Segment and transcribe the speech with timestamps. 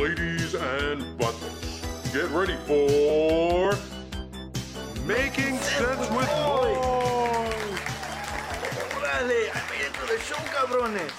[0.00, 3.76] ladies and buttons, get ready for
[5.04, 6.72] Making Sense with Boy.
[8.96, 9.50] ¡Órale!
[9.52, 11.12] ¡I made it to the show, cabrones!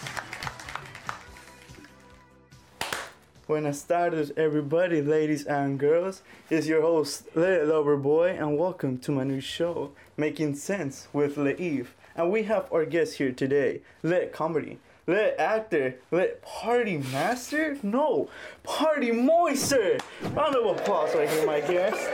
[3.45, 6.23] Buenas tardes, everybody, ladies and girls.
[6.49, 11.37] It's your host, Le Lover Boy, and welcome to my new show, Making Sense with
[11.37, 11.95] Leif.
[12.15, 17.75] And we have our guest here today, Le Comedy, Le Actor, Le Party Master?
[17.81, 18.29] No,
[18.63, 19.97] Party Moister!
[20.33, 22.07] Round of applause right here, my guest.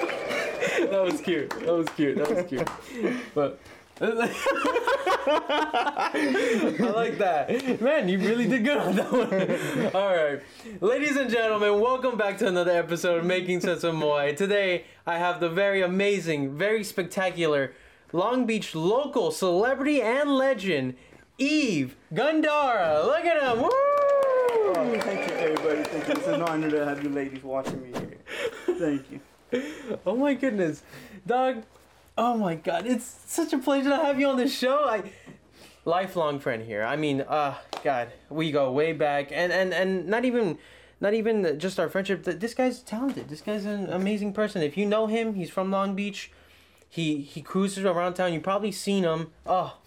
[0.89, 1.49] that was cute.
[1.49, 2.17] That was cute.
[2.17, 2.67] That was cute.
[3.35, 3.59] But
[3.99, 4.11] I
[6.95, 7.81] like that.
[7.81, 9.91] Man, you really did good on that one.
[9.95, 10.39] All right.
[10.79, 14.33] Ladies and gentlemen, welcome back to another episode of Making Sense of Moy.
[14.35, 17.73] Today, I have the very amazing, very spectacular
[18.13, 20.95] Long Beach local celebrity and legend,
[21.37, 23.05] Eve Gandara.
[23.05, 23.61] Look at him.
[23.61, 23.69] Woo!
[23.69, 25.83] Oh, thank you, everybody.
[25.83, 26.13] Thank you.
[26.15, 28.17] It's an honor to have you ladies watching me here.
[28.77, 29.19] Thank you.
[30.05, 30.83] Oh my goodness,
[31.25, 31.63] dog.
[32.17, 34.85] Oh my god, it's such a pleasure to have you on the show.
[34.85, 35.11] I
[35.85, 36.83] lifelong friend here.
[36.83, 40.57] I mean, uh god, we go way back and and and not even
[40.99, 42.23] not even just our friendship.
[42.23, 43.29] This guy's talented.
[43.29, 44.63] This guy's an amazing person.
[44.63, 46.31] If you know him, he's from Long Beach.
[46.97, 48.33] He he cruises around town.
[48.33, 49.29] You probably seen him.
[49.45, 49.77] Oh,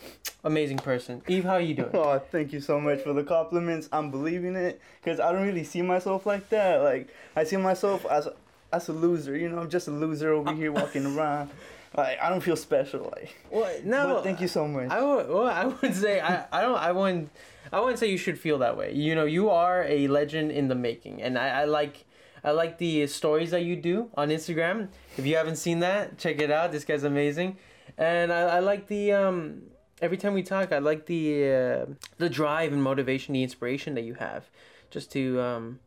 [0.45, 1.23] amazing person.
[1.27, 1.91] Eve, how you doing?
[1.95, 3.89] Oh, thank you so much for the compliments.
[3.91, 6.77] I'm believing it because I don't really see myself like that.
[6.85, 8.29] Like I see myself as
[8.73, 9.37] as a loser.
[9.37, 11.51] You know, I'm just a loser over here walking around.
[11.97, 13.11] Like I don't feel special.
[13.13, 13.85] Like, What?
[13.85, 14.15] No.
[14.15, 14.89] but thank you so much.
[14.89, 17.29] I would, well, I would say I, I don't I wouldn't
[17.73, 18.93] I wouldn't say you should feel that way.
[18.95, 22.05] You know, you are a legend in the making, and I, I like
[22.43, 24.89] I like the stories that you do on Instagram.
[25.17, 26.73] If you haven't seen that, check it out.
[26.73, 27.59] This guy's amazing,
[27.99, 29.63] and I, I like the um
[30.01, 31.87] every time we talk, I like the uh,
[32.19, 34.51] the drive and motivation, the inspiration that you have,
[34.91, 35.81] just to um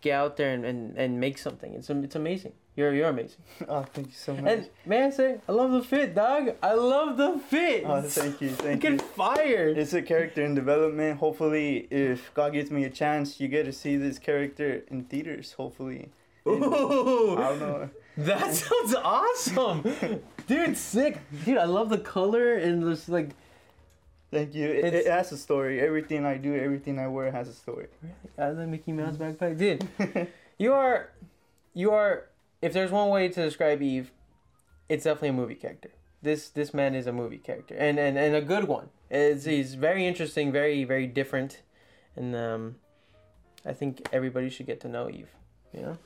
[0.00, 1.74] get out there and, and, and make something.
[1.74, 2.52] It's it's amazing.
[2.76, 3.40] You're you're amazing.
[3.68, 4.44] oh, thank you so much.
[4.44, 6.54] And may I say, I love the fit, dog.
[6.62, 7.84] I love the fit.
[7.86, 8.90] oh, thank you, thank you.
[8.90, 9.78] Get fired.
[9.78, 11.18] It's a character in development.
[11.18, 15.54] Hopefully, if God gives me a chance, you get to see this character in theaters.
[15.54, 16.10] Hopefully.
[16.44, 17.90] And Ooh, I don't know.
[18.18, 19.82] that sounds awesome,
[20.46, 20.76] dude.
[20.76, 21.56] Sick, dude.
[21.58, 23.30] I love the color and just like.
[24.30, 24.66] Thank you.
[24.68, 25.80] It, it has a story.
[25.80, 27.86] Everything I do, everything I wear has a story.
[28.02, 28.14] Really?
[28.38, 30.28] I love Mickey Mouse backpack, dude.
[30.58, 31.10] You are,
[31.74, 32.24] you are.
[32.66, 34.10] If there's one way to describe Eve,
[34.88, 35.90] it's definitely a movie character.
[36.20, 38.88] This this man is a movie character, and and, and a good one.
[39.08, 41.62] It's, he's very interesting, very very different,
[42.16, 42.74] and um,
[43.64, 45.30] I think everybody should get to know Eve.
[45.72, 45.98] You know.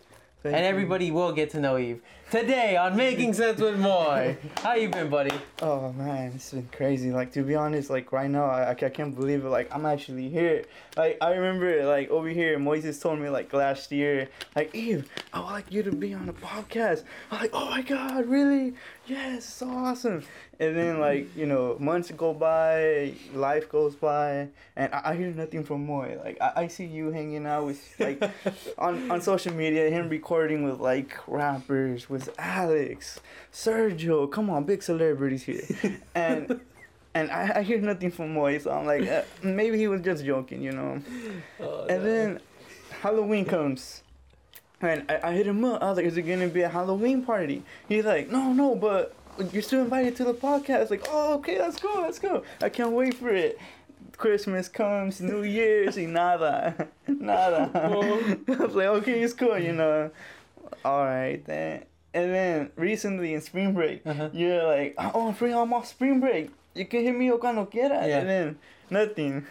[0.42, 0.70] Thank and you.
[0.70, 4.38] everybody will get to know Eve today on Making Sense with Moy.
[4.62, 5.34] How you been, buddy?
[5.60, 7.10] Oh man, it's been crazy.
[7.10, 9.50] Like to be honest, like right now, I, I I can't believe it.
[9.50, 10.64] Like I'm actually here.
[10.96, 15.40] Like I remember, like over here, Moises told me like last year, like Eve, I
[15.40, 17.02] would like you to be on a podcast.
[17.30, 18.72] I'm like, oh my god, really?
[19.10, 20.22] Yes, so awesome.
[20.60, 25.32] And then like you know, months go by, life goes by, and I, I hear
[25.32, 26.16] nothing from Moy.
[26.22, 28.22] Like I, I see you hanging out with like
[28.78, 33.18] on on social media, him recording with like rappers, with Alex,
[33.52, 34.30] Sergio.
[34.30, 35.64] Come on, big celebrities here,
[36.14, 36.60] and.
[37.12, 40.24] And I, I hear nothing from Moy, so I'm like, uh, maybe he was just
[40.24, 41.02] joking, you know.
[41.58, 42.40] Oh, And then
[43.02, 44.04] Halloween comes.
[44.82, 45.82] And I, I hit him up.
[45.82, 47.62] I was like, is it going to be a Halloween party?
[47.88, 49.14] He's like, no, no, but
[49.52, 50.90] you're still invited to the podcast.
[50.90, 52.42] Like, oh, okay, let's go, let's go.
[52.62, 53.58] I can't wait for it.
[54.16, 56.88] Christmas comes, New Year's, y nada.
[57.08, 57.70] nada.
[58.48, 60.10] I was like, okay, it's cool, you know.
[60.84, 61.84] All right, then.
[62.12, 64.30] And then recently in spring break, Uh-huh.
[64.32, 66.50] you're like, oh, free, I'm off spring break.
[66.74, 68.06] You can hit me up cuando quiera.
[68.06, 68.18] Yeah.
[68.20, 68.58] And then
[68.90, 69.46] nothing.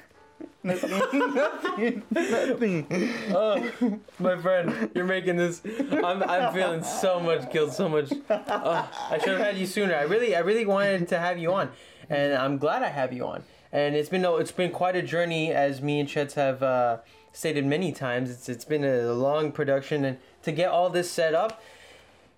[0.64, 2.04] Nothing.
[2.12, 2.84] nothing.
[3.32, 3.72] Oh,
[4.20, 5.62] my friend, you're making this.
[5.92, 8.12] I'm, I'm feeling so much guilt, so much.
[8.30, 9.96] Oh, I should have had you sooner.
[9.96, 11.70] I really, I really wanted to have you on,
[12.10, 13.44] and I'm glad I have you on.
[13.72, 16.98] And it's been, it's been quite a journey, as me and Chet's have uh,
[17.32, 18.30] stated many times.
[18.30, 21.62] It's, it's been a long production, and to get all this set up,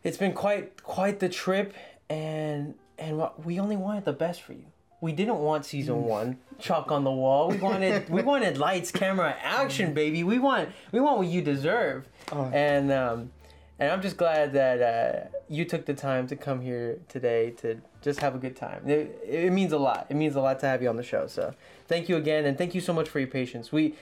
[0.03, 1.73] it's been quite, quite the trip.
[2.09, 4.65] And and we only wanted the best for you.
[5.01, 7.49] We didn't want season one chalk on the wall.
[7.49, 10.23] We wanted we wanted lights, camera, action, baby.
[10.23, 12.07] We want we want what you deserve.
[12.31, 12.45] Oh.
[12.53, 13.31] And um,
[13.79, 17.81] and I'm just glad that uh, you took the time to come here today to
[18.03, 18.87] just have a good time.
[18.87, 20.05] It, it means a lot.
[20.09, 21.25] It means a lot to have you on the show.
[21.25, 21.55] So
[21.87, 23.71] thank you again, and thank you so much for your patience.
[23.71, 23.95] We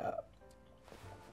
[0.00, 0.12] uh,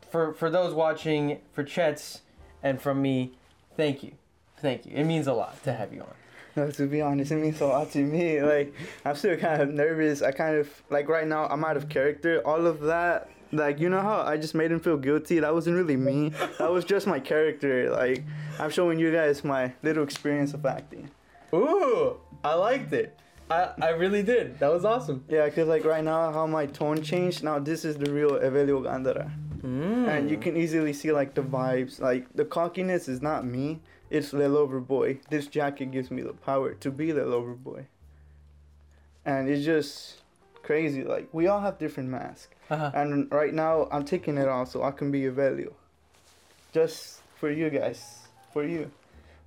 [0.09, 2.21] for for those watching, for Chet's,
[2.63, 3.33] and from me,
[3.77, 4.13] thank you,
[4.57, 4.94] thank you.
[4.95, 6.20] It means a lot to have you on.
[6.56, 8.42] No, to be honest, it means a lot to me.
[8.53, 8.74] Like,
[9.06, 10.21] I'm still kind of nervous.
[10.21, 12.42] I kind of, like, right now, I'm out of character.
[12.45, 15.39] All of that Like you know how I just made him feel guilty.
[15.39, 16.31] That wasn't really me.
[16.57, 17.89] That was just my character.
[17.92, 18.24] Like
[18.59, 21.09] I'm showing you guys my little experience of acting.
[21.53, 22.15] Ooh,
[22.45, 23.19] I liked it.
[23.50, 24.57] I, I really did.
[24.59, 25.25] That was awesome.
[25.27, 27.44] Yeah, cause like right now how my tone changed.
[27.44, 29.30] Now this is the real Evelio Gandara,
[29.62, 30.07] Mm.
[30.07, 32.00] and you can easily see like the vibes.
[32.00, 33.81] Like the cockiness is not me.
[34.11, 35.21] It's the lover boy.
[35.29, 37.87] This jacket gives me the power to be the lover boy.
[39.25, 40.21] And it's just
[40.61, 41.03] crazy.
[41.03, 42.53] Like we all have different masks.
[42.69, 42.91] Uh-huh.
[42.93, 45.73] And right now, I'm taking it off so I can be a value.
[46.73, 48.19] Just for you guys.
[48.53, 48.91] For you.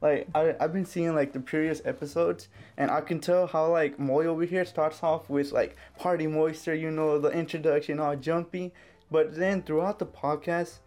[0.02, 3.98] Like, I, I've been seeing, like, the previous episodes, and I can tell how, like,
[3.98, 8.74] Moy over here starts off with, like, Party Moisture, you know, the introduction, all jumpy.
[9.10, 10.80] But then throughout the podcast,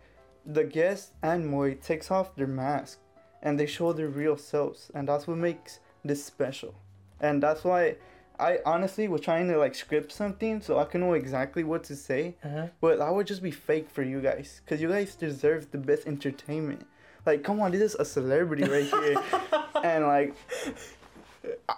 [0.45, 2.99] the guest and Moy takes off their mask,
[3.41, 4.91] and they show their real selves.
[4.93, 6.73] And that's what makes this special.
[7.19, 7.95] And that's why
[8.39, 11.95] I honestly was trying to like script something so I can know exactly what to
[11.95, 12.67] say, Uh-huh.
[12.81, 16.05] but that would just be fake for you guys because you guys deserve the best
[16.07, 16.85] entertainment.
[17.25, 19.15] Like, come on, this is a celebrity right here,
[19.83, 20.35] and like,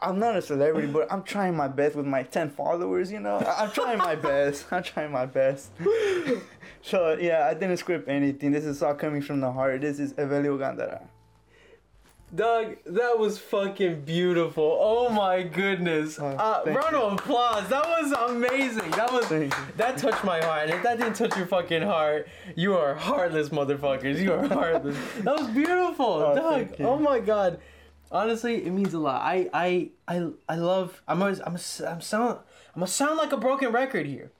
[0.01, 3.11] I'm not a celebrity, but I'm trying my best with my 10 followers.
[3.11, 4.65] You know, I'm trying my best.
[4.71, 5.71] I'm trying my best.
[6.81, 8.51] so yeah, I didn't script anything.
[8.51, 9.81] This is all coming from the heart.
[9.81, 11.01] This is Evelio Gandara.
[12.33, 14.77] Doug, that was fucking beautiful.
[14.79, 16.19] Oh my goodness.
[16.19, 17.67] Oh, uh, round of applause.
[17.69, 18.91] That was amazing.
[18.91, 19.49] That was you.
[19.77, 20.69] that touched my heart.
[20.69, 24.19] And if that didn't touch your fucking heart, you are heartless motherfuckers.
[24.19, 24.95] You are heartless.
[25.21, 26.75] that was beautiful, Oh, Doug.
[26.81, 27.59] Oh my god.
[28.11, 29.21] Honestly, it means a lot.
[29.21, 31.01] I I I I love.
[31.07, 32.39] I'm a, I'm a, I'm sound
[32.75, 34.31] I'm gonna sound like a broken record here.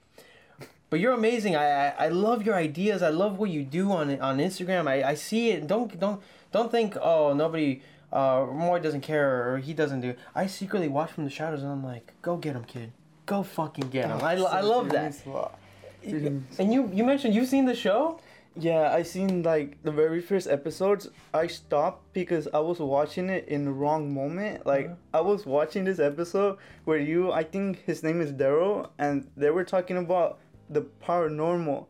[0.92, 1.56] But you're amazing.
[1.56, 3.01] I, I I love your ideas.
[3.01, 4.88] I love what you do on on Instagram.
[4.88, 5.65] I, I see it.
[5.68, 6.21] Don't don't
[6.51, 7.81] don't think oh nobody
[8.12, 10.16] uh Moy doesn't care or he doesn't do.
[10.36, 12.92] I secretly watch from the shadows and I'm like, go get him, kid.
[13.25, 14.19] Go fucking get him.
[14.24, 15.13] I, I love that.
[15.25, 16.60] means.
[16.60, 18.19] And you you mentioned you've seen the show.
[18.56, 21.07] Yeah, I seen like the very first episodes.
[21.34, 24.66] I stopped because I was watching it in the wrong moment.
[24.66, 25.19] Like Uh-huh.
[25.19, 29.52] I was watching this episode where you, I think his name is Daryl, and they
[29.52, 31.86] were talking about the paranormal,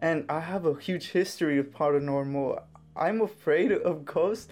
[0.00, 2.62] and I have a huge history of paranormal.
[3.00, 4.48] I'm afraid of ghosts,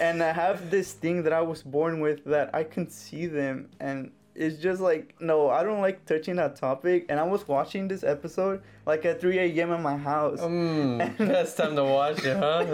[0.00, 3.68] and I have this thing that I was born with that I can see them,
[3.80, 7.06] and it's just like no, I don't like touching that topic.
[7.08, 9.72] And I was watching this episode like at 3 a.m.
[9.72, 12.64] at my house Mm, best time to watch it, huh?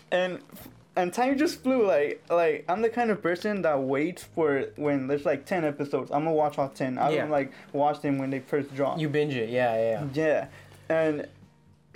[0.10, 0.38] and
[0.96, 5.06] and time just flew like like I'm the kind of person that waits for when
[5.06, 7.20] there's like 10 episodes I'm gonna watch all 10 I Yeah.
[7.20, 10.06] don't like watch them when they first drop you binge it, yeah, yeah.
[10.12, 10.46] yeah
[10.88, 11.28] and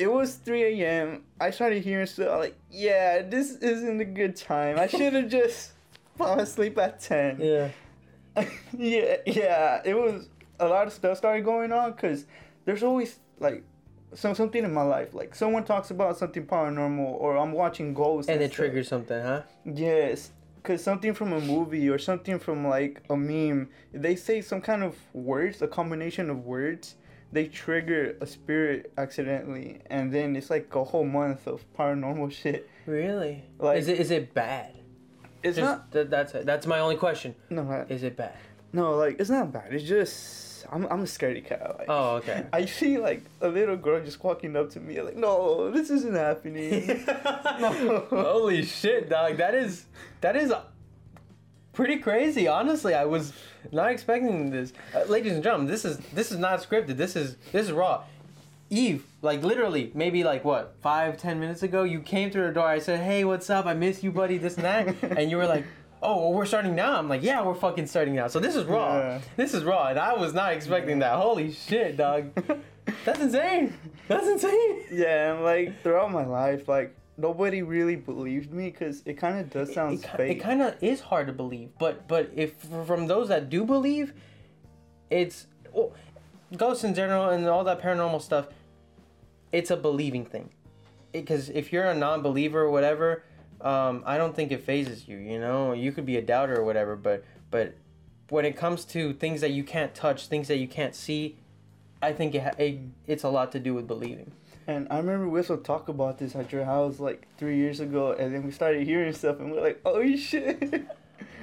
[0.03, 4.79] it was 3 a.m I started hearing stuff like yeah this isn't a good time
[4.79, 5.73] I should have just
[6.19, 7.69] fallen asleep at 10 Yeah.
[8.77, 9.83] yeah, yeah.
[9.85, 10.29] It was
[10.59, 12.25] a lot of stuff started going on because
[12.65, 13.63] there's always like
[14.15, 15.13] some something in my life.
[15.13, 18.57] Like someone talks about something paranormal, or I'm watching ghosts, And it stuff.
[18.57, 19.43] triggers something, huh?
[19.67, 24.63] Yes, because something from a movie or something from like a meme, they say some
[24.63, 26.95] kind of words, a combination of words.
[27.32, 32.69] They trigger a spirit accidentally, and then it's like a whole month of paranormal shit.
[32.87, 33.44] Really?
[33.58, 34.73] Like- is it is it bad?
[35.43, 36.46] It's Just, not th- that's it.
[36.46, 37.34] That's my only question.
[37.50, 38.37] no, I- Is it bad?
[38.73, 39.73] no, like it's not bad.
[39.75, 41.76] It's just I'm I'm a scaredy cat.
[41.79, 42.46] Like, Oh, okay.
[42.52, 46.14] I see like a little girl just walking up to me like, no, this isn't
[46.14, 47.05] happening.
[47.61, 48.06] no.
[48.11, 49.39] Holy shit, dog!
[49.39, 49.86] That is
[50.20, 50.53] that is
[51.72, 52.48] pretty crazy.
[52.48, 53.32] Honestly, I was
[53.70, 54.72] not expecting this.
[54.94, 56.96] Uh, ladies and gentlemen, this is this is not scripted.
[56.96, 58.05] This is this is raw.
[58.70, 62.67] Eve, like literally, maybe like what five ten minutes ago, you came through the door.
[62.67, 63.67] I said, "Hey, what's up?
[63.67, 65.64] I miss you, buddy." This and that, and you were like.
[66.05, 66.98] Oh, well, we're starting now.
[66.98, 68.26] I'm like, yeah, we're fucking starting now.
[68.26, 68.96] So this is raw.
[68.96, 69.20] Yeah.
[69.36, 71.17] This is raw, and I was not expecting that.
[71.17, 72.32] Holy shit, dog!
[73.05, 73.72] That's insane.
[74.08, 74.82] That's insane.
[74.91, 79.51] yeah, and like throughout my life, like nobody really believed me because it kind of
[79.51, 80.37] does sound it, ki- fake.
[80.39, 82.55] it kind of is hard to believe but but if
[82.87, 84.15] from those that do believe
[85.11, 85.93] it's well,
[86.57, 88.49] ghosts in general and all that paranormal stuff
[89.53, 90.49] it's a believing thing.
[91.13, 93.25] Because if you're a non-believer or whatever
[93.61, 95.73] um, i don't think it phases you you know?
[95.73, 97.75] You could be a doubter or whatever but but
[98.31, 101.37] when it comes to things that you can't touch things that you can't see
[102.01, 104.33] i think it, it it's a lot to do with believing
[104.67, 108.13] and I remember we also talk about this at your house like three years ago,
[108.13, 110.87] and then we started hearing stuff, and we're like, oh shit.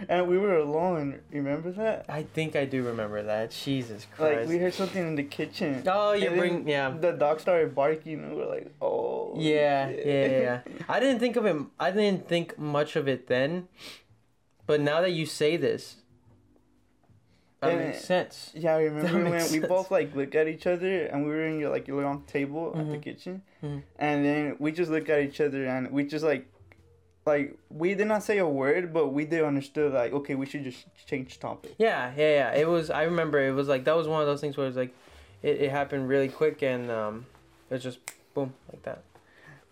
[0.07, 1.19] and we were alone.
[1.31, 2.05] Remember that?
[2.07, 4.39] i think i do remember that jesus Christ!
[4.41, 5.83] Like we heard something in the kitchen.
[5.87, 6.89] Oh, you bring- yeah.
[6.91, 9.33] The dog started barking, and we're like, oh.
[9.37, 10.59] Yeah, yeah, yeah, yeah.
[10.87, 11.55] I didn't think of it.
[11.79, 13.67] I didn't think much of it then,
[14.65, 15.97] but now that you say this,
[17.61, 18.51] That And- makes sense.
[18.55, 21.29] Yeah, I remember That when makes we both like look at each other and we
[21.31, 23.01] were in your like your long table at the Mhm.
[23.01, 23.83] kitchen, Mhm.
[23.97, 26.45] and then we just look at each other and we just like,
[27.25, 30.63] like we did not say a word, but we did understood like okay, we should
[30.63, 31.75] just change topic.
[31.77, 32.53] Yeah, yeah, yeah.
[32.61, 32.89] It was.
[32.89, 34.93] I remember it was like that was one of those things where it was like,
[35.43, 37.25] it, it happened really quick and um,
[37.69, 37.99] it was just
[38.33, 39.03] boom like that.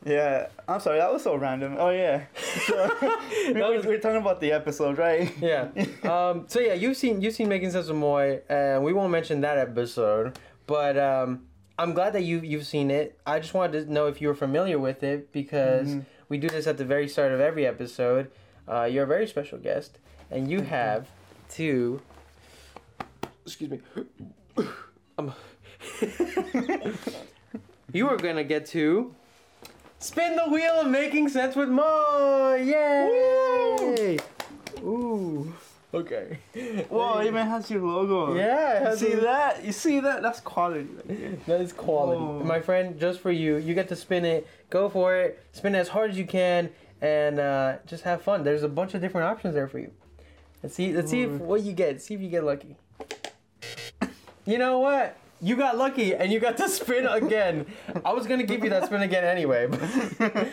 [0.07, 1.75] Yeah, I'm sorry, that was so random.
[1.77, 2.23] Oh yeah,
[2.65, 5.31] so, we, That we, was- we're talking about the episode, right?
[5.41, 5.67] Yeah.
[6.09, 6.45] Um.
[6.47, 9.57] So yeah, you've seen you've seen making sense of Moy, and we won't mention that
[9.57, 11.43] episode, but um,
[11.77, 13.19] I'm glad that you you've seen it.
[13.25, 16.05] I just wanted to know if you were familiar with it because Mhm.
[16.29, 18.31] we do this at the very start of every episode.
[18.67, 19.99] Uh, you're a very special guest,
[20.31, 21.07] and you have
[21.55, 21.99] to.
[23.45, 23.79] Excuse me.
[25.19, 25.33] Um,
[27.91, 29.13] you are gonna get to
[29.99, 32.55] spin the wheel of making sense with Mo.
[32.55, 34.17] Yay!
[34.81, 34.87] Woo!
[34.87, 35.53] Ooh.
[35.93, 36.37] Okay.
[36.89, 38.35] Whoa, it even has your logo.
[38.35, 38.77] Yeah.
[38.77, 39.63] it has see a- that?
[39.63, 40.21] You see that?
[40.21, 40.87] That's quality.
[41.47, 42.21] That is quality.
[42.21, 42.43] Whoa.
[42.43, 43.55] My friend, just for you.
[43.55, 44.47] You get to spin it.
[44.69, 45.43] Go for it.
[45.53, 46.69] Spin it as hard as you can
[47.01, 48.43] and uh, just have fun.
[48.43, 49.91] There's a bunch of different options there for you.
[50.63, 52.01] Let's see let's see if what you get.
[52.01, 52.75] See if you get lucky.
[54.45, 55.15] You know what?
[55.39, 57.65] You got lucky and you got to spin again.
[58.03, 59.67] I was gonna give you that spin again anyway.
[59.67, 60.47] but-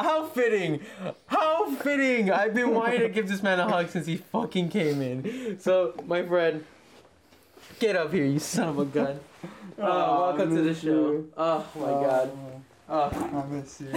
[0.00, 0.80] How fitting!
[1.26, 2.30] How fitting!
[2.30, 5.58] I've been wanting to give this man a hug since he fucking came in.
[5.60, 6.64] So, my friend,
[7.78, 9.20] get up here, you son of a gun.
[9.78, 10.88] Oh, Aw, uh, welcome to the show.
[11.12, 11.32] you.
[11.36, 12.30] Oh my god.
[12.88, 13.92] Oh, I miss you.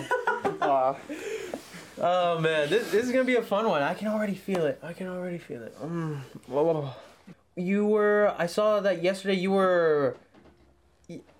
[0.61, 0.95] Aw.
[1.99, 3.81] oh man, this, this is gonna be a fun one.
[3.81, 4.79] I can already feel it.
[4.83, 5.77] I can already feel it.
[5.81, 6.19] Mm.
[6.47, 6.89] Whoa.
[7.55, 8.35] You were.
[8.37, 9.35] I saw that yesterday.
[9.35, 10.15] You were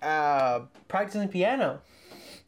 [0.02, 1.80] uh, practicing piano.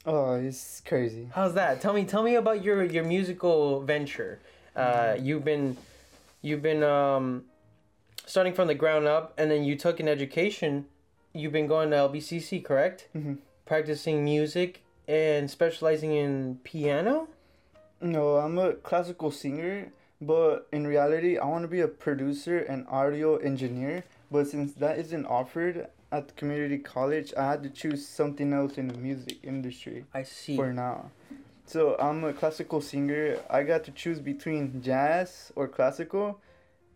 [0.07, 1.29] Oh, it's crazy.
[1.35, 1.81] How's that?
[1.81, 4.41] Tell me, tell me about your your musical venture.
[4.75, 5.77] Uh, you've been,
[6.43, 7.45] you've been um,
[8.25, 10.87] starting from the ground up, and then you took an education.
[11.35, 13.09] You've been going to LBCC, correct?
[13.15, 13.39] Mhm.
[13.67, 17.29] Practicing music and specializing in piano.
[18.01, 22.87] No, I'm a classical singer, but in reality, I want to be a producer and
[22.89, 24.05] audio engineer.
[24.31, 28.89] But since that isn't offered at community college, I had to choose something else in
[28.89, 30.57] the music industry I see.
[30.57, 31.11] for now.
[31.67, 33.39] So I'm a classical singer.
[33.49, 36.41] I got to choose between jazz or classical.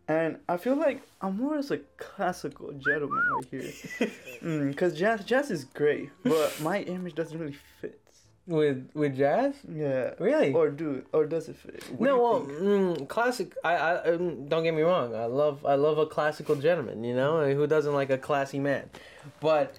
[0.09, 3.73] And I feel like I'm more as a classical gentleman right here.
[4.43, 7.99] Mm, because jazz, jazz is great, but my image doesn't really fit.
[8.47, 9.55] With with jazz?
[9.73, 10.11] Yeah.
[10.19, 10.53] Really?
[10.53, 11.83] Or do or does it fit?
[11.97, 13.55] What no, well, mm, classic.
[13.65, 15.15] I, I um, don't get me wrong.
[15.15, 17.05] I love I love a classical gentleman.
[17.05, 18.91] You know, who doesn't like a classy man?
[19.41, 19.79] But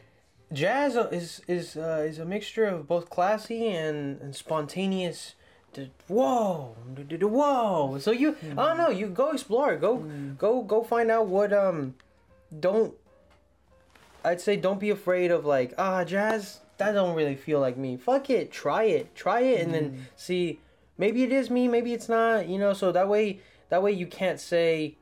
[0.51, 5.36] jazz is is uh, is a mixture of both classy and, and spontaneous.
[6.07, 6.75] Whoa,
[7.22, 7.98] whoa!
[8.00, 8.89] So you, I don't know.
[8.89, 9.75] You go explore.
[9.75, 9.98] Go
[10.39, 11.95] go go find out what um.
[12.57, 12.95] Don't.
[14.24, 16.62] I'd say don't be afraid of like ah jazz.
[16.77, 17.98] That don't really feel like me.
[17.98, 18.51] Fuck it.
[18.51, 19.15] Try it.
[19.15, 20.60] Try it, and then see
[20.98, 24.08] maybe it is me maybe it's not you know so that way that way you
[24.08, 24.96] can't say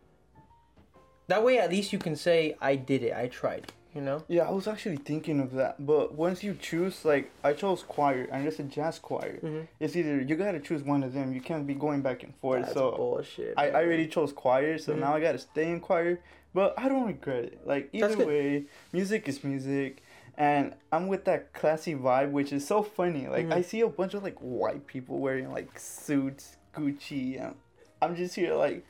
[1.27, 4.48] that way at least you can say i did it i tried you know Yeah,
[4.48, 5.86] I was actually thinking of that.
[5.86, 9.38] But once you choose, like, I chose choir and it's a jazz choir.
[9.44, 9.68] Mhm.
[9.80, 11.32] It's either you gotta choose one of them.
[11.32, 12.62] You can't be going back and forth.
[12.63, 15.00] That's so bullshit I, I already chose choir, so Mhm.
[15.01, 16.20] now I gotta stay in choir.
[16.56, 17.68] But I don't regret it.
[17.68, 20.01] Like either way, music is music,
[20.37, 23.27] and I'm with that classy vibe, which is so funny.
[23.27, 23.53] Like Mhm.
[23.53, 27.55] I see a bunch of like white people wearing like suits, Gucci, and
[28.01, 28.85] I'm just here like.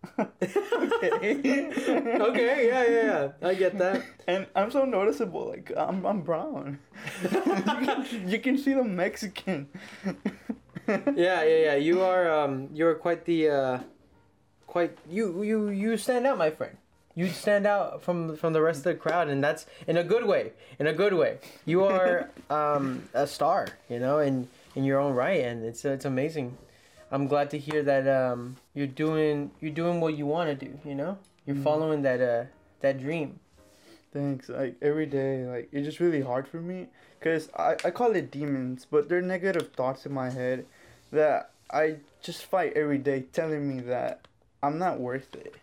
[0.18, 1.68] okay.
[2.20, 5.48] okay yeah yeah yeah i get that And I'm so noticeable.
[5.50, 6.78] Like I'm, I'm brown.
[7.22, 7.28] you,
[7.84, 9.68] can, you can see the Mexican.
[10.88, 13.78] yeah yeah yeah you are um you're quite the uh
[14.66, 16.79] quite you you you stand out my friend
[17.14, 20.24] you stand out from from the rest of the crowd and that's in a good
[20.24, 24.98] way in a good way you are um a star you know in in your
[24.98, 26.56] own right and it's it's amazing
[27.10, 30.78] i'm glad to hear that um you're doing you're doing what you want to do
[30.84, 31.64] you know you're Mhm.
[31.64, 32.44] following that uh
[32.80, 33.40] that dream
[34.12, 34.48] Thanks.
[34.48, 36.88] Like every day, like it's just really hard for me
[37.20, 40.66] because I, I call it demons, but they're negative thoughts in my head
[41.12, 44.26] that I just fight every day telling me that
[44.64, 45.54] I'm not worth it.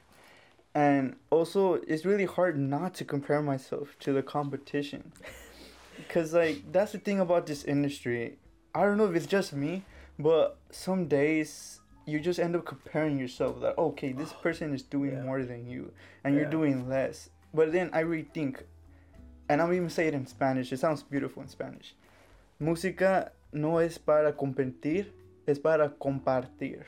[0.78, 5.12] And also, it's really hard not to compare myself to the competition.
[5.98, 8.38] Because, like, that's the thing about this industry.
[8.76, 9.84] I don't know if it's just me,
[10.20, 15.14] but some days you just end up comparing yourself that, okay, this person is doing
[15.14, 15.24] Yeah.
[15.24, 15.92] more than you,
[16.24, 16.42] and Yeah.
[16.42, 17.32] you're doing less.
[17.52, 18.62] But then I rethink,
[19.50, 20.72] and I'm even say it in Spanish.
[20.72, 21.96] It sounds beautiful in Spanish.
[22.60, 25.08] Música no es para competir,
[25.48, 26.84] es para compartir.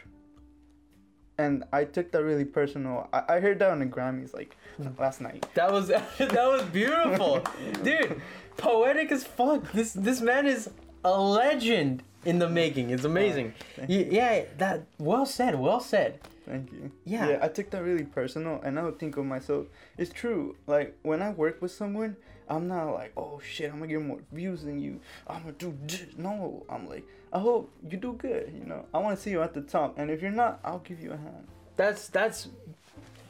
[1.40, 3.08] And I took that really personal.
[3.14, 4.90] I, I heard that on the Grammys like hmm.
[5.00, 5.46] last night.
[5.54, 7.42] That was that was beautiful,
[7.82, 8.22] dude.
[8.58, 9.72] Poetic as fuck.
[9.72, 10.70] This this man is
[11.06, 12.90] a legend in the making.
[12.90, 13.54] It's amazing.
[13.78, 15.58] thank Y- yeah, that well said.
[15.58, 16.20] Well said.
[16.46, 16.92] Thank you.
[17.06, 17.30] Yeah.
[17.30, 19.68] Yeah, I took that really personal, and I would think of myself.
[19.98, 20.58] It's true.
[20.68, 22.18] Like when I work with someone,
[22.50, 25.00] I'm not like, oh shit, I'm gonna get more views than you.
[25.26, 26.18] I'm gonna do this.
[26.18, 28.52] No, I'm like, I hope you do good.
[28.58, 30.80] You know, I want to see you at the top, and if you're not, I'll
[30.80, 31.48] give you a hand.
[31.76, 32.50] That's that's.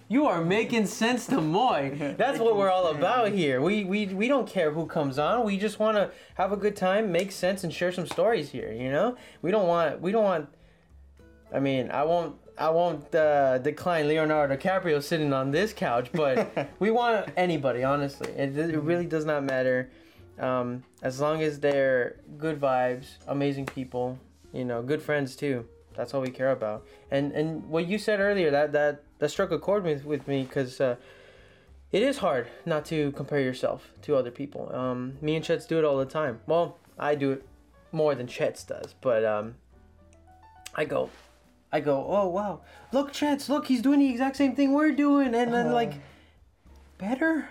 [0.08, 2.16] You are making sense to Moy.
[2.18, 3.62] That's what we're all about here.
[3.62, 5.46] We we we don't care who comes on.
[5.46, 8.72] We just want to have a good time, make sense, and share some stories here.
[8.72, 10.50] You know, we don't want we don't want.
[11.54, 16.70] I mean, I won't I won't uh, decline Leonardo DiCaprio sitting on this couch, but
[16.80, 17.84] we want anybody.
[17.84, 19.92] Honestly, it, it really does not matter.
[20.40, 24.20] Um, as long as they're good vibes, amazing people,
[24.52, 25.66] you know, good friends too.
[25.96, 26.86] That's all we care about.
[27.12, 30.44] And and what you said earlier that that that struck a chord with with me
[30.44, 30.96] because uh,
[31.92, 34.74] it is hard not to compare yourself to other people.
[34.74, 36.40] Um, me and Chet's do it all the time.
[36.46, 37.46] Well, I do it
[37.92, 39.56] more than Chet's does, but um,
[40.76, 41.10] I go,
[41.72, 45.34] I go, oh wow, look Chet's, look he's doing the exact same thing we're doing,
[45.34, 45.94] and then like,
[46.98, 47.50] better.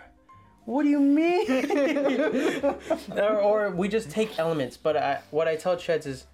[0.69, 1.47] What do you mean?
[3.17, 4.77] or, or we just take elements.
[4.77, 6.27] But I, what I tell Chets is,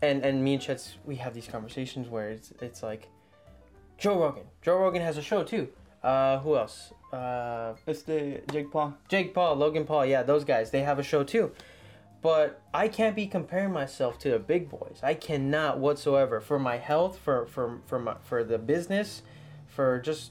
[0.00, 3.08] and and me and Chets, we have these conversations where it's it's like,
[3.98, 4.44] Joe Rogan.
[4.62, 5.70] Joe Rogan has a show too.
[6.04, 6.92] Uh, who else?
[7.12, 8.94] Uh, It's the Jake Paul.
[9.08, 10.06] Jake Paul, Logan Paul.
[10.06, 10.70] Yeah, those guys.
[10.70, 11.50] They have a show too.
[12.22, 15.00] But I can't be comparing myself to the big boys.
[15.02, 19.22] I cannot whatsoever for my health, for for for my for the business,
[19.66, 20.30] for just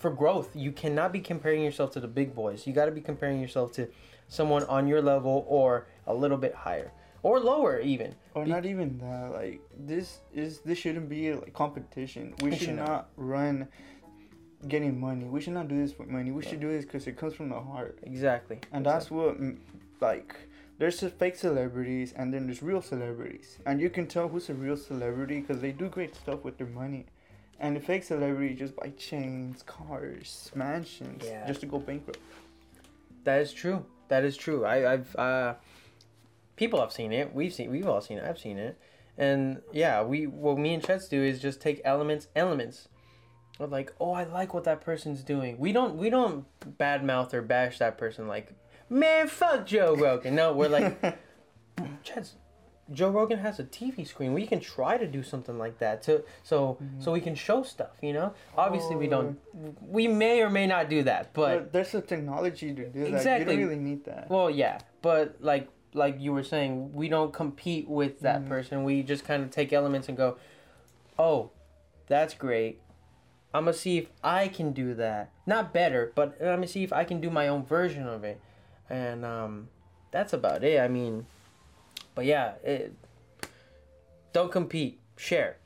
[0.00, 0.56] for growth.
[0.56, 2.66] You cannot be comparing yourself to the big boys.
[2.66, 3.88] You got to be comparing yourself to
[4.26, 6.90] someone on your level or a little bit higher
[7.22, 8.14] or lower even.
[8.34, 9.32] Or not even that.
[9.32, 12.34] Like this is this shouldn't be like competition.
[12.40, 12.88] We should should not.
[12.88, 13.68] not run
[14.68, 15.24] getting money.
[15.24, 16.30] We should not do this for money.
[16.30, 17.98] We should do this because it comes from the heart.
[18.02, 18.60] Exactly.
[18.72, 19.58] And that's what mm,
[20.00, 20.34] like
[20.78, 23.58] there's a fake celebrities and then there's real celebrities.
[23.66, 26.66] And you can tell who's a real celebrity because they do great stuff with their
[26.66, 27.06] money.
[27.60, 31.46] And the fake celebrity just buy chains, cars, mansions, Yeah.
[31.46, 32.18] just to go bankrupt.
[33.24, 33.84] That is true.
[34.08, 34.64] That is true.
[34.64, 35.54] I, I've uh,
[36.56, 37.34] people have seen it.
[37.34, 37.70] We've seen.
[37.70, 38.24] We've all seen it.
[38.24, 38.78] I've seen it.
[39.18, 42.88] And yeah, we what me and Chets do is just take elements, elements,
[43.58, 45.58] of like, oh, I like what that person's doing.
[45.58, 46.46] We don't we don't
[46.78, 48.54] badmouth or bash that person like,
[48.88, 50.34] man, fuck Joe Rogan.
[50.34, 50.98] No, we're like,
[52.02, 52.32] Chets.
[52.92, 54.32] Joe Rogan has a TV screen.
[54.34, 57.96] We can try to do something like that to so so we can show stuff.
[58.02, 59.38] You know, obviously we don't.
[59.80, 63.14] We may or may not do that, but there's a technology to do that.
[63.14, 63.54] Exactly.
[63.54, 64.28] You don't really need that.
[64.30, 68.84] well, yeah, but like like you were saying, we don't compete with that person.
[68.84, 70.36] We just kind of take elements and go,
[71.18, 71.50] "Oh,
[72.06, 72.80] that's great.
[73.52, 75.30] I'm gonna see if I can do that.
[75.46, 78.40] Not better, but I'm gonna see if I can do my own version of it."
[78.88, 79.68] And um,
[80.12, 80.80] that's about it.
[80.80, 81.26] I mean,
[82.20, 82.92] but yeah, it,
[84.34, 85.00] don't compete.
[85.16, 85.56] Share,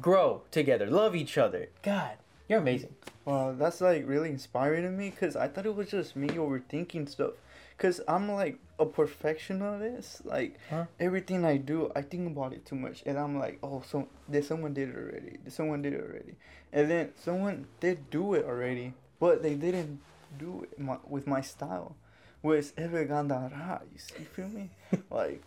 [0.00, 1.70] grow together, love each other.
[1.82, 2.12] God,
[2.48, 2.94] you're amazing.
[3.24, 7.08] Well, that's like really inspiring to me because I thought it was just me overthinking
[7.08, 7.32] stuff.
[7.76, 10.24] Because I'm like a perfectionist.
[10.24, 10.84] Like Huh?
[11.00, 13.02] everything I do, I think about it too much.
[13.06, 15.38] And I'm like, oh, so did someone did it already?
[15.42, 16.34] Did someone did it already?
[16.72, 19.98] And then someone did do it already, but they didn't
[20.38, 21.96] do it my, with my style.
[22.40, 24.12] With Eve Gandara's.
[24.18, 24.70] You feel me?
[25.10, 25.42] like,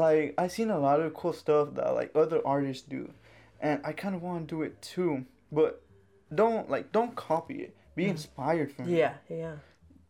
[0.00, 3.10] like I've seen a lot of cool stuff that like other artists do,
[3.60, 5.24] and I kind of want to do it too.
[5.52, 5.82] But
[6.34, 7.76] don't like don't copy it.
[7.94, 8.12] Be mm-hmm.
[8.12, 8.96] inspired from it.
[8.96, 9.54] Yeah, yeah.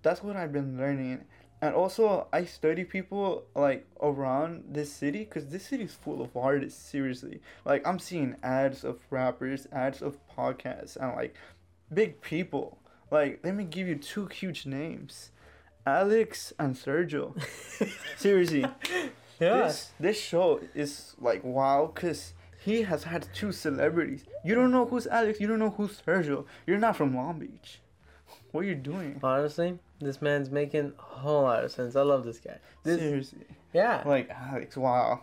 [0.03, 1.25] That's what I've been learning.
[1.63, 6.35] And also, I study people like around this city because this city is full of
[6.37, 6.83] artists.
[6.83, 11.35] Seriously, like I'm seeing ads of rappers, ads of podcasts, and like
[11.93, 12.79] big people.
[13.11, 15.33] Like, let me give you two huge names,
[15.85, 17.35] Alex and Sergio.
[18.17, 18.65] Seriously,
[19.41, 19.63] Yeah.
[19.67, 24.25] this this show is like wow because he has had two celebrities.
[24.45, 25.41] You don't know who's Alex.
[25.41, 26.45] You don't know who's Sergio.
[26.67, 27.81] You're not from Long Beach.
[28.53, 29.19] What are you doing?
[29.23, 31.95] Honestly, this man's making a whole lot of sense.
[31.97, 32.59] I love this guy.
[32.83, 34.77] This, Seriously, yeah, like Alex.
[34.77, 35.23] Wow.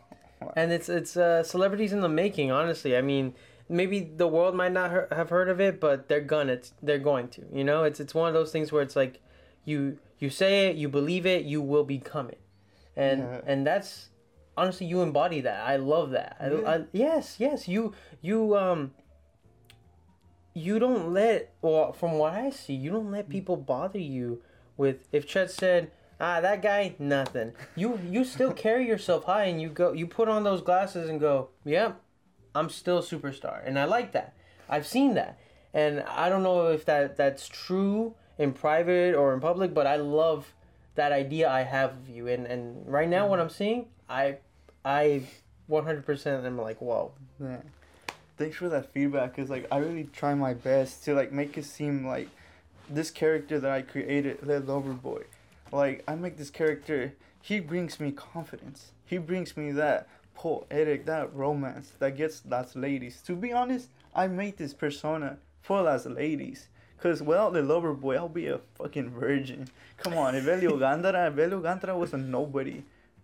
[0.55, 2.51] and it's it's uh, celebrities in the making.
[2.51, 3.33] Honestly, I mean,
[3.69, 7.27] maybe the world might not he- have heard of it, but they're gonna they're going
[7.29, 7.41] to.
[7.53, 9.19] You know, it's it's one of those things where it's like,
[9.65, 12.39] you you say it, you believe it, you will become it,
[12.97, 13.41] and Yeah.
[13.45, 14.09] and that's
[14.57, 15.65] honestly you embody that.
[15.65, 16.35] I love that.
[16.41, 16.65] Really?
[16.65, 18.91] I, yes, yes, you you um.
[20.53, 24.41] You don't let, well, from what I see, you don't let people bother you
[24.75, 25.07] with.
[25.11, 29.69] If Chet said, "Ah, that guy, nothing," you you still carry yourself high and you
[29.69, 32.01] go, you put on those glasses and go, "Yep,
[32.55, 34.33] I'm still superstar, and I like that.
[34.67, 35.37] I've seen that,
[35.75, 39.97] and I don't know if that that's true in private or in public, but I
[39.97, 40.55] love
[40.97, 42.27] that idea I have of you.
[42.27, 44.37] And and right now, what I'm seeing, I
[44.83, 45.23] I
[45.69, 47.13] 100% am like, whoa.
[47.39, 47.57] Yeah.
[48.37, 51.65] Thanks for that feedback, cause like I really try my best to like make it
[51.65, 52.29] seem like
[52.89, 55.23] this character that I created, the Lover Boy,
[55.71, 57.13] like I make this character.
[57.41, 58.91] He brings me confidence.
[59.05, 63.21] He brings me that poetic, that romance that gets las ladies.
[63.23, 66.67] To be honest, I made this persona for las ladies.
[67.01, 69.67] Cause without the lover boy, I'll be a fucking virgin.
[69.97, 72.83] Come on, Evelio Gandara, Evelio Gandara was a nobody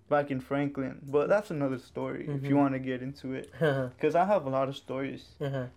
[0.10, 1.00] back in Franklin.
[1.08, 2.60] But that's another story if you Mhm.
[2.60, 3.50] want to get into it.
[3.60, 3.90] uh-huh.
[4.00, 5.26] Cause I have a lot of stories.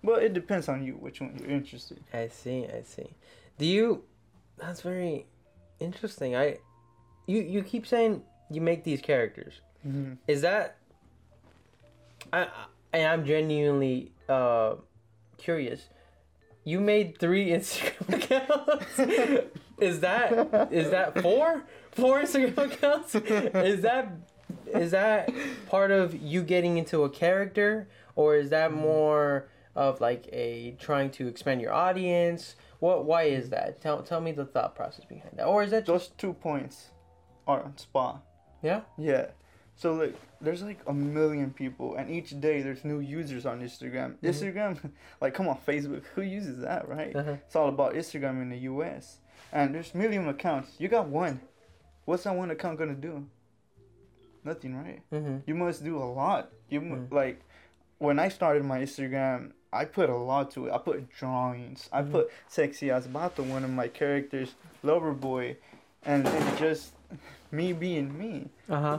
[0.05, 2.01] But it depends on you which one you're interested.
[2.13, 3.09] I see, I see.
[3.59, 4.05] Do you?
[4.59, 5.27] That's very
[5.81, 6.37] interesting.
[6.37, 6.59] I,
[7.27, 9.61] you you keep saying you make these characters.
[9.87, 10.15] Mm-hmm.
[10.29, 10.77] Is that?
[12.33, 12.49] I
[12.93, 14.75] I I'm genuinely uh
[15.39, 15.89] curious.
[16.67, 18.99] You made three Instagram accounts.
[19.79, 23.15] is that is that four four Instagram accounts?
[23.15, 24.13] Is that
[24.75, 25.31] is that
[25.69, 28.81] part of you getting into a character, or is that mm-hmm.
[28.81, 32.57] more of like a trying to expand your audience?
[32.81, 33.51] What why is mm-hmm.
[33.51, 33.81] that?
[33.81, 36.91] Tell tell me the thought process behind that, or is that just Those two points
[37.47, 38.25] are on spot.
[38.61, 38.81] yeah?
[38.99, 39.27] Yeah.
[39.77, 44.15] So like there's like a million people and each day there's new users on Instagram.
[44.23, 44.79] Instagram
[45.21, 47.15] like come on Facebook, who uses that, right?
[47.15, 47.33] Uh-huh.
[47.47, 49.19] It's all about Instagram in the US.
[49.53, 50.73] And there's million accounts.
[50.79, 51.41] You got one.
[52.05, 53.27] What's that one account gonna do?
[54.45, 55.03] Nothing, right?
[55.13, 55.39] Mm-hmm.
[55.47, 56.53] You must do a lot.
[56.71, 57.13] You mu Mm.
[57.13, 57.41] like
[57.99, 60.73] when I started my Instagram, I put a lot to it.
[60.73, 61.89] I put drawings.
[61.93, 62.13] I Mhm.
[62.13, 65.57] put sexy ass vato, one of my characters, lover boy,
[66.05, 66.93] and it's just
[67.51, 68.49] me being me.
[68.71, 68.99] Uh huh.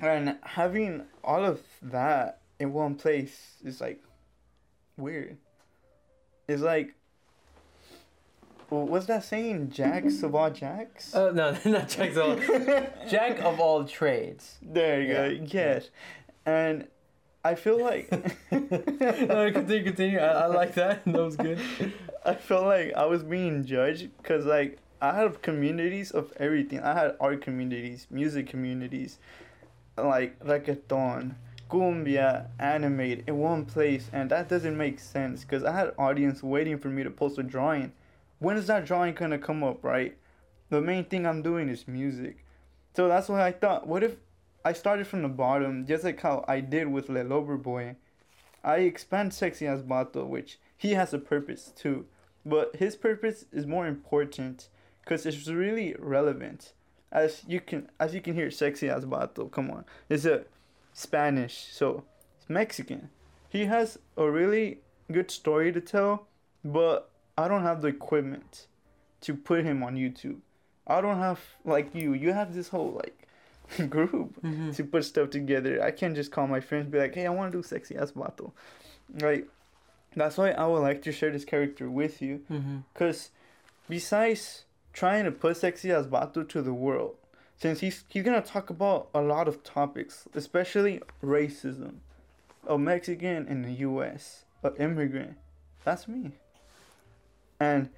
[0.00, 4.02] And having all of that in one place is like
[4.96, 5.36] weird.
[6.46, 6.94] It's like
[8.82, 9.70] what's that saying?
[9.70, 11.14] Jacks of all jacks?
[11.14, 12.36] Oh no, not Jack of all,
[13.08, 14.58] Jack of all trades.
[14.62, 15.46] there you yeah, go.
[15.46, 15.90] Yes.
[16.46, 16.88] And
[17.44, 18.10] I feel like
[18.50, 20.18] no, continue, continue.
[20.18, 21.04] I, I like that.
[21.04, 21.60] That was good.
[22.24, 26.80] I felt like I was being judged because like I had communities of everything.
[26.80, 29.18] I had art communities, music communities,
[29.96, 31.34] like reggaeton,
[31.70, 36.78] cumbia, animate in one place, and that doesn't make sense because I had audience waiting
[36.78, 37.92] for me to post a drawing.
[38.38, 40.16] When is that drawing gonna come up, right?
[40.70, 42.44] The main thing I'm doing is music,
[42.94, 44.16] so that's why I thought, what if
[44.66, 47.96] I started from the bottom, just like how I did with Le Boy.
[48.64, 52.06] I expand sexy ass vato, which he has a purpose too,
[52.46, 54.70] but his purpose is more important
[55.02, 56.72] because it's really relevant.
[57.14, 59.50] As you can, as you can hear, sexy ass vato.
[59.50, 60.44] Come on, it's a
[60.92, 62.02] Spanish, so
[62.38, 63.08] it's Mexican.
[63.48, 64.78] He has a really
[65.12, 66.26] good story to tell,
[66.64, 68.66] but I don't have the equipment
[69.22, 70.38] to put him on YouTube.
[70.86, 72.12] I don't have like you.
[72.14, 73.28] You have this whole like
[73.90, 74.72] group Mm-hmm.
[74.72, 75.80] to put stuff together.
[75.82, 78.10] I can't just call my friends be like, hey, I want to do sexy ass
[78.12, 78.50] vato.
[79.20, 79.46] Right?
[80.16, 82.40] That's why I would like to share this character with you.
[82.50, 82.78] Mm-hmm.
[82.92, 83.30] Because
[83.88, 84.63] besides
[84.94, 87.16] trying to put sexy ass vato to the world,
[87.56, 91.96] since he's, he's going to talk about a lot of topics, especially racism,
[92.66, 95.36] a Mexican in the U.S., an immigrant.
[95.84, 96.30] That's me.
[97.60, 97.90] And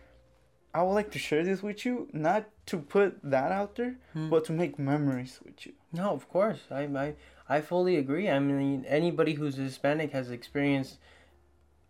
[0.75, 4.29] I would like to share this with you, not to put that out there, Hmm.
[4.29, 5.73] but to make memories with you.
[5.93, 6.61] No, of course.
[6.71, 7.15] I, I
[7.49, 8.29] I fully agree.
[8.29, 10.99] I mean, anybody who's Hispanic has experienced,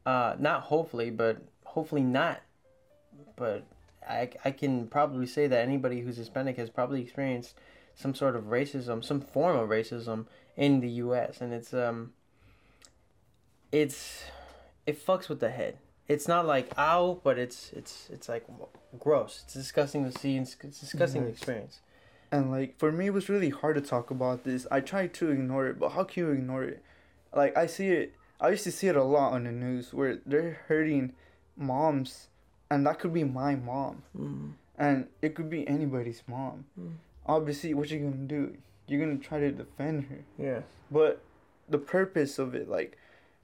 [0.05, 2.43] uh, not hopefully, but hopefully not,
[3.37, 3.65] but
[4.09, 7.55] I, I can probably say that anybody who's Hispanic has probably experienced
[7.95, 11.41] some sort of racism, some form of racism in the U.S.
[11.41, 12.13] and it's um.
[13.73, 14.23] It's,
[14.87, 15.79] it fucks with the head.
[16.09, 18.45] It's not like ow, but it's it's it's like
[18.99, 19.43] gross.
[19.45, 20.37] It's disgusting to see.
[20.37, 21.81] and It's, it's disgusting to experience.
[22.31, 24.67] And like for me, it was really hard to talk about this.
[24.71, 26.83] I tried to ignore it, but how can you ignore it?
[27.35, 28.15] Like I see it.
[28.41, 31.13] I used to see it a lot on the news where they're hurting
[31.57, 32.29] moms,
[32.71, 34.53] and that could be my mom, Mm.
[34.79, 36.65] and it could be anybody's mom.
[36.79, 36.93] Mm.
[37.27, 38.57] Obviously, what you're gonna do?
[38.87, 40.19] You're gonna try to defend her.
[40.39, 40.61] Yeah.
[40.91, 41.21] But
[41.69, 42.97] the purpose of it, like,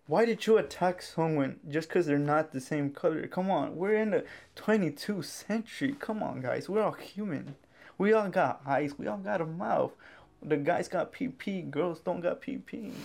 [0.07, 3.27] why did you attack someone just because they're not the same color?
[3.27, 4.25] Come on, we're in the
[4.57, 5.95] 22nd century.
[5.99, 7.57] Come on, guys, we're all human.
[7.99, 8.99] We all got eyes.
[8.99, 9.93] We all got a mouth.
[10.43, 11.71] The guys got PP.
[11.71, 12.93] Girls don't got PP.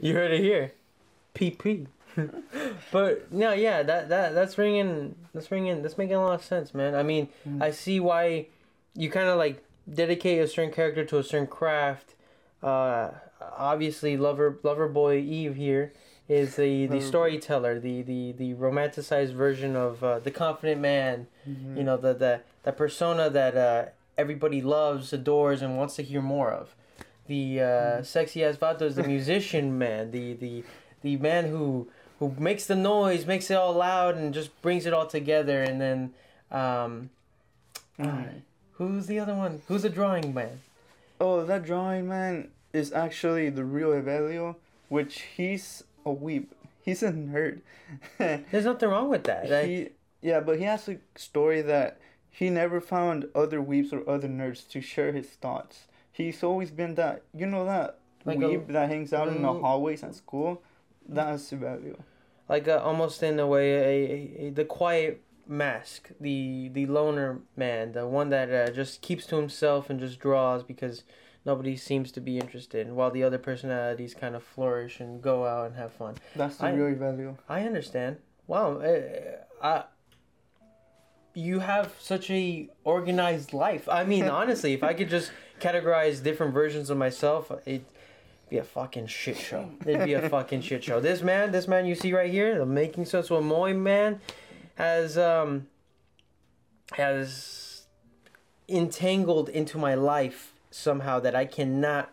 [0.00, 0.72] You heard it here,
[1.34, 1.88] PP.
[2.92, 5.14] but no, yeah, that that that's ringing.
[5.34, 5.82] That's ringing.
[5.82, 6.94] That's making a lot of sense, man.
[6.94, 7.62] I mean, Mm.
[7.62, 8.46] I see why
[8.94, 12.14] you kind of like dedicate a certain character to a certain craft.
[12.62, 15.92] Uh, obviously, lover lover boy Eve here
[16.28, 21.26] is the the storyteller, the the the romanticized version of uh, the confident man.
[21.48, 21.76] Mhm.
[21.76, 23.84] You know, the the the persona that uh,
[24.18, 26.74] everybody loves, adores, and wants to hear more of.
[27.28, 30.64] The uh, sexy ass vato is the musician man, the the
[31.02, 34.92] the man who who makes the noise, makes it all loud, and just brings it
[34.92, 35.62] all together.
[35.62, 36.14] And then,
[36.50, 37.10] um,
[37.98, 38.42] Mhm.
[38.72, 39.62] who's the other one?
[39.68, 40.60] Who's the drawing man?
[41.20, 44.56] Oh, that drawing man is actually the real Evelio,
[44.88, 46.54] which he's a weep.
[46.82, 47.60] He's a nerd.
[48.18, 49.50] There's nothing wrong with that.
[49.50, 49.88] Like, he,
[50.22, 51.98] yeah, but he has a story that
[52.30, 55.86] he never found other weeps or other nerds to share his thoughts.
[56.12, 59.48] He's always been that, you know, that Like a- weep that hangs out in the
[59.48, 59.60] Mm.
[59.62, 60.62] hallways at school.
[61.08, 61.96] That's Evelio.
[62.48, 67.40] like uh, almost in a way a, a, a the quiet mask the the loner
[67.56, 71.04] man the one that uh, just keeps to himself and just draws because
[71.44, 75.66] nobody seems to be interested while the other personalities kind of flourish and go out
[75.68, 77.36] and have fun That's the I- real Evelio.
[77.48, 78.16] i understand
[78.48, 78.98] wow uh,
[79.62, 79.84] I,
[81.34, 86.52] you have such a organized life i mean honestly if i could just categorize different
[86.52, 87.82] versions of myself it
[88.48, 89.70] be a fucking shit show.
[89.84, 91.00] It'd be a fucking shit show.
[91.00, 94.20] This man, this man you see right here, the making sense with Moy man,
[94.76, 95.66] has um
[96.92, 97.86] has
[98.68, 102.12] entangled into my life somehow that I cannot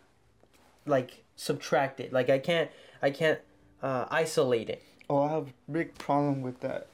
[0.85, 2.11] like subtract it.
[2.11, 2.69] Like I can't
[3.01, 3.39] I can't
[3.81, 4.81] uh, isolate it.
[5.09, 6.87] Oh, I have a big problem with that.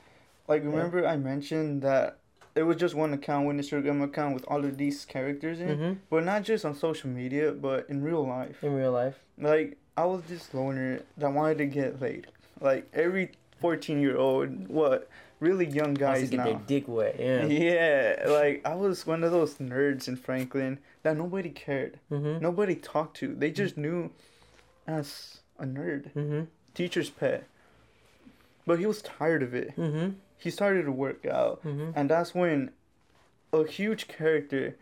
[0.48, 2.18] Like, remember I mentioned that
[2.56, 5.94] it was just one account, one Instagram account with all of these characters in, Mm-hmm.
[6.10, 8.64] but not just on social media, but in real life.
[8.64, 9.20] In real life.
[9.38, 12.28] Like, I was this loner that wanted to get laid.
[12.60, 13.32] Like, every
[13.62, 15.10] 14 year old, what,
[15.40, 17.16] really young guys get their dick wet.
[17.20, 17.46] Yeah.
[17.46, 22.00] Yeah, like, I was one of those nerds in Franklin that nobody cared.
[22.12, 22.42] Mm-hmm.
[22.42, 23.34] Nobody talked to.
[23.36, 24.12] They just knew
[24.88, 26.12] as a nerd.
[26.14, 26.42] Mm-hmm.
[26.74, 27.46] Teacher's pet.
[28.66, 29.74] But he was tired of it.
[30.40, 30.44] Mm-hmm.
[30.44, 31.64] He started to work out.
[31.66, 31.92] Mm-hmm.
[31.96, 32.72] And that's when
[33.52, 34.76] a huge character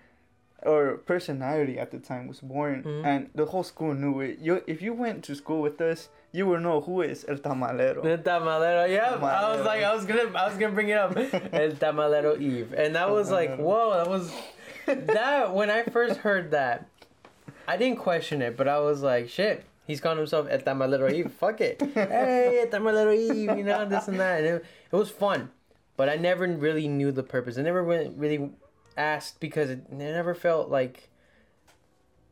[0.64, 2.84] or personality at the time was born.
[2.84, 3.06] Mhm.
[3.06, 4.40] And the whole school knew it.
[4.40, 8.06] You, if you went to school with us, you would know who is El Tamalero.
[8.06, 9.16] El tamalero, yeah.
[9.16, 11.16] I was like, I was gonna, I was gonna bring it up.
[11.54, 14.32] El tamalero Eve, and that was like, whoa, that was
[14.86, 15.54] that.
[15.54, 16.88] When I first heard that,
[17.68, 19.64] I didn't question it, but I was like, shit.
[19.88, 21.32] He's calling himself El tamalero Eve.
[21.32, 21.82] Fuck it.
[21.94, 23.58] Hey, El tamalero Eve.
[23.58, 25.50] You know this and that, and it, it was fun,
[25.96, 27.58] but I never really knew the purpose.
[27.58, 28.52] I never really, really
[28.98, 31.10] asked because it, never felt like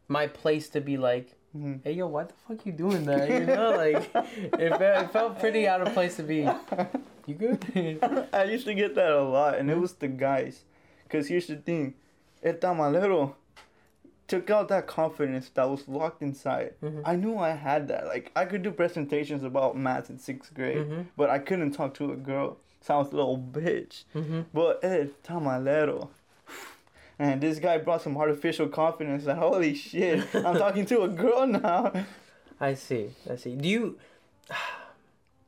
[0.08, 1.80] my place to be like, Mhm.
[1.86, 3.30] hey yo, why the fuck you doing that?
[3.30, 4.10] You know, like
[4.60, 6.48] it felt, it felt pretty out of place to be.
[7.26, 8.30] You good?
[8.34, 9.62] I used to get that a lot, Mm-hmm.
[9.62, 10.64] and it was the guys.
[11.04, 11.94] Because here's the thing
[12.44, 13.34] El Tamalero
[14.28, 16.74] took out that confidence that was locked inside.
[16.82, 17.02] Mhm.
[17.06, 18.08] I knew I had that.
[18.08, 21.06] Like, I could do presentations about math in sixth grade, Mhm.
[21.16, 22.58] but I couldn't talk to a girl.
[22.82, 24.04] Sounds a little bitch.
[24.16, 24.42] mm-hmm.
[24.54, 26.10] But El Tamalero.
[27.18, 31.48] And this guy brought some artificial confidence that holy shit, I'm talking to a girl
[31.48, 31.94] now.
[32.60, 33.12] I see.
[33.30, 33.56] I see.
[33.56, 34.00] Do you?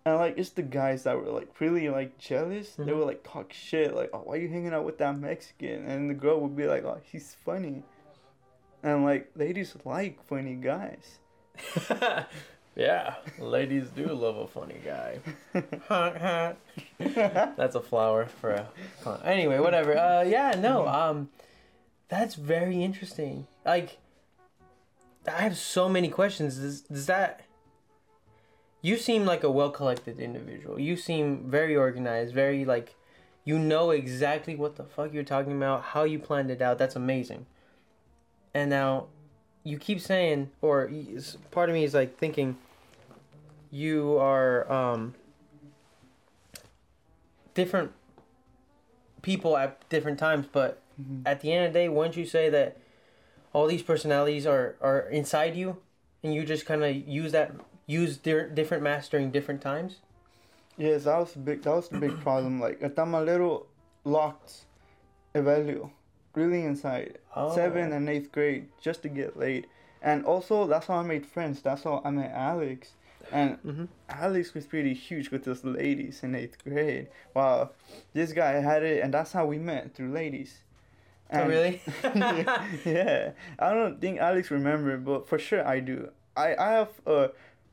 [0.05, 2.75] And like it's the guys that were like really like jealous.
[2.75, 2.97] They Mhm.
[2.99, 6.13] would like talk shit like, "Oh, why you hanging out with that Mexican?" And the
[6.13, 7.83] girl would be like, "Oh, he's funny."
[8.83, 11.19] And like ladies like funny guys.
[12.75, 15.19] yeah, ladies do love a funny guy.
[16.99, 18.67] That's a flower for a.
[19.01, 19.21] clown.
[19.23, 19.97] Anyway, whatever.
[19.97, 20.87] Uh, yeah, no.
[20.87, 21.29] Um,
[22.07, 23.47] that's very interesting.
[23.65, 23.97] Like,
[25.27, 26.57] I have so many questions.
[26.57, 27.41] Does, does that?
[28.81, 30.79] You seem like a well collected individual.
[30.79, 32.33] You seem very organized.
[32.33, 32.95] Very like,
[33.43, 35.83] you know exactly what the fuck you're talking about.
[35.83, 36.77] How you planned it out.
[36.77, 37.47] That's amazing.
[38.57, 39.05] And now,
[39.63, 40.89] you keep saying, or
[41.51, 42.57] part of me is like thinking.
[43.69, 45.13] You are um
[47.53, 47.91] different
[49.21, 51.21] people at different times, but Mhm.
[51.23, 52.77] at the end of the day, wouldn't you say that
[53.53, 55.77] all these personalities are are inside you,
[56.23, 57.51] and you just kind of use that
[57.85, 59.99] use their different masks during different times?
[60.77, 61.61] Yes, that was the big.
[61.61, 62.59] That was the big problem.
[62.59, 63.67] Like El Tamalero
[64.03, 64.65] locked
[65.35, 65.91] Evelio
[66.37, 67.53] really inside Oh.
[67.53, 69.67] seventh and eighth grade just to get laid.
[70.01, 71.61] And also, that's how I made friends.
[71.61, 72.93] That's how I met Alex.
[73.31, 73.85] And Mm-hmm.
[74.09, 77.07] Alex was pretty huge with those ladies in eighth grade.
[77.33, 77.71] Wow,
[78.13, 80.59] this guy had it, and that's how we met through ladies.
[81.33, 81.81] Oh, really?
[82.85, 86.09] yeah, I don't think Alex remember, but for sure I do.
[86.37, 87.27] I I have uh,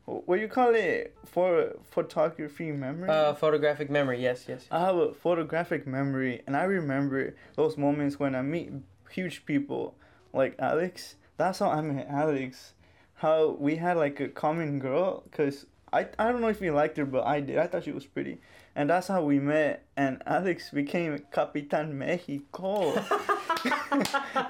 [0.06, 3.08] what you call it for photography memory.
[3.08, 4.20] uh, photographic memory.
[4.22, 4.66] Yes, yes.
[4.70, 8.70] I have a photographic memory, and I remember those moments when I meet
[9.10, 9.94] huge people
[10.32, 11.16] like Alex.
[11.36, 12.74] That's how I met Alex.
[13.16, 16.96] How we had like a common girl, cause I I don't know if he liked
[16.98, 17.58] her, but I did.
[17.58, 18.38] I thought she was pretty,
[18.76, 19.84] and that's how we met.
[19.96, 22.92] And Alex became Capitan Mexico,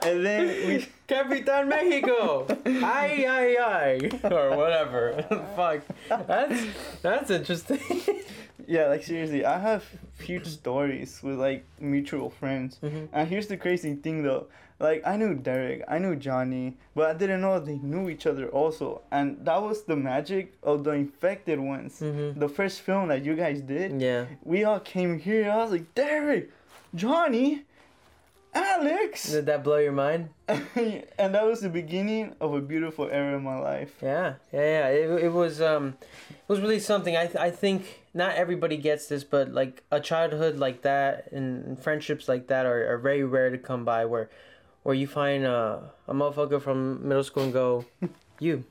[0.02, 2.46] and then we Capitan Mexico.
[2.66, 5.22] Ay ay ay, or whatever.
[5.56, 5.80] Fuck.
[6.26, 6.66] That's
[7.02, 7.78] that's interesting.
[8.66, 9.84] yeah, like seriously, I have
[10.18, 12.78] huge stories with like mutual friends.
[12.82, 13.08] Mhm.
[13.12, 14.46] And here's the crazy thing though.
[14.80, 18.48] Like I knew Derek, I knew Johnny, but I didn't know they knew each other
[18.48, 19.02] also.
[19.12, 22.00] And that was the magic of the infected ones.
[22.00, 22.38] Mhm.
[22.40, 24.00] The first film that you guys did.
[24.00, 24.26] Yeah.
[24.42, 25.48] We all came here.
[25.50, 26.50] I was like, Derek,
[26.94, 27.62] Johnny,
[28.54, 29.30] Alex.
[29.30, 30.28] Did that blow your mind?
[30.48, 33.96] and that was the beginning of a beautiful era in my life.
[34.02, 34.88] Yeah, yeah, yeah.
[34.88, 35.96] It, it was um,
[36.30, 37.16] it was really something.
[37.16, 41.64] I th- I think not everybody gets this, but like a childhood like that and,
[41.64, 44.04] and friendships like that are, are very rare to come by.
[44.04, 44.30] Where,
[44.84, 47.84] where you find uh, a motherfucker from middle school and go,
[48.38, 48.64] you,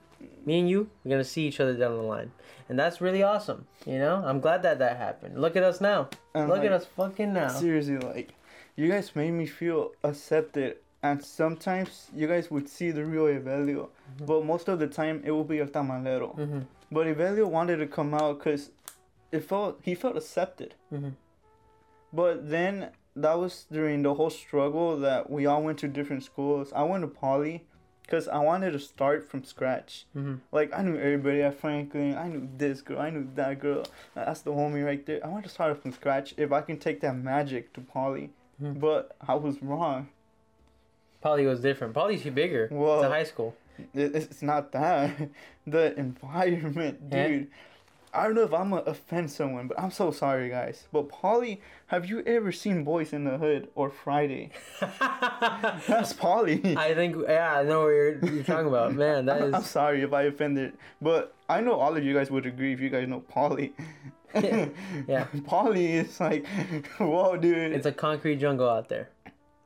[0.45, 2.31] me and you, we're gonna see each other down the line,
[2.69, 3.67] and that's really awesome.
[3.85, 5.41] You know, I'm glad that that happened.
[5.41, 6.09] Look at us now.
[6.33, 7.49] And, Look like, at us fucking now.
[7.49, 8.33] Seriously, like,
[8.75, 10.77] you guys made me feel accepted.
[11.01, 13.89] And sometimes you guys would see the real Evelio,
[14.25, 16.37] but most of the time it would be El Tamalero.
[16.37, 16.59] Mm-hmm.
[16.93, 18.71] But Evelio wanted to come out because
[19.29, 20.75] it felt he felt accepted.
[20.93, 21.09] Mm-hmm.
[22.13, 26.71] But then that was during the whole struggle that we all went to different schools.
[26.73, 27.65] I went to Poly
[28.03, 30.05] because I wanted to start from scratch.
[30.15, 30.35] Mm-hmm.
[30.53, 32.15] Like I knew everybody at Franklin.
[32.15, 32.99] I knew this girl.
[32.99, 33.83] I knew that girl.
[34.15, 35.19] That's the homie right there.
[35.21, 38.29] I wanted to start from scratch if I can take that magic to Poly.
[38.63, 38.79] Mhm.
[38.79, 40.07] But I was wrong.
[41.21, 41.93] Poly was different.
[41.93, 42.67] Poly's bigger.
[42.71, 43.55] Well, It's a high school.
[43.93, 45.11] It's not that.
[45.65, 47.27] The environment, Yeah.
[47.27, 47.47] dude.
[48.13, 50.87] I don't know if I'm gonna offend someone, but I'm so sorry, guys.
[50.91, 54.51] But Poly, have you ever seen Boys in the Hood or Friday?
[55.87, 56.75] That's Poly.
[56.77, 58.93] I think yeah, I know what you're, you're talking about.
[59.03, 62.29] Man, that I'm is sorry if I offended, but I know all of you guys
[62.29, 63.73] would agree if you guys know Poly.
[65.07, 65.25] yeah.
[65.45, 66.45] Poly is like,
[66.97, 67.73] whoa, dude.
[67.73, 69.09] It's a concrete jungle out there.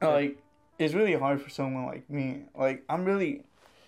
[0.01, 0.37] like
[0.77, 2.43] it's really hard for someone like me.
[2.55, 3.43] Like I'm really,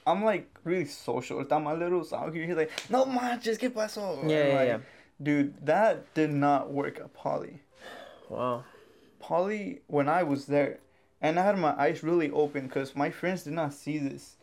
[0.07, 1.43] I'm like really social.
[1.43, 2.45] Está my little out here.
[2.45, 4.17] He's like, no manches, ¿qué pasó?
[4.17, 4.77] Yeah, And, yeah, like, yeah.
[5.21, 7.61] Dude, that did not work at Poly.
[8.29, 8.63] Wow.
[9.19, 10.79] Poly, when I was there,
[11.21, 14.37] and I had my eyes really open because my friends did not see this.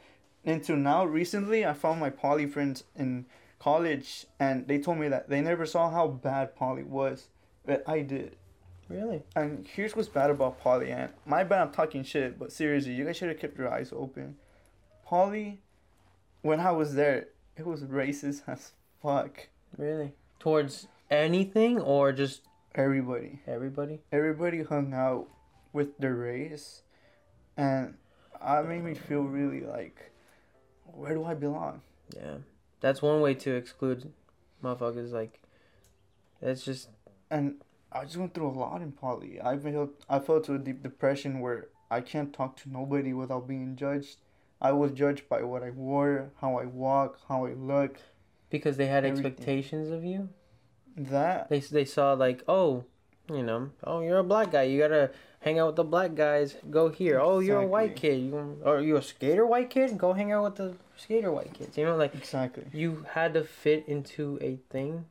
[0.44, 3.24] Until now, recently, I found my Poly friends in
[3.66, 7.26] college, and they told me that they never saw how bad Poly was,
[7.64, 8.36] but I did.
[8.88, 9.24] Really?
[9.34, 13.04] And here's what's bad about Poly, and my bad I'm talking shit, but seriously, you
[13.04, 14.36] guys should have kept your eyes open.
[15.04, 15.62] Poly,
[16.42, 17.26] when I was there,
[17.56, 18.70] it was racist as
[19.02, 19.48] fuck.
[19.76, 20.12] Really?
[20.38, 22.42] Towards anything or just
[22.76, 23.40] Everybody.
[23.48, 23.98] everybody?
[24.12, 25.26] everybody hung out
[25.72, 26.82] with their race
[27.56, 27.94] and
[28.40, 30.12] I made me feel really like
[30.84, 31.80] where do I belong?
[32.14, 32.36] Yeah.
[32.80, 34.12] That's one way to exclude
[34.62, 35.12] motherfuckers.
[35.12, 35.40] Like,
[36.40, 36.88] that's just
[37.30, 37.56] And
[37.92, 39.40] I just went through a lot in poly.
[39.40, 43.46] I felt I fell to a deep depression where I can't talk to nobody without
[43.48, 44.16] being judged.
[44.60, 47.98] I was judged by what I wore, how I walk, how I look.
[48.50, 49.26] because they had Everything.
[49.26, 50.28] expectations of you.
[50.96, 52.84] That They they saw like, oh,
[53.30, 54.62] you know, oh, you're a black guy.
[54.62, 55.10] You gotta
[55.46, 56.56] hang out with the black guys.
[56.70, 57.20] Go here.
[57.20, 58.18] Oh, you're a white kid.
[58.20, 59.96] You or you a skater white kid?
[59.96, 61.78] Go hang out with the skater white kids.
[61.78, 62.64] You know, like exactly.
[62.72, 65.04] you had to fit into a thing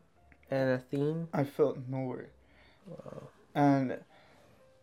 [0.51, 1.29] and a theme.
[1.33, 2.27] I felt nowhere.
[2.87, 3.29] wow.
[3.55, 3.97] And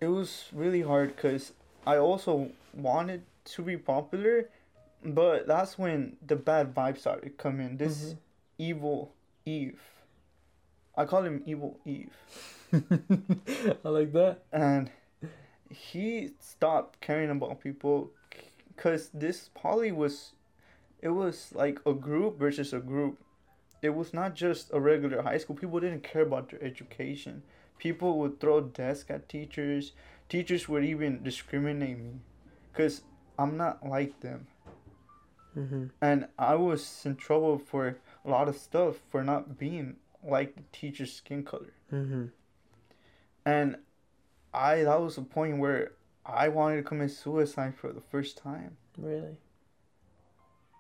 [0.00, 1.52] it was really hard because
[1.86, 4.48] I also wanted to be popular,
[5.04, 7.76] but that's when the bad vibes started coming.
[7.76, 8.16] This Mhm.
[8.56, 9.12] evil
[9.44, 9.82] Eve.
[10.96, 12.16] I call him Evil Eve.
[13.84, 14.44] I like that.
[14.52, 14.90] And
[15.72, 18.10] he stopped caring about people
[18.68, 20.32] because this poly was,
[21.00, 23.18] it was like a group versus a group.
[23.80, 25.56] It was not just a regular high school.
[25.56, 27.42] People didn't care about their education.
[27.78, 29.92] People would throw desks at teachers.
[30.28, 32.20] Teachers would even discriminate me
[32.72, 33.02] because
[33.38, 34.46] I'm not like them.
[35.56, 35.86] Mm-hmm.
[36.00, 40.62] And I was in trouble for a lot of stuff for not being like the
[40.72, 41.72] teacher's skin color.
[41.92, 42.26] Mm-hmm.
[43.44, 43.76] And
[44.52, 45.92] I that was the point where
[46.24, 48.76] I wanted to commit suicide for the first time.
[48.96, 49.36] Really.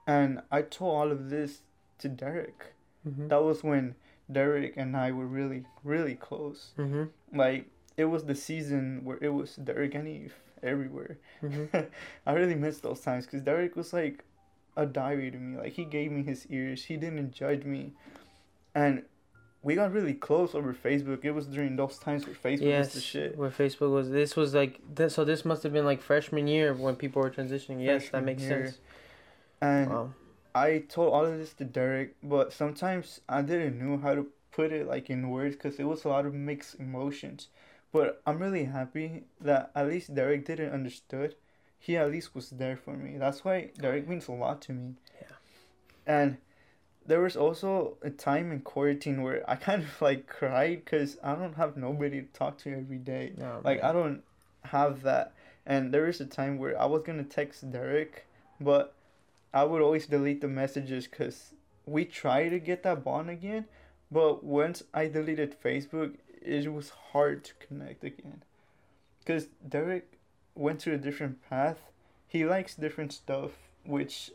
[0.06, 1.62] And I told all of this
[1.98, 2.74] to Derek.
[3.06, 3.28] Mm-hmm.
[3.28, 3.94] That was when
[4.30, 6.72] Derek and I were really, really close.
[6.78, 7.36] Mm-hmm.
[7.36, 7.66] Like
[7.96, 11.18] it was the season where it was Derek and Eve everywhere.
[11.42, 11.78] Mm-hmm.
[12.26, 14.24] I really miss those times because Derek was like
[14.76, 15.56] a diary to me.
[15.56, 16.84] Like he gave me his ears.
[16.84, 17.92] He didn't judge me,
[18.74, 19.02] and
[19.62, 21.24] we got really close over Facebook.
[21.24, 23.36] It was during those times where Facebook was the shit.
[23.36, 24.10] where Facebook was.
[24.10, 25.14] This was like this.
[25.14, 27.82] So this must have been like freshman year when people were transitioning.
[27.84, 28.66] Yes, that makes year.
[28.66, 28.78] sense.
[29.60, 30.14] And Wow.
[30.54, 34.72] I told all of this to Derek, but sometimes I didn't know how to put
[34.72, 37.48] it like in words because it was a lot of mixed emotions.
[37.92, 41.36] But I'm really happy that at least Derek didn't understood.
[41.78, 43.16] He at least was there for me.
[43.18, 44.94] That's why Derek means a lot to me.
[45.20, 45.26] Yeah.
[46.06, 46.36] And
[47.06, 51.34] there was also a time in quarantine where I kind of like cried because I
[51.34, 53.32] don't have nobody to talk to every day.
[53.36, 53.90] No, Like man.
[53.90, 54.22] I don't
[54.64, 55.34] have that.
[55.66, 58.26] And there was a time where I was gonna text Derek,
[58.60, 58.94] but
[59.54, 61.52] I would always delete the messages because
[61.86, 63.66] we try to get that bond again.
[64.10, 68.42] But once I deleted Facebook, it was hard to connect again.
[69.26, 70.18] Cause Derek
[70.54, 71.78] went to a different path.
[72.26, 73.52] He likes different stuff,
[73.84, 74.30] which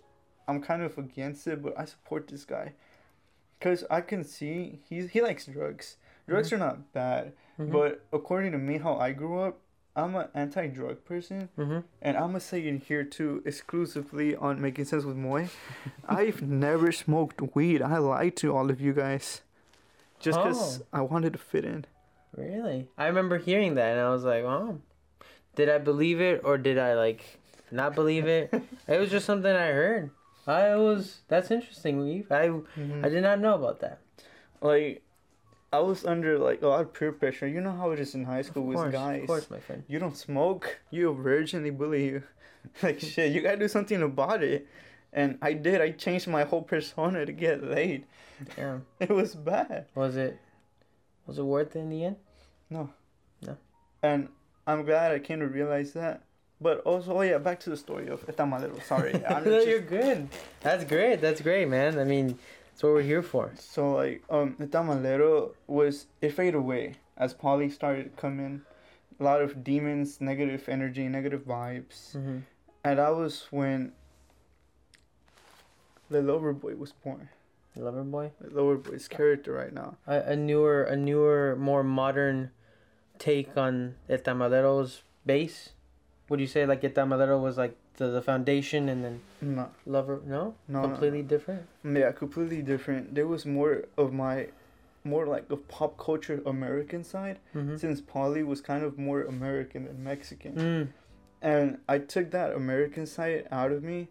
[0.47, 2.73] I'm kind of against it, but I support this guy.
[3.59, 5.97] Cause I can see he's he likes drugs.
[6.27, 7.71] Drugs are not bad, Mhm.
[7.71, 9.57] but according to me, how I grew up,
[9.95, 11.83] I'm an anti-drug person, Mhm.
[12.03, 15.49] and I'm gonna say in here too, exclusively on making sense with Moy.
[16.07, 17.81] I've never smoked weed.
[17.81, 19.41] I lied to all of you guys,
[20.19, 20.85] just because Oh.
[20.93, 21.85] I wanted to fit in.
[22.35, 22.89] Really?
[22.97, 24.79] I remember hearing that and I was like, oh,
[25.55, 27.39] did I believe it or did I like
[27.71, 28.53] not believe it?
[28.87, 30.11] it was just something I heard.
[30.47, 32.31] I was that's interesting, Weave.
[32.31, 33.03] I mm-hmm.
[33.03, 33.99] I did not know about that.
[34.61, 35.03] Like,
[35.71, 37.47] I was under like a lot of peer pressure.
[37.47, 39.21] You know how it is in high school with guys.
[39.21, 39.83] of course, my friend.
[39.87, 40.79] You don't smoke.
[40.89, 41.63] You virgin.
[41.63, 42.23] They bully you.
[42.83, 43.33] like shit.
[43.33, 44.67] You gotta do something about it.
[45.11, 45.81] And I did.
[45.81, 48.05] I changed my whole persona to get laid.
[48.57, 48.79] Yeah.
[48.99, 49.87] It was bad.
[49.95, 50.39] Was it
[51.25, 52.15] was it worth it in the end?
[52.69, 52.89] No.
[53.41, 53.57] No.
[54.01, 54.29] And
[54.65, 56.23] I'm glad I came to realize that.
[56.59, 58.81] But also, oh yeah, back to the story of El Tamalero.
[58.83, 59.13] Sorry.
[59.29, 60.29] I'm no, just- you're good.
[60.61, 61.21] That's great.
[61.21, 61.99] That's great, man.
[61.99, 62.39] I mean,
[62.71, 63.51] that's what we're here for.
[63.59, 68.61] So like um the tamalero was it faded away as Poly started to come in.
[69.19, 72.13] A lot of demons, negative energy, negative vibes.
[72.13, 72.39] hmm
[72.83, 73.91] And that was when
[76.09, 77.29] the lover boy was born.
[77.75, 78.31] Lover boy.
[78.41, 79.97] The lover boy's character right now.
[80.07, 82.49] A, a newer, a newer, more modern
[83.19, 85.69] take on El Tamalero's base.
[86.29, 90.19] Would you say like El Tamalero was like the, the foundation and then No, Lover?
[90.25, 91.63] No, no, completely different.
[91.83, 91.99] no.
[91.99, 93.15] Yeah, completely different.
[93.15, 94.47] There was more of my,
[95.03, 97.39] more like the pop culture American side.
[97.55, 97.77] Mm-hmm.
[97.77, 100.53] Since Poly was kind of more American than Mexican.
[100.55, 100.87] Mm.
[101.41, 104.07] and I took that American side out of me.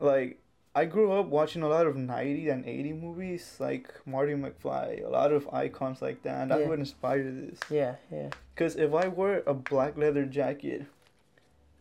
[0.00, 0.38] Like
[0.74, 5.08] I grew up watching a lot of 90 and 80 movies like Marty McFly, a
[5.08, 6.68] lot of icons like that, and that's Yeah.
[6.68, 7.60] what inspired this.
[7.70, 8.30] Yeah, yeah.
[8.56, 10.86] Cuz if I wore a black leather jacket,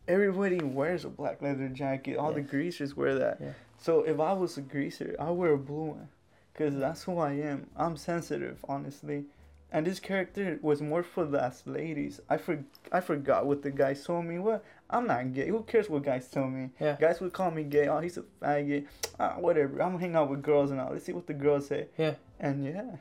[0.07, 2.17] everybody wears a black leather jacket.
[2.17, 3.37] All the greasers wear that.
[3.41, 3.53] Yeah.
[3.77, 6.09] So if I was a greaser, I wear a blue one
[6.55, 7.67] cuz that's who I am.
[7.75, 9.25] I'm sensitive, honestly.
[9.71, 12.21] And this character was more for the ladies.
[12.29, 14.37] I for, I forgot what the guys told me.
[14.37, 14.63] What?
[14.87, 15.47] I'm not gay.
[15.47, 16.69] Who cares what guys tell me?
[16.79, 16.95] Yeah.
[16.99, 17.87] Guys would call me gay.
[17.87, 18.85] Oh, he's a faggot.
[19.19, 19.81] Ah, whatever.
[19.81, 20.91] I'm gonna hang out with girls and all.
[20.91, 21.87] Let's see what the girls say.
[21.97, 22.13] Yeah.
[22.39, 22.97] And yeah,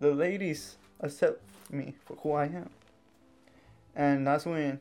[0.00, 2.70] the ladies accept me for who I am.
[3.94, 4.80] And that's when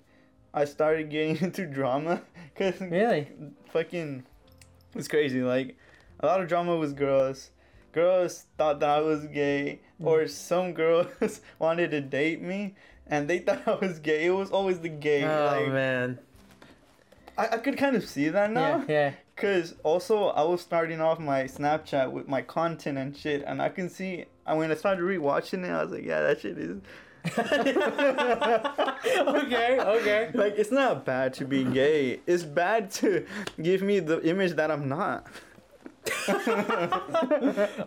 [0.53, 2.21] I started getting into drama.
[2.55, 3.29] Cause Really?
[3.71, 4.23] fucking
[4.95, 5.75] it's crazy like
[6.19, 7.49] a lot of drama was girls
[7.93, 10.05] girls thought that i was gay Mm.
[10.05, 11.07] or some girls
[11.59, 12.75] wanted to date me
[13.07, 16.19] and they thought i was gay it was always the gay Oh like man.
[17.35, 19.13] I, I could kind of see that now Yeah, yeah.
[19.35, 23.69] because also i was starting off my snapchat with my content and shit and i
[23.69, 26.79] can see and when i started rewatching it i was like yeah that shit is
[29.37, 30.31] okay, okay.
[30.33, 33.25] like it's not bad to be gay it's bad to
[33.61, 35.25] give me the image that i'm not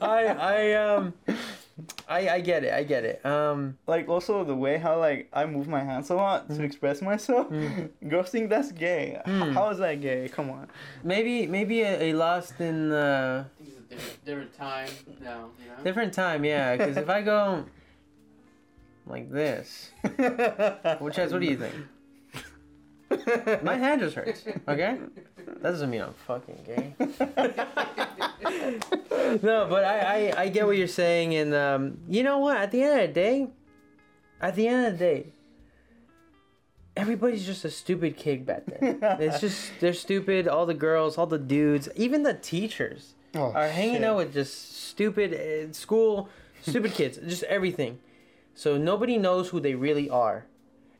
[0.00, 1.12] I I um
[2.08, 2.72] I I get it.
[2.72, 3.24] I get it.
[3.26, 7.02] Um like also the way how like I move my hands a lot to express
[7.02, 7.48] myself.
[8.08, 9.20] Girls think that's gay.
[9.26, 9.52] Mm.
[9.52, 10.28] How is that gay?
[10.28, 10.68] Come on.
[11.04, 14.88] maybe maybe a, a lost in uh I think it's a different, different time
[15.20, 15.84] now, you know?
[15.84, 17.66] different time, yeah, cuz if I go
[19.06, 19.90] like this,
[20.98, 21.74] which is what do you think?
[23.62, 24.42] My hand just hurts.
[24.66, 24.98] Okay?
[25.46, 26.94] That doesn't mean I'm fucking gay.
[29.42, 32.56] no, but I, I, I get what you're saying, and um, you know what?
[32.56, 33.48] At the end of the day,
[34.40, 35.26] at the end of the day,
[36.96, 38.98] everybody's just a stupid kid back then.
[39.20, 40.48] It's just they're stupid.
[40.48, 44.04] All the girls, all the dudes, even the teachers Oh, are hanging shit.
[44.04, 46.28] out with just stupid uh, school,
[46.62, 47.98] stupid kids, just everything.
[48.56, 50.46] So nobody knows who they really are,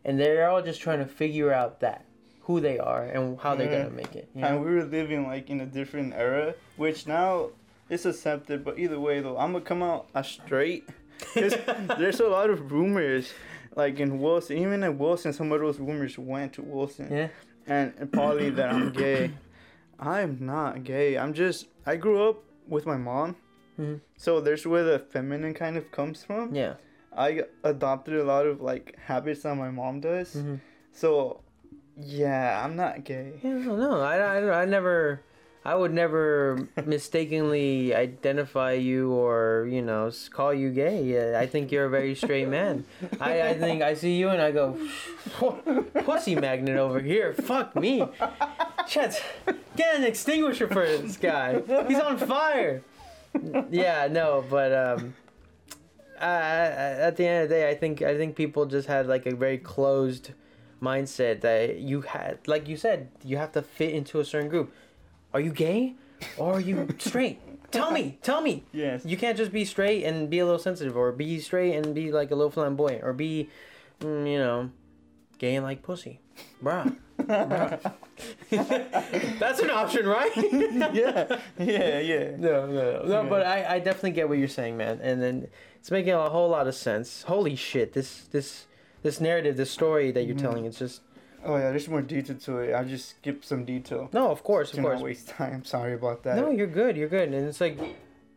[0.05, 2.05] and they're all just trying to figure out that
[2.43, 3.83] who they are and how they're Yeah.
[3.85, 4.29] gonna make it.
[4.35, 4.47] you know?
[4.49, 7.49] And we were living like in a different era, which now
[7.89, 8.63] it's accepted.
[8.65, 10.89] But either way, though, I'm gonna come out as straight.
[11.35, 13.33] there's a lot of rumors,
[13.75, 14.59] like in Wilson.
[14.59, 17.09] Even in Wilson, some of those rumors went to Wilson.
[17.11, 17.29] Yeah.
[17.67, 19.31] and, probably that I'm gay.
[19.99, 21.17] I'm not gay.
[21.19, 23.37] I'm just I grew up with my mom.
[23.79, 24.01] Mhm.
[24.17, 26.55] So there's where the feminine kind of comes from.
[26.55, 26.75] Yeah.
[27.17, 30.35] I adopted a lot of like habits that my mom does.
[30.35, 30.61] Mhm.
[30.93, 31.41] So
[31.99, 33.41] yeah, I'm not gay.
[33.43, 35.23] Yeah, no, no, I, I, I never,
[35.65, 41.03] I would never mistakenly identify you or you know call you gay.
[41.05, 42.85] Yeah, I think you're a very straight man.
[43.19, 44.77] I, I think I see you and I go,
[46.05, 47.33] pussy magnet over here.
[47.35, 48.07] Fuck me.
[48.87, 49.23] Chet,
[49.77, 51.61] get an extinguisher for this guy.
[51.89, 52.83] He's on fire.
[53.71, 55.15] Yeah, no, but um,
[56.21, 59.35] At the end of the day, I think I think people just had like a
[59.35, 60.31] very closed
[60.83, 64.71] mindset that you had like you said you have to fit into a certain group
[65.33, 65.95] are you gay
[66.37, 67.41] or are you straight
[67.73, 69.03] tell me tell me Yes.
[69.03, 72.13] you can't just be straight and be a little sensitive or be straight and be
[72.13, 73.49] like a little flamboyant or be
[74.01, 74.71] mm, you know
[75.39, 76.21] gay and like pussy
[76.63, 77.81] bruh Bruh.
[79.39, 81.39] that's an option right yeah.
[81.59, 81.99] Yeah.
[82.01, 82.37] Yeah.
[82.37, 83.03] no, no, no.
[83.07, 83.29] no Yeah.
[83.29, 85.49] but I, I definitely get what you're saying, man, and then
[85.87, 87.23] it's making a whole lot of sense.
[87.29, 88.67] Holy shit, this this
[89.05, 90.41] this narrative, this story that you're Mhm.
[90.41, 91.01] telling, it's just
[91.45, 92.75] Oh yeah, there's more detail to it.
[92.75, 94.09] I just skipped some detail.
[94.13, 95.01] no, of course, of not course.
[95.01, 95.65] waste time.
[95.65, 96.35] Sorry about that.
[96.39, 97.79] No, you're good, you're good, and it's like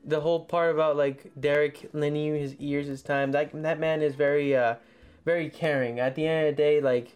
[0.05, 3.31] the whole part about like Derek you his ears his time.
[3.31, 4.75] That that man is very uh
[5.25, 5.99] very caring.
[5.99, 7.15] At the end of the day, like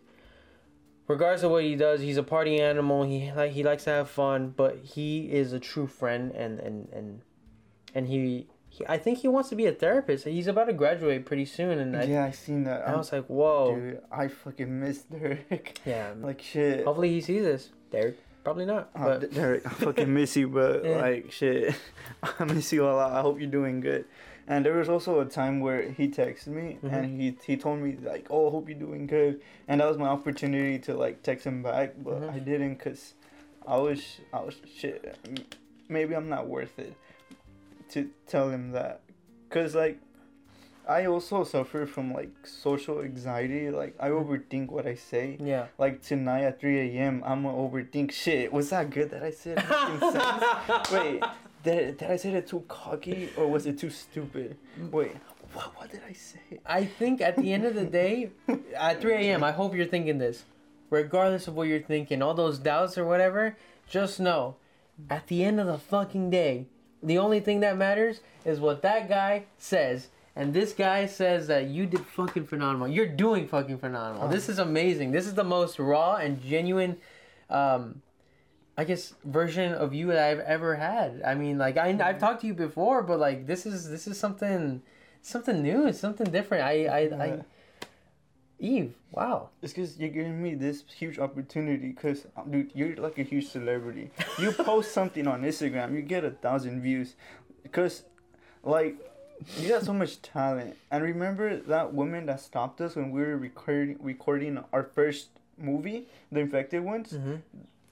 [1.08, 3.04] regardless of what he does, he's a party animal.
[3.04, 6.90] He like he likes to have fun, but he is a true friend, and and
[6.92, 7.22] and
[7.94, 8.48] and he.
[8.74, 10.26] He I think he wants to be a therapist.
[10.26, 12.88] He's about to graduate pretty soon, and I, yeah, I seen that.
[12.88, 15.80] I was like, "Whoa, Dude, I fucking miss Derek.
[15.86, 16.84] yeah." like shit.
[16.86, 17.70] Hopefully, he sees this.
[17.92, 18.90] Derek, probably not.
[18.96, 20.98] Oh, But Derek, I fucking miss you, but Yeah.
[20.98, 21.76] like shit,
[22.40, 23.12] I miss you a lot.
[23.14, 24.06] I hope you're doing good.
[24.48, 26.92] And there was also a time where he texted me Mhm.
[26.94, 29.98] and he he told me like, "Oh, I hope you're doing good," and that was
[29.98, 32.34] my opportunity to like text him back, but Mhm.
[32.36, 33.14] I didn't cause
[33.68, 34.02] I was
[34.34, 35.00] I was shit.
[35.88, 36.94] Maybe I'm not worth it
[37.94, 39.02] to tell him that,
[39.50, 40.00] cause like.
[40.86, 43.70] I also suffer from like social anxiety.
[43.72, 44.34] Like I Mm-hmm.
[44.34, 45.38] overthink what I say.
[45.40, 45.68] yeah.
[45.78, 48.52] Like tonight at 3 a.m., I'm gonna overthink shit.
[48.52, 49.64] Was that good that I said?
[50.92, 51.24] Wait,
[51.64, 54.58] did, did I say that too cocky or was it too stupid?
[54.92, 55.16] Wait,
[55.54, 56.60] what, what did I say?
[56.66, 58.32] I think at the end of the day,
[58.76, 60.44] at 3 a.m., I hope you're thinking this.
[60.90, 63.56] Regardless of what you're thinking, all those doubts or whatever,
[63.88, 64.58] just know
[65.10, 66.68] at the end of the fucking day,
[67.04, 70.10] the only thing that matters is what that guy says.
[70.36, 72.88] And this guy says that you did fucking phenomenal.
[72.88, 74.28] You're doing fucking phenomenal.
[74.30, 75.12] This is amazing.
[75.12, 76.98] This is the most raw and genuine,
[77.52, 78.02] um,
[78.76, 81.22] I guess, version of you that I've ever had.
[81.24, 84.20] I mean, like I, I've talked to you before, but like this is this is
[84.20, 84.82] something
[85.22, 85.86] something new.
[85.86, 86.64] It's something different.
[86.64, 87.42] I I, I.
[88.64, 88.94] Eve.
[89.12, 89.50] Wow.
[89.62, 91.90] It's because you're giving me this huge opportunity.
[91.90, 94.10] Because, dude, you're like a huge celebrity.
[94.40, 97.16] You post something on Instagram, you get a thousand views.
[97.62, 98.04] Because,
[98.64, 98.96] like,
[99.58, 100.78] you got so much talent.
[100.90, 106.08] And remember that woman that stopped us when we were recording recording our first movie,
[106.32, 107.12] The Infected Ones?
[107.12, 107.36] Mm-hmm.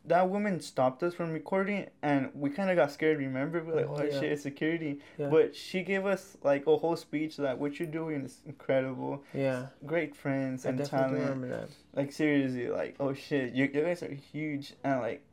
[0.05, 3.87] That woman stopped us from recording and we kind of got scared remember we're like
[3.89, 4.19] oh Yeah.
[4.19, 5.29] shit it's security Yeah.
[5.29, 9.67] but she gave us like a whole speech that what you're doing is incredible Yeah.
[9.85, 11.69] great friends I and talent remember that.
[11.95, 15.23] like seriously like oh shit you, you guys are huge and like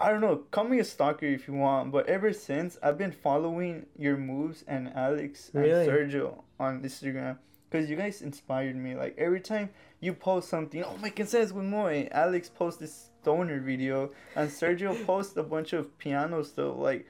[0.00, 3.12] I don't know, call me a stalker if you want, but ever since I've been
[3.12, 5.86] following your moves and Alex and Really?
[5.86, 7.38] Sergio on Instagram
[7.70, 8.96] because you guys inspired me.
[8.96, 12.08] Like every time you post something, oh making sense with Moy.
[12.10, 16.76] Alex posts this stoner video and Sergio posts a bunch of piano stuff.
[16.76, 17.06] Like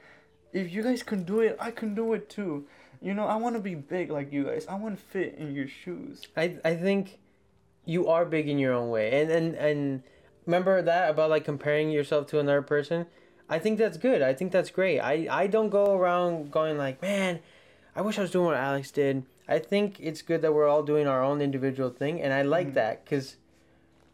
[0.53, 2.65] if you guys can do it, I can do it too.
[3.01, 4.65] You know, I want to be big like you guys.
[4.67, 6.21] I want to fit in your shoes.
[6.37, 7.19] I I think
[7.85, 10.03] you are big in your own way, and and and
[10.45, 13.07] remember that about like comparing yourself to another person.
[13.49, 14.21] I think that's good.
[14.21, 14.99] I think that's great.
[14.99, 17.39] I I don't go around going like, man,
[17.95, 19.25] I wish I was doing what Alex did.
[19.49, 22.69] I think it's good that we're all doing our own individual thing, and I like
[22.69, 22.73] Mhm.
[22.75, 23.37] that because.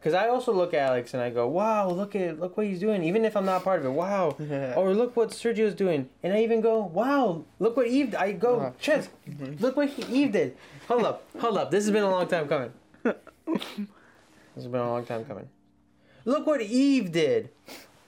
[0.02, 2.80] Cause I also look at Alex and I go, "Wow, look at look what he's
[2.80, 4.34] doing." Even if I'm not part of it, wow.
[4.76, 8.56] Or look what Sergio's doing, and I even go, "Wow, look what Eve." I go,
[8.60, 8.70] Uh-huh.
[8.80, 9.10] Chance,
[9.58, 10.56] look what he, Eve did.
[10.88, 11.70] Hold up, hold up.
[11.70, 12.72] This has been a long time coming.
[14.56, 15.48] This has been a long time coming.
[16.24, 17.50] Look what Eve did.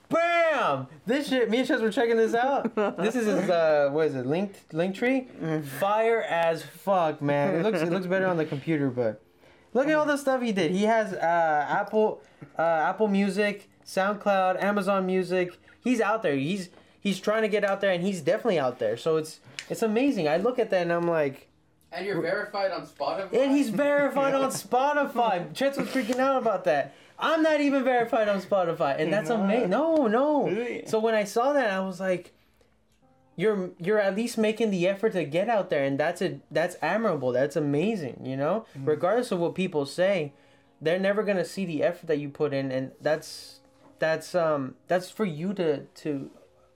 [0.09, 0.87] Bam!
[1.05, 1.49] This shit.
[1.49, 2.75] Me and Chance were checking this out.
[2.97, 3.49] This is his.
[3.49, 4.25] Uh, what is it?
[4.25, 5.63] Link Linktree.
[5.79, 7.55] Fire as fuck, man.
[7.55, 9.21] It looks it looks better on the computer, but
[9.73, 10.71] look at all the stuff he did.
[10.71, 12.21] He has uh, Apple
[12.57, 15.57] uh, Apple Music, SoundCloud, Amazon Music.
[15.83, 16.35] He's out there.
[16.35, 16.69] He's
[16.99, 18.97] he's trying to get out there, and he's definitely out there.
[18.97, 20.27] So it's it's amazing.
[20.27, 21.47] I look at that and I'm like,
[21.91, 23.33] And you're verified on Spotify.
[23.33, 25.53] and he's verified on Spotify.
[25.55, 26.93] Chance was freaking out about that.
[27.19, 29.69] I'm not even verified on Spotify, and that's amazing.
[29.69, 30.81] No, no.
[30.87, 32.33] So when I saw that, I was like,
[33.35, 36.75] "You're you're at least making the effort to get out there, and that's a that's
[36.81, 37.31] admirable.
[37.31, 38.21] That's amazing.
[38.25, 38.87] You know, Mm.
[38.87, 40.33] regardless of what people say,
[40.81, 43.59] they're never gonna see the effort that you put in, and that's
[43.99, 46.29] that's um that's for you to to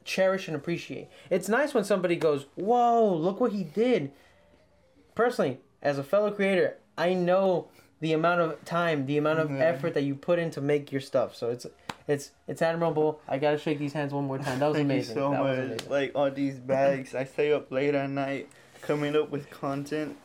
[0.03, 1.09] cherish and appreciate.
[1.29, 4.11] It's nice when somebody goes, "Whoa, look what he did."
[5.15, 7.67] Personally, as a fellow creator, I know
[7.99, 9.57] the amount of time, the amount of Yeah.
[9.65, 11.35] effort that you put in to make your stuff.
[11.35, 11.65] So it's
[12.07, 13.19] it's it's admirable.
[13.27, 14.59] I gotta shake these hands one more time.
[14.59, 15.15] That was Thank amazing.
[15.15, 15.57] you so that much.
[15.57, 15.89] amazing.
[15.89, 18.47] Like all these bags, I stay up late at night
[18.81, 20.15] coming up with content.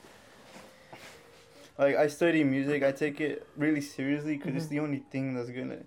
[1.79, 4.75] Like I study music, I take it really seriously because it's Mm-hmm.
[4.75, 5.79] the only thing that's gonna,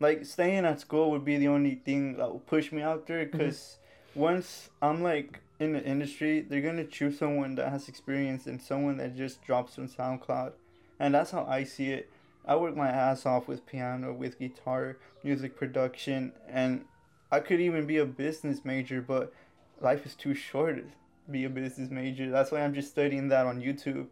[0.00, 3.24] like, staying at school would be the only thing that will push me out there.
[3.24, 3.38] Mm-hmm.
[3.38, 3.78] Because
[4.14, 8.98] once I'm like in the industry, they're gonna choose someone that has experience and someone
[8.98, 10.52] that just drops on SoundCloud,
[11.00, 12.10] and that's how I see it.
[12.48, 16.86] I work my ass off with piano, with guitar, music production, and
[17.30, 19.34] I could even be a business major, but
[19.80, 20.84] life is too short to
[21.30, 22.30] be a business major.
[22.30, 24.06] That's why I'm just studying that on YouTube.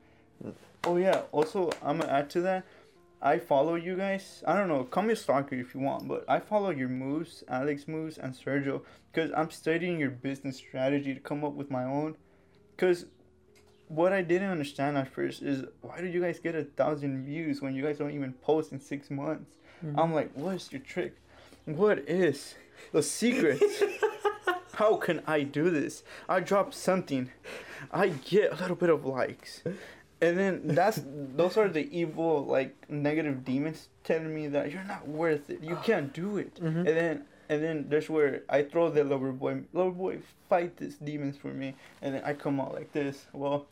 [0.45, 0.53] Mm.
[0.85, 2.67] Oh yeah, also I'm gonna add to that.
[3.23, 4.45] I follow you guys.
[4.47, 7.43] I don't know, call me a stalker if you want, but I follow your moves,
[7.49, 11.85] Alex moves, and Sergio, because I'm studying your business strategy to come up with my
[11.85, 12.17] own.
[12.77, 13.07] Because
[13.89, 17.61] what I didn't understand at first is why do you guys get a thousand views
[17.63, 19.57] when you guys don't even post in six months?
[19.97, 21.15] I'm like, what's your trick?
[21.67, 22.55] What is
[22.93, 23.63] the secret?
[24.75, 26.03] How can I do this?
[26.29, 27.31] I drop something,
[27.93, 29.63] I get a little bit of likes,
[30.21, 31.01] and then that's
[31.37, 35.63] those are the evil like negative demons telling me that you're not worth it.
[35.63, 36.57] You can't do it.
[36.57, 36.79] Mhm.
[36.79, 39.63] And then and then there's where I throw the lover boy.
[39.73, 40.19] Lover boy,
[40.49, 43.27] fight these demons for me, and then I come out like this.
[43.33, 43.67] Well,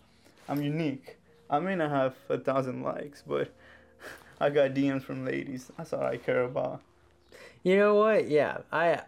[0.49, 1.17] I'm unique.
[1.49, 3.53] I may not have a thousand likes, but
[4.41, 5.71] I got DMs from ladies.
[5.77, 6.83] That's all I care about.
[7.63, 8.29] You know what?
[8.29, 9.01] Yeah, I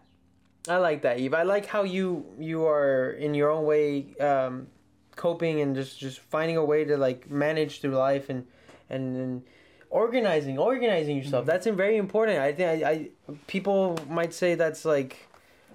[0.68, 1.34] I like that, Eve.
[1.34, 4.68] I like how you you are in your own way um,
[5.14, 8.46] coping and just just finding a way to like manage through life and
[8.88, 9.42] and, and
[9.90, 11.46] organizing organizing yourself.
[11.46, 12.38] That's very important.
[12.38, 13.10] I think I, I
[13.46, 15.28] people might say that's like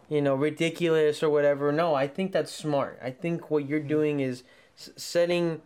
[0.10, 1.72] you know ridiculous or whatever.
[1.72, 3.00] No, I think that's smart.
[3.02, 4.44] I think what you're doing is
[4.78, 5.62] s- setting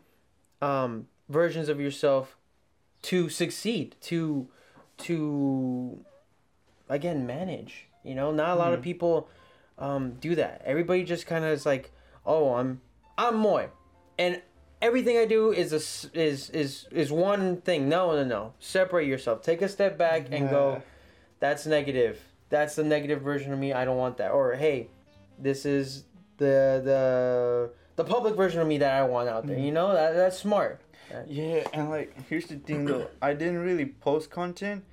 [0.62, 2.38] um, versions of yourself
[3.03, 4.47] to succeed to
[4.97, 5.99] to
[6.89, 8.32] again manage you know?
[8.32, 8.84] Not a lot of Mhm.
[8.84, 9.30] people
[9.80, 10.62] um, do that.
[10.64, 11.91] Everybody just kind of is like
[12.26, 12.80] oh i'm
[13.18, 13.68] i'm moy
[14.18, 14.41] and
[14.82, 15.82] everything i do is a
[16.18, 17.89] is is is one thing.
[17.89, 18.53] No no no.
[18.60, 19.41] Separate yourself.
[19.41, 20.82] Take a step back and go
[21.39, 22.22] that's negative.
[22.49, 23.74] That's the negative version of me.
[23.74, 24.32] I don't want that.
[24.32, 24.88] Or hey
[25.38, 26.03] this is
[26.38, 30.13] the the the public version of me that i want out there you know that,
[30.13, 30.79] that's smart
[31.27, 34.83] Yeah, and like here's the thing though, I didn't really post content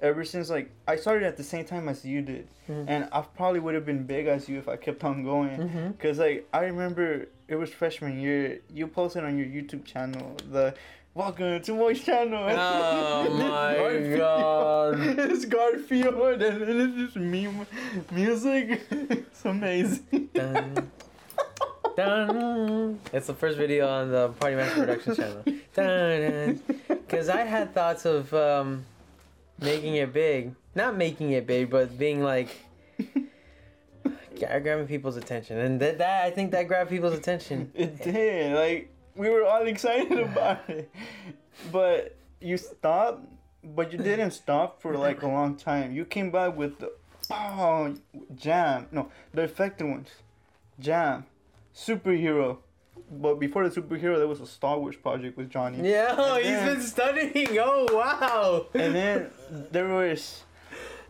[0.00, 2.84] ever since like I started at the same time as you did, Mhm.
[2.88, 5.56] and I probably would have been big as you if I kept on going.
[5.56, 5.98] Mhm.
[6.00, 10.74] Cause like I remember it was freshman year, you posted on your YouTube channel the
[11.14, 12.42] welcome to my channel.
[12.50, 14.18] Oh my Garfield.
[14.18, 15.00] God.
[15.30, 17.64] it's Garfield and then it's just meme
[18.10, 18.66] music.
[18.90, 20.28] it's amazing.
[20.34, 20.90] Dun,
[21.96, 23.00] dun.
[23.12, 26.58] It's the first video on the Party Master Production channel.
[26.88, 28.86] Because I had thoughts of um,
[29.60, 30.54] making it big.
[30.74, 32.48] Not making it big, but being like.
[34.38, 35.58] grabbing people's attention.
[35.58, 37.70] And that, that I think that grabbed people's attention.
[37.74, 38.54] It did.
[38.54, 40.90] Like we were all excited about it,
[41.70, 43.26] but you stopped.
[43.64, 45.92] But you didn't stop for like a long time.
[45.92, 46.92] You came back with the
[47.30, 47.94] oh
[48.34, 48.88] jam.
[48.90, 50.08] No, the Infected Ones,
[50.80, 51.26] jam,
[51.74, 52.58] superhero.
[53.10, 55.88] But before the superhero, there was a Star Wars project with Johnny.
[55.90, 57.58] Yeah, oh, And he's then- been studying.
[57.58, 58.66] Oh, wow.
[58.74, 59.30] And then
[59.70, 60.44] there was.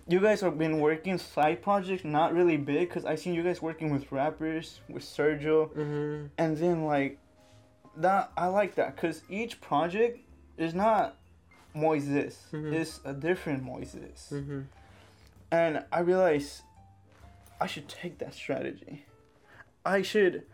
[0.09, 3.63] You guys have been working side projects, not really big, cause I seen you guys
[3.63, 7.19] working with rappers, with Sergio, hmm and then like
[7.99, 10.19] that i like that because each project
[10.57, 11.15] is not
[11.77, 12.73] moises Mhm.
[12.73, 14.63] it's a different moises hmm
[15.51, 16.63] and i realized
[17.61, 19.05] i should take that strategy
[19.85, 20.45] i should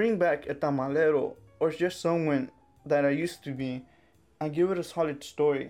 [0.00, 1.24] bring back a tamalero
[1.58, 2.50] or just someone
[2.86, 3.72] that i used to be
[4.40, 5.66] and give it a solid story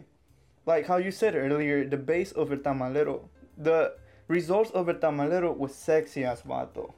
[0.67, 3.17] like how you said earlier the base of a tamalero
[3.59, 3.81] the
[4.29, 6.93] results of a tamalero was sexy ass vato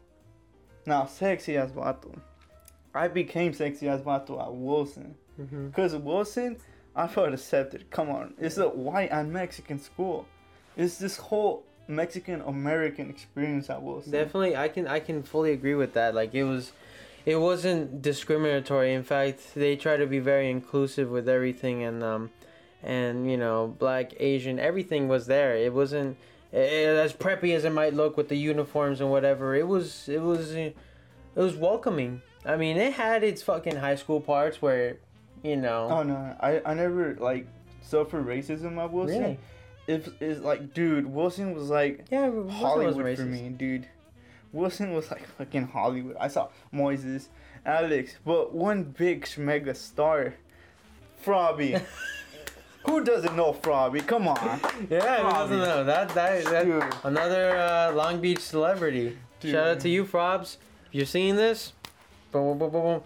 [0.85, 2.13] now sexy ass vato
[2.95, 5.15] I became sexy ass vato at Wilson.
[5.41, 5.69] Mm-hmm.
[5.69, 6.59] Because Wilson,
[6.95, 7.91] I felt accepted.
[7.91, 8.35] Come on.
[8.39, 10.27] It's a white and Mexican school.
[10.77, 14.13] It's this whole Mexican American experience at Wilson.
[14.13, 16.15] Definitely, I can I can fully agree with that.
[16.15, 16.73] Like it was,
[17.25, 18.95] it wasn't discriminatory.
[18.95, 22.31] In fact, they try to be very inclusive with everything, and um,
[22.83, 25.57] and you know, black, Asian, everything was there.
[25.57, 26.17] It wasn't
[26.53, 29.55] eh, as preppy as it might look with the uniforms and whatever.
[29.55, 30.71] It was it was eh,
[31.35, 32.23] it was welcoming.
[32.45, 34.99] I mean, it had its fucking high school parts where,
[35.43, 35.89] you know.
[35.91, 37.47] Oh no, I I never like
[37.83, 39.39] suffered racism I will Really?
[39.89, 43.89] It's, it's like, dude, Wilson was like Yeah, Wilson Hollywood for me, dude.
[44.53, 46.17] Wilson was like fucking Hollywood.
[46.21, 47.29] I saw Moises,
[47.65, 50.35] Alex, but one big mega star,
[51.23, 51.77] Frobby.
[52.87, 54.01] Who doesn't know Frobby?
[54.01, 56.09] Come on, Yeah, who doesn't know that?
[56.11, 59.17] That, that another uh, Long Beach celebrity.
[59.41, 60.59] Shout out to you, Frobs.
[60.89, 61.73] If you're seeing this,
[62.33, 63.03] boom, boom, boom, boom, boom.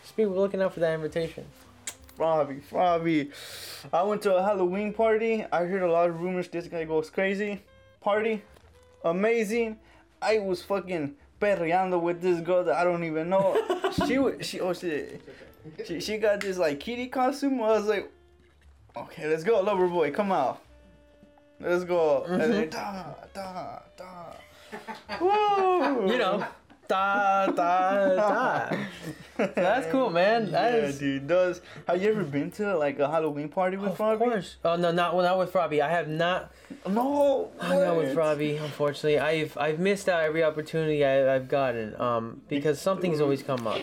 [0.00, 1.44] Just be looking out for that invitation.
[2.16, 3.30] Frobby, Frobby.
[3.92, 5.44] I went to a Halloween party.
[5.52, 6.48] I heard a lot of rumors.
[6.48, 7.62] This guy goes crazy.
[8.00, 8.42] Party,
[9.04, 9.78] amazing.
[10.22, 13.56] I was fucking perreando with this girl that I don't even know.
[14.06, 15.20] she was she oh shit.
[15.84, 17.60] She, she got this like kitty costume.
[17.62, 18.10] I was like,
[18.96, 20.62] okay, let's go, lover boy, come out.
[21.60, 22.24] Let's go.
[22.26, 22.40] Mm-hmm.
[22.40, 23.04] And then, da,
[23.34, 24.32] da, da.
[25.20, 26.10] Woo!
[26.10, 26.46] You know,
[26.90, 28.76] da da da.
[29.54, 30.50] That's cool, man.
[30.50, 31.26] That yeah, is- dude.
[31.28, 34.56] Does have you ever been to like a Halloween party with Of course.
[34.64, 35.80] Oh no, not well, not with Frobby.
[35.80, 36.52] I have not
[36.86, 37.50] No.
[37.58, 38.14] hung out with what?
[38.14, 38.56] Frobby.
[38.56, 41.98] Unfortunately, I've I've missed out every opportunity I, I've gotten.
[42.00, 43.82] Um, because something's always come up.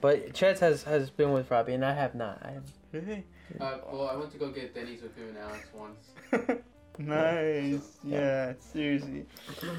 [0.00, 2.38] But Chet has has been with Frobby, and I have not.
[2.42, 3.24] I have, Really?
[3.60, 6.60] Uh, well, I went to go get Denny's with him and Alex once.
[6.98, 7.98] nice.
[8.02, 9.26] Yeah, seriously.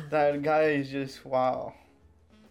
[0.09, 1.73] That guy is just wow.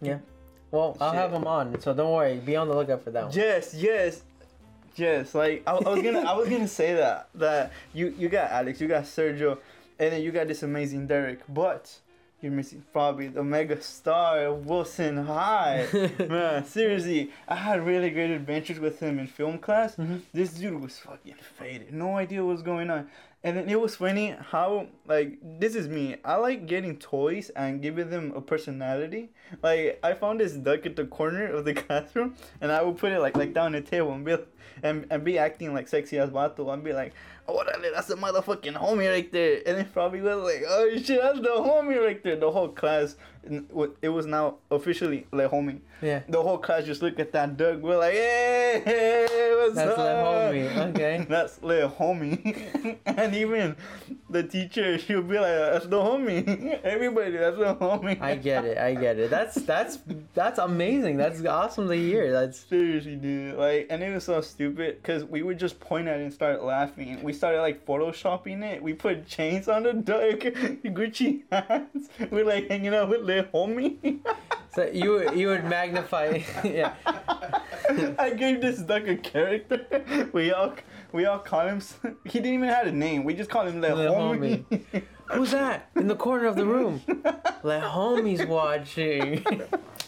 [0.01, 1.19] Well, I'll Shit.
[1.19, 2.37] have him on, so don't worry.
[2.37, 3.33] Be on the lookout for that one.
[3.33, 4.23] Yes, yes.
[4.95, 8.49] Yes, like I, I was gonna, I was gonna say that that you you got
[8.49, 9.59] Alex, you got Sergio,
[9.99, 11.99] and then you got this amazing Derek, but
[12.41, 15.85] you're missing probably the mega star Wilson High.
[16.27, 19.95] Man, seriously, I had really great adventures with him in film class.
[19.97, 20.21] Mhm.
[20.33, 23.07] This dude was fucking faded, no idea what's going on.
[23.43, 26.17] And then it was funny how like this is me.
[26.25, 29.29] I like getting toys and giving them a personality.
[29.61, 33.11] Like I found this duck at the corner of the classroom, and I would put
[33.11, 34.37] it like like down the table and be
[34.83, 37.13] and, and be acting like sexy ass vato and be like,
[37.47, 37.63] oh
[37.97, 39.61] that's a motherfucking homie right there.
[39.65, 42.35] And it probably was like, oh shit, that's the homie right there.
[42.35, 45.79] The whole class, it was now officially like homie.
[46.01, 46.21] Yeah.
[46.29, 47.81] The whole class just looked at that duck.
[47.81, 49.97] We're like, hey, hey what's That's up?
[50.51, 50.89] the homie.
[50.89, 51.25] Okay.
[51.27, 52.97] That's little homie.
[53.05, 53.75] and even
[54.29, 56.79] the teacher, she'll be like, that's the homie.
[56.83, 58.21] Everybody, that's the homie.
[58.21, 58.77] I get it.
[58.77, 59.29] I get it.
[59.29, 59.99] That's that's
[60.33, 61.17] that's amazing.
[61.17, 62.31] That's awesome to hear.
[62.31, 63.55] That's Seriously, dude.
[63.55, 66.63] Like, and it was so stupid because we would just point at it and start
[66.63, 67.23] laughing.
[67.23, 68.81] We started like photoshopping it.
[68.81, 70.39] We put chains on the duck,
[70.83, 72.09] Gucci hats.
[72.31, 74.19] We're like hanging out with little homie.
[74.75, 76.41] so you you would magnify.
[76.63, 76.93] yeah.
[78.19, 80.29] I gave this duck a character.
[80.33, 80.73] We all
[81.11, 81.81] we all called him.
[82.25, 83.23] He didn't even have a name.
[83.23, 85.03] We just called him little, Lil homie.
[85.31, 87.01] Who's that in the corner of the room?
[87.63, 89.45] Let homies watching.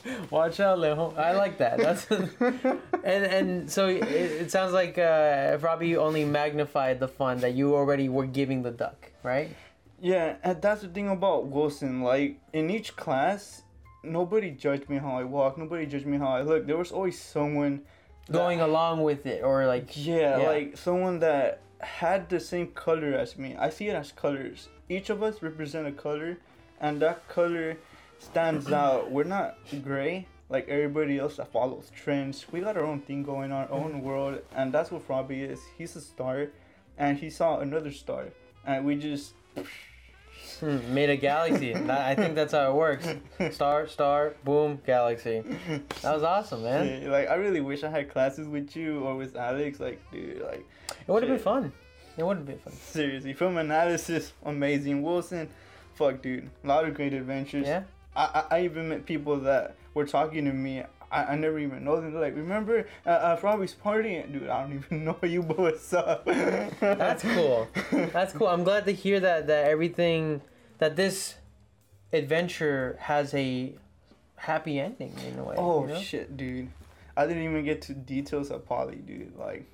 [0.30, 1.78] Watch out, let I like that.
[1.78, 2.06] That's
[3.04, 7.76] and and so it, it sounds like uh, Robbie only magnified the fun that you
[7.76, 9.50] already were giving the duck, right?
[10.02, 12.02] Yeah, and that's the thing about Wilson.
[12.02, 13.64] Like in each class,
[14.04, 15.58] nobody judged me how I walk.
[15.58, 16.66] Nobody judged me how I look.
[16.66, 17.82] There was always someone
[18.28, 20.48] that- Going along with it, or like Yeah, Yeah.
[20.48, 23.56] like someone that had the same color as me.
[23.58, 24.70] I see it as colors.
[24.88, 26.38] Each of us represent a color,
[26.80, 27.78] and that color
[28.20, 29.12] stands out.
[29.12, 32.46] We're not gray like everybody else that follows trends.
[32.52, 35.60] We got our own thing going on, our own world, and that's what Robbie is.
[35.78, 36.48] He's a star,
[36.98, 38.26] and he saw another star,
[38.66, 39.34] and we just
[40.60, 41.76] hmm, made a galaxy.
[41.90, 43.08] I think that's how it works.
[43.52, 45.44] Star, star, boom, galaxy.
[46.02, 47.04] That was awesome, man.
[47.04, 49.80] Yeah, like I really wish I had classes with you or with Alex.
[49.80, 51.72] Like, dude, like It would have been fun.
[52.18, 52.74] It would have been fun.
[52.74, 55.04] seriously, film analysis, amazing.
[55.04, 55.48] Wilson,
[55.94, 57.68] fuck, dude, a lot of great adventures.
[57.68, 57.84] Yeah.
[58.16, 60.84] I, I, I even met people that were talking to me.
[61.12, 62.12] I, I never even know them.
[62.12, 64.24] They're like, remember uh, uh, Robbie's party?
[64.32, 66.26] Dude, I don't even know you, but what's up?
[66.26, 67.68] That's cool.
[67.92, 68.48] That's cool.
[68.48, 70.42] I'm glad to hear that that everything
[70.78, 71.36] that this
[72.14, 73.74] adventure has a
[74.36, 75.56] happy ending in a way.
[75.58, 76.00] Oh you know?
[76.00, 76.70] shit, dude!
[77.18, 79.36] I didn't even get to details of Poly, dude.
[79.38, 79.66] Like,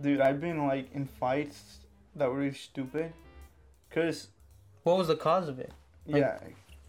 [0.00, 1.80] dude, I've been like in fights
[2.14, 3.12] that were really stupid.
[3.90, 4.28] Cause
[4.82, 5.72] What was the cause of it?
[6.06, 6.38] Like- yeah,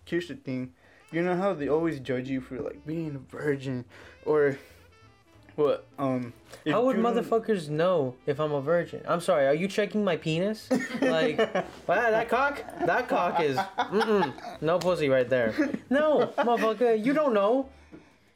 [0.06, 0.74] here's the thing.
[1.12, 3.86] You know how they always judge you for like being a virgin,
[4.26, 4.58] or
[5.56, 5.88] what?
[5.98, 6.34] Um,
[6.66, 9.02] if How would motherfuckers know if I'm a virgin?
[9.08, 9.48] I'm sorry.
[9.48, 10.70] Are you checking my penis?
[11.02, 11.38] Like,
[11.88, 15.54] wow, that cock, that cock is, mm-mm, no pussy right there.
[15.90, 17.70] No, motherfucker, you don't know.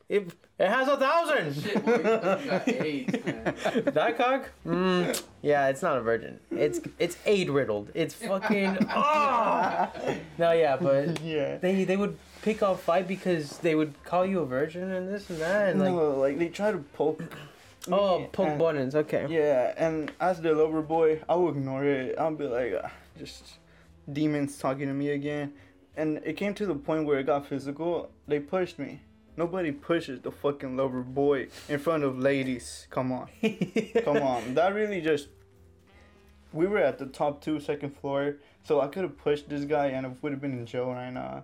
[0.07, 1.55] It, it has a thousand.
[1.55, 3.55] Shit, boy, you got AIDS, man.
[3.93, 4.49] that cock?
[4.65, 6.39] Mm, yeah, it's not a virgin.
[6.51, 7.91] It's it's aid riddled.
[7.93, 8.77] It's fucking.
[8.93, 9.89] Oh!
[10.37, 11.57] No, yeah, but yeah.
[11.57, 15.29] they they would pick up fight because they would call you a virgin and this
[15.29, 17.23] and that and like no, like they try to poke.
[17.91, 18.95] oh poke and- buttons.
[18.95, 19.27] Okay.
[19.29, 22.15] Yeah, and as the lover boy, I will ignore it.
[22.17, 23.43] I'll be like, ah, just
[24.11, 25.53] demons talking to me again.
[25.97, 28.09] And it came to the point where it got physical.
[28.27, 29.01] They pushed me.
[29.37, 32.87] Nobody pushes the fucking lover boy in front of ladies.
[32.89, 33.27] Come on.
[34.03, 34.55] Come on.
[34.55, 35.27] That really just.
[36.53, 38.35] We were at the top two, second floor.
[38.63, 41.09] So I could have pushed this guy and it would have been in jail right
[41.09, 41.43] now.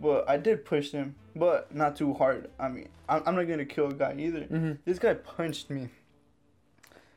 [0.00, 1.14] But I did push him.
[1.34, 2.50] But not too hard.
[2.58, 4.42] I mean, I'm, I'm not to kill a guy either.
[4.44, 5.88] hmm This guy punched me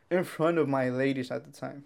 [0.09, 1.83] in front of my ladies at the time.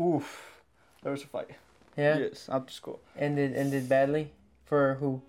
[0.00, 0.62] Oof.
[1.02, 1.50] There was a fight.
[1.96, 2.18] Yeah.
[2.18, 3.00] Yes, after school.
[3.18, 4.32] Ended ended badly
[4.64, 5.20] for who?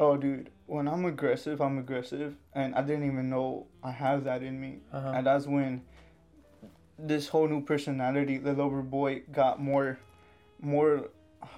[0.00, 0.50] Oh, dude.
[0.66, 2.34] When I'm aggressive, I'm aggressive.
[2.54, 4.78] And I didn't even know I have that in me.
[4.92, 5.12] Uh-huh.
[5.14, 5.82] And that's when
[6.98, 9.98] this whole new personality, the lover boy, got more,
[10.60, 11.08] more,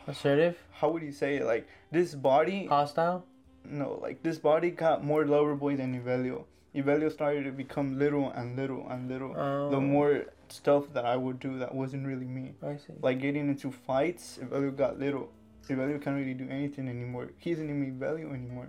[0.07, 1.45] Assertive, how would you say it?
[1.45, 3.25] Like, this body, hostile.
[3.65, 6.45] no, like, this body got more lover boy than Evelio.
[6.75, 9.35] Evelio started to become little and little and little.
[9.37, 12.55] Oh, the more stuff that I would do that wasn't really me.
[12.63, 12.95] I see.
[13.01, 15.29] Like getting into fights, Evelio got little.
[15.69, 17.29] Evelio can't really do anything anymore.
[17.39, 18.69] He isn't even Evelio anymore.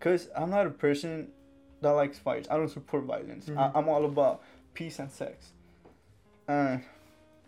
[0.00, 1.28] Cause I'm not a person
[1.80, 2.48] that likes fights.
[2.50, 3.48] I don't support violence.
[3.48, 3.72] I, Mhm.
[3.74, 4.42] I'm all about
[4.74, 5.52] peace and sex.
[6.48, 6.78] Uh,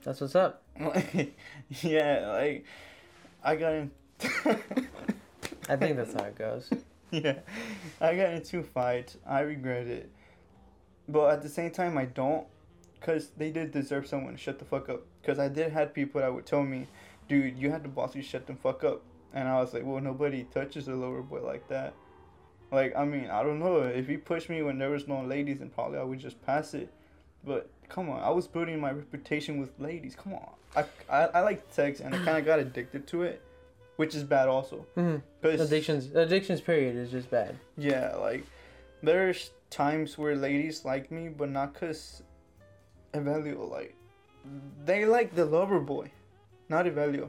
[0.04, 0.62] That's what's up.
[1.82, 2.64] yeah, like
[3.42, 3.90] I got in.
[5.68, 6.70] I think that's how it goes.
[7.10, 7.38] yeah,
[8.00, 9.16] I got into fights.
[9.26, 10.10] I regret it,
[11.08, 12.46] but at the same time, I don't,
[13.00, 15.02] cause they did deserve someone to shut the fuck up.
[15.22, 16.86] Cause I did had people that would tell me,
[17.28, 19.02] "Dude, you had the boss, you shut the fuck up,"
[19.34, 21.94] and I was like, "Well, nobody touches a lover boy like that."
[22.72, 23.82] Like, I mean, I don't know.
[23.82, 26.74] If he pushed me when there was no ladies, then probably I would just pass
[26.74, 26.92] it.
[27.44, 30.16] But come on, I was building my reputation with ladies.
[30.16, 33.42] Come on, I I, I like sex, and I kind of got addicted to it,
[33.96, 34.86] which is bad also.
[34.94, 36.60] hmm Cause Addictions, addictions.
[36.60, 37.56] Period is just bad.
[37.76, 38.44] yeah, like
[39.02, 42.22] there's times where ladies like me, but not cause
[43.12, 43.94] Evelio like
[44.84, 46.10] they like the lover boy,
[46.68, 47.28] not Evelio.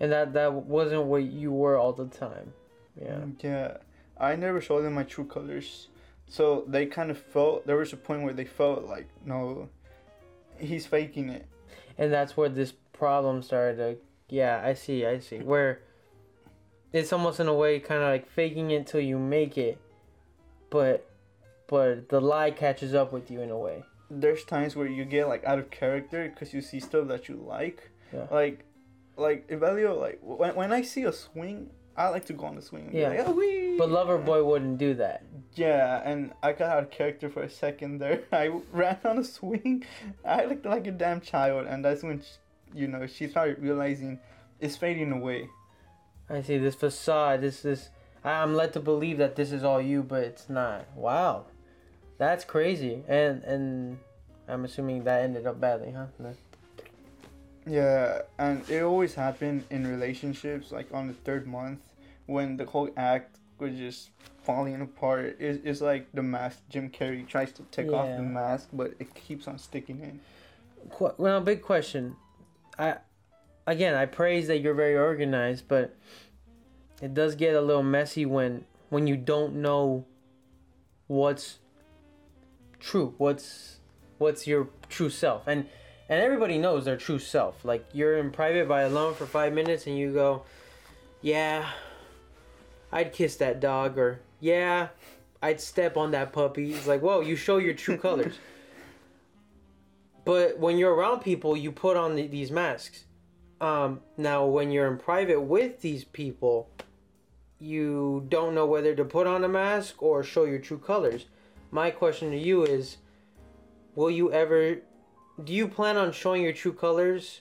[0.00, 2.52] And that that wasn't what you were all the time.
[3.00, 3.20] Yeah.
[3.40, 3.76] Yeah,
[4.18, 5.88] I never showed them my true colors,
[6.26, 9.68] so they kind of felt there was a point where they felt like no,
[10.58, 11.46] he's faking it.
[11.98, 13.96] and that's where this problem started to
[14.28, 15.80] yeah i see i see where
[16.92, 19.78] it's almost in a way kind of like faking it till you make it
[20.70, 21.08] but
[21.66, 25.28] but the lie catches up with you in a way There's times where you get
[25.28, 28.26] like out of character because you see stuff that you like, Yeah.
[28.30, 28.64] like
[29.16, 31.70] like Evelio like when when I see a swing.
[31.94, 32.84] I like to go on the swing.
[32.86, 33.10] And Yeah.
[33.10, 35.24] Be like, oh, but lover boy wouldn't do that
[35.54, 38.20] Yeah, and I got out of character for a second there.
[38.32, 39.84] I ran on a swing.
[40.24, 42.32] I looked like a damn child, and that's when, sh
[42.74, 44.18] you know, she started realizing
[44.60, 45.48] it's fading away.
[46.32, 47.90] I see this facade this this
[48.24, 51.44] i'm led to believe that this is all you but it's not wow
[52.18, 53.98] that's crazy and and
[54.48, 56.34] i'm assuming that ended up badly huh No.
[57.66, 61.78] Yeah, and it always happened in relationships, like on the third month,
[62.26, 64.10] when the whole act was just
[64.42, 65.36] falling apart.
[65.38, 66.58] It's, it's like the mask.
[66.68, 70.20] Jim Carrey tries to take off the mask, but it keeps on sticking in.
[70.90, 72.16] Qu- well, big question.
[72.78, 72.96] I
[73.66, 75.94] again, I praise that you're very organized, but
[77.02, 80.06] it does get a little messy when when you don't know
[81.08, 81.58] what's
[82.78, 83.80] true, what's
[84.18, 85.66] what's your true self, and
[86.08, 87.64] and everybody knows their true self.
[87.64, 90.44] Like you're in private by alone for five minutes, and you go,
[91.20, 91.68] "Yeah,
[92.92, 94.88] I'd kiss that dog," or "Yeah,
[95.42, 98.38] I'd step on that puppy." It's like, whoa, you show your true colors.
[100.24, 103.06] But when you're around people, you put on the, these masks.
[103.60, 106.70] Um, now, when you're in private with these people,
[107.62, 111.26] you don't know whether to put on a mask or show your true colors.
[111.70, 112.96] My question to you is
[113.94, 114.76] Will you ever.
[115.42, 117.40] Do you plan on showing your true colors?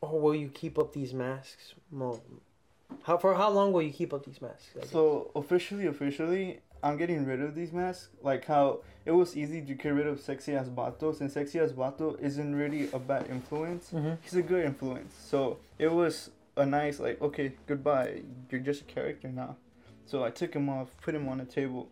[0.00, 1.74] Or will you keep up these masks?
[1.90, 2.20] Well,
[3.02, 4.68] how, for how long will you keep up these masks?
[4.90, 8.08] So officially, officially, I'm getting rid of these masks.
[8.22, 11.70] Like how it was easy to get rid of sexy ass vato, since sexy ass
[11.70, 13.90] vato isn't really a bad influence.
[13.92, 14.18] Mhm.
[14.22, 15.14] He's a good influence.
[15.14, 18.22] So it was a nice like, okay, goodbye.
[18.50, 19.56] You're just a character now.
[20.06, 21.88] So I took him off, put him on the table.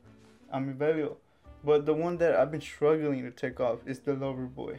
[0.53, 1.17] I'm Rebelio.
[1.65, 4.79] But the one that I've been struggling to take off is the lover boy.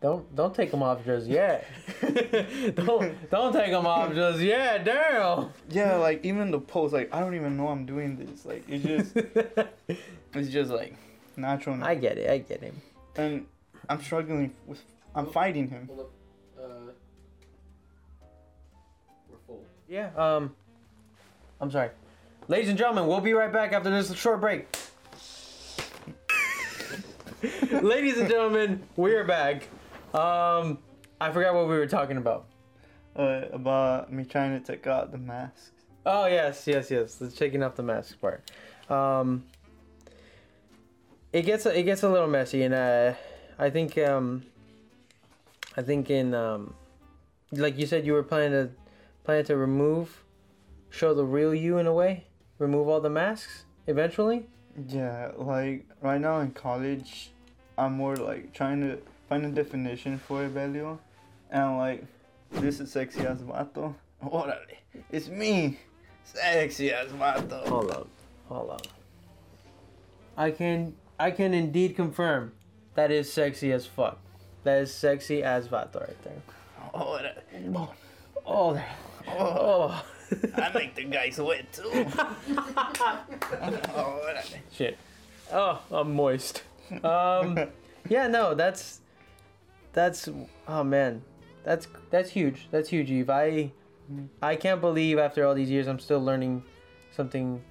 [0.00, 1.66] Don't don't take them off just yet.
[2.76, 5.50] don't don't take them off just yet, damn.
[5.68, 8.46] Yeah, like even the pose, like I don't even know I'm doing this.
[8.46, 9.16] Like it's just,
[10.34, 10.94] it's just like
[11.36, 11.82] natural.
[11.82, 12.30] I get it.
[12.30, 12.80] I get him.
[13.16, 13.46] and
[13.88, 14.80] I'm struggling with.
[15.16, 15.88] I'm fighting him.
[15.88, 16.10] Hold
[19.88, 20.10] Yeah.
[20.16, 20.54] Um.
[21.60, 21.90] I'm sorry,
[22.46, 23.06] ladies and gentlemen.
[23.06, 24.68] We'll be right back after this short break.
[27.82, 29.66] ladies and gentlemen, we are back.
[30.12, 30.78] Um,
[31.20, 32.46] I forgot what we were talking about.
[33.16, 35.70] Uh, about me trying to take out the masks.
[36.04, 37.14] Oh yes, yes, yes.
[37.14, 38.50] The taking off the mask part.
[38.90, 39.44] Um,
[41.32, 43.14] it gets it gets a little messy, and uh,
[43.58, 44.44] I think um,
[45.78, 46.74] I think in um,
[47.52, 48.70] like you said, you were planning to
[49.28, 50.24] planning to remove,
[50.88, 52.24] show the real you in a way,
[52.58, 54.46] remove all the masks eventually.
[54.88, 57.30] Yeah, like right now in college,
[57.76, 58.98] I'm more like trying to
[59.28, 60.98] find a definition for rebellion,
[61.50, 62.04] and like
[62.52, 63.94] this is sexy ass vato.
[64.24, 64.78] Órale,
[65.12, 65.78] it's me,
[66.24, 67.68] sexy ass vato.
[67.68, 68.08] Hold up,
[68.48, 68.86] hold up.
[70.38, 72.52] I can I can indeed confirm
[72.94, 74.20] that is sexy as fuck.
[74.64, 76.42] That is sexy ass vato right there.
[76.94, 77.90] Órale.
[78.46, 78.86] Oh, there-
[79.38, 80.04] oh.
[80.56, 81.82] I make the guys wet too.
[83.32, 84.56] Órale.
[84.72, 84.98] Shit.
[85.52, 86.62] Oh, I'm moist.
[87.02, 87.58] Um,
[88.08, 89.00] yeah, no, that's
[89.92, 90.28] that's
[90.66, 91.22] oh man,
[91.64, 92.68] that's that's huge.
[92.70, 93.30] That's huge, Eve.
[93.30, 93.72] I
[94.42, 96.62] I can't believe after all these years I'm still learning
[97.10, 97.62] something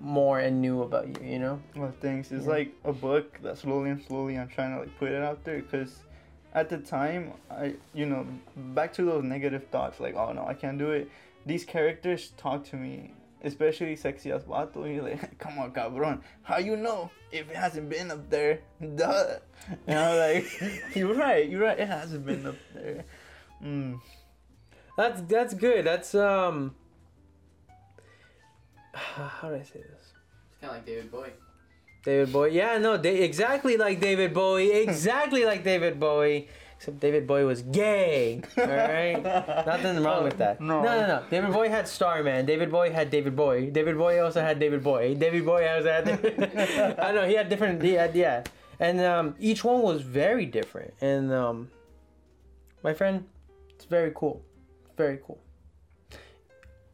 [0.00, 1.26] more and new about you.
[1.26, 1.60] You know?
[1.74, 2.30] Well, thanks.
[2.30, 2.50] It's Yeah.
[2.50, 5.60] like a book that slowly and slowly I'm trying to like put it out there
[5.60, 6.00] because
[6.54, 8.26] at the time I, you know,
[8.56, 11.10] back to those negative thoughts like, oh no, I can't do it.
[11.46, 14.92] These characters talk to me, especially sexy ass vato.
[14.92, 18.60] You're like, come on, cabron, how you know if it hasn't been up there?
[18.80, 19.38] Duh.
[19.86, 20.46] And I'm like,
[20.94, 21.78] you're right, you're right.
[21.78, 23.04] It hasn't been up there.
[23.62, 24.00] Mm.
[24.96, 25.86] That's that's good.
[25.86, 26.74] That's um.
[28.94, 30.12] How do I say this?
[30.50, 31.30] It's kind of like David Bowie.
[32.04, 32.52] David Bowie.
[32.54, 34.72] Yeah, no, da- exactly like David Bowie.
[34.72, 36.48] Exactly like David Bowie.
[36.76, 38.40] Except David Bowie was gay.
[38.56, 39.20] All right,
[39.66, 40.60] nothing wrong with that.
[40.60, 40.80] No.
[40.80, 41.24] no, no, no.
[41.28, 42.46] David Bowie had Starman.
[42.46, 43.66] David Bowie had David Bowie.
[43.70, 45.16] David Bowie also had David Bowie.
[45.16, 46.08] David Bowie also had.
[47.00, 47.82] I know he had different.
[47.82, 48.44] He had yeah,
[48.78, 50.94] and um, each one was very different.
[51.00, 51.68] And um,
[52.84, 53.24] my friend,
[53.74, 54.40] it's very cool.
[54.96, 55.40] Very cool.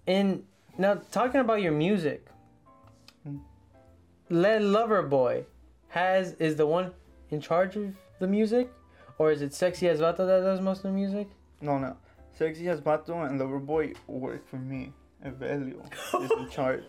[0.06, 0.44] And
[0.78, 2.26] now talking about your music.
[4.30, 5.44] Le Loverboy
[5.88, 6.92] has is the one
[7.30, 8.70] in charge of the music,
[9.18, 11.28] or is it Sexy ass Vato that does most of the music?
[11.60, 11.96] No, no.
[12.36, 14.92] Sexy ass vato and Loverboy work for me.
[15.24, 15.80] Evelio
[16.22, 16.82] is in charge.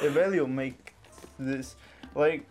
[0.00, 0.94] Evelio make
[1.38, 1.76] this
[2.14, 2.46] like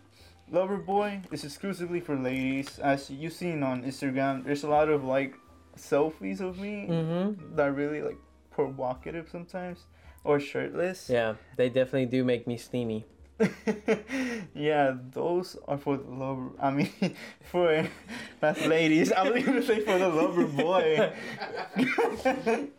[0.52, 2.78] Loverboy is exclusively for ladies.
[2.80, 5.34] As you've seen on Instagram, there's a lot of like
[5.76, 7.56] selfies of me Mm-hmm.
[7.56, 8.18] that are really like
[8.50, 9.84] provocative sometimes
[10.24, 11.08] or shirtless.
[11.08, 13.06] Yeah, they definitely do make me steamy.
[14.54, 16.50] yeah, those are for the lover.
[16.60, 16.90] I mean,
[17.50, 17.86] for
[18.40, 19.12] that's ladies.
[19.12, 21.12] I was gonna say for the lover boy,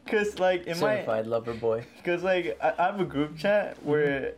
[0.08, 1.86] cause like in my Certified lover boy.
[1.98, 4.34] Because, like, I, I have a group chat where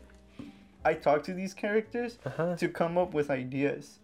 [0.84, 2.56] I talk to these characters Uh-huh.
[2.56, 4.00] to come up with ideas.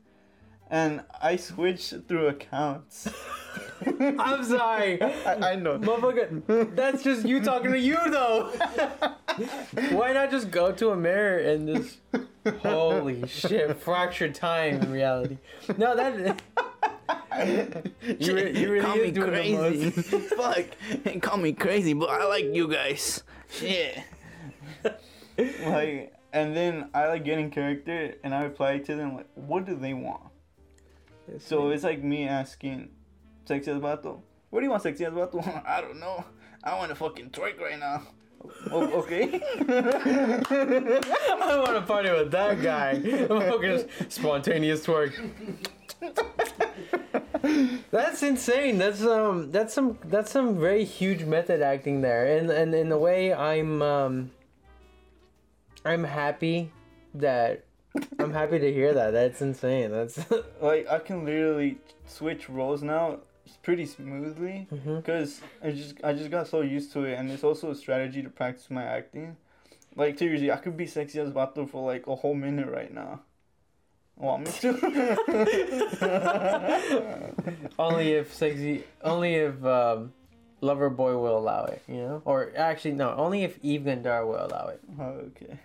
[0.73, 3.07] And I switch through accounts.
[3.85, 4.99] I'm sorry.
[5.03, 5.77] I, I know.
[5.77, 8.47] Motherfucker, that's just you talking to you though.
[9.91, 11.99] Why not just go to a mirror and just
[12.63, 15.37] holy shit, fractured time in reality.
[15.77, 16.41] No, that
[18.19, 19.89] you, re- you really call is me doing crazy.
[19.89, 20.33] the most.
[20.33, 21.21] Fuck.
[21.21, 23.21] Call me crazy, but I like you guys.
[23.61, 24.01] Yeah.
[25.67, 29.75] like, and then I like getting character and I reply to them, like, what do
[29.75, 30.32] they want?
[31.39, 32.89] So it's like me asking
[33.45, 35.63] Sexy ass Vato, what do you want, Sexy ass Vato?
[35.67, 36.23] I don't know.
[36.63, 38.03] I want to fucking twerk right now.
[38.71, 39.41] O- okay.
[39.59, 42.95] I want to party with that guy.
[43.03, 45.13] Motherfucker's spontaneous twerk.
[47.91, 48.77] That's insane.
[48.77, 52.37] That's um that's some that's some very huge method acting there.
[52.37, 54.31] And and in a way I'm um
[55.85, 56.71] I'm happy
[57.15, 57.65] that
[58.19, 59.11] I'm happy to hear that.
[59.11, 59.91] That's insane.
[59.91, 60.19] That's
[60.61, 63.19] like I can literally switch roles now
[63.61, 67.71] pretty smoothly because I just I just got so used to it, and it's also
[67.71, 69.37] a strategy to practice my acting.
[69.95, 73.21] Like seriously, I could be sexy ass Vato for like a whole minute right now.
[74.15, 74.73] Want me to?
[77.79, 80.13] only if sexy only if um
[80.61, 82.21] Lover Boy will allow it, you know?
[82.25, 84.81] Or actually no, only if Eve Gandara will allow it.
[84.99, 85.59] okay.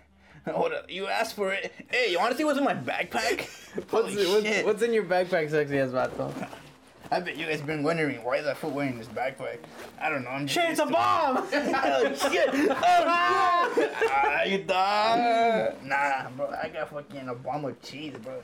[0.53, 1.71] Hold up, you asked for it.
[1.89, 3.47] Hey, you want to see what's in my backpack?
[3.91, 4.65] What's, Holy what's, shit.
[4.65, 6.33] what's in your backpack, sexy ass Vato?
[7.11, 9.59] I bet you guys been wondering why is that fool wearing this backpack.
[10.01, 10.31] I don't know.
[10.31, 11.37] I'm just Shit, it's a bomb!
[11.37, 12.49] oh shit!
[12.51, 13.89] Oh!
[14.11, 15.75] Ah, you thought?
[15.83, 16.51] Nah, bro.
[16.51, 18.41] I got fucking a bomb of cheese, bro.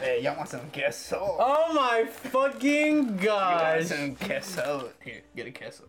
[0.00, 1.36] Hey, y'all want some queso?
[1.38, 3.60] Oh my fucking god!
[3.60, 4.90] You want some queso?
[5.02, 5.84] Here, get a queso.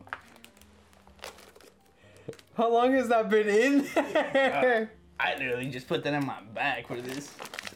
[2.56, 4.92] How long has that been in there?
[5.20, 7.32] I literally just put that in my bag for this.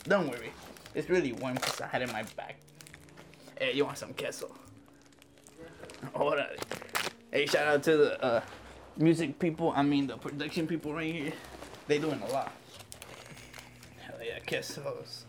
[0.08, 0.52] Don't worry.
[0.96, 2.56] It's really warm because I had it in my bag.
[3.58, 4.52] Hey, you want some queso?
[6.14, 6.46] Hold on.
[7.32, 8.42] Hey, shout out to the uh,
[8.98, 9.72] music people.
[9.76, 11.34] I mean, the production people right here.
[11.88, 12.52] They doing a lot.
[14.02, 15.24] Hell yeah, quesos.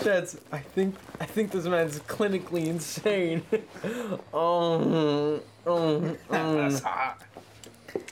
[0.00, 0.36] That's.
[0.52, 0.96] I think.
[1.20, 3.42] I think this man's clinically insane.
[4.34, 5.40] um.
[5.66, 6.18] Um.
[6.30, 7.14] That's um.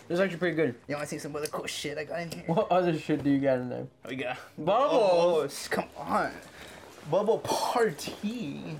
[0.06, 0.12] Hot.
[0.12, 0.74] It's actually pretty good.
[0.88, 2.44] You want to see some other cool shit I got in here?
[2.46, 3.86] What other shit do you got in there?
[4.08, 5.68] We got Bubbles.
[5.68, 6.32] Come on,
[7.10, 8.78] bubble party.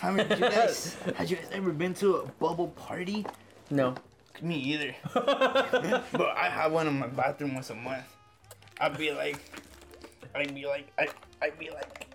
[0.00, 0.28] How many?
[0.34, 3.26] You guys, had you guys ever been to a bubble party?
[3.70, 3.94] No.
[4.40, 4.94] Me either.
[5.12, 8.04] but I have one in my bathroom once a month.
[8.80, 9.38] I'd be like,
[10.34, 11.08] I'd be like, I,
[11.42, 12.06] I'd be like.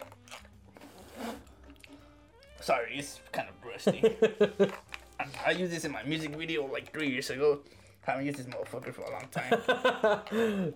[2.59, 4.17] Sorry, it's kind of rusty.
[5.19, 7.59] I, I used this in my music video like three years ago.
[8.06, 10.74] Haven't used this motherfucker for a long time.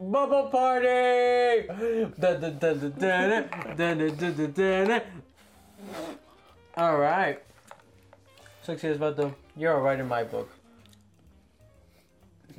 [0.00, 1.68] Bubble party!
[6.76, 7.42] Alright.
[8.62, 9.30] Six years about the.
[9.56, 10.50] You're alright in my book.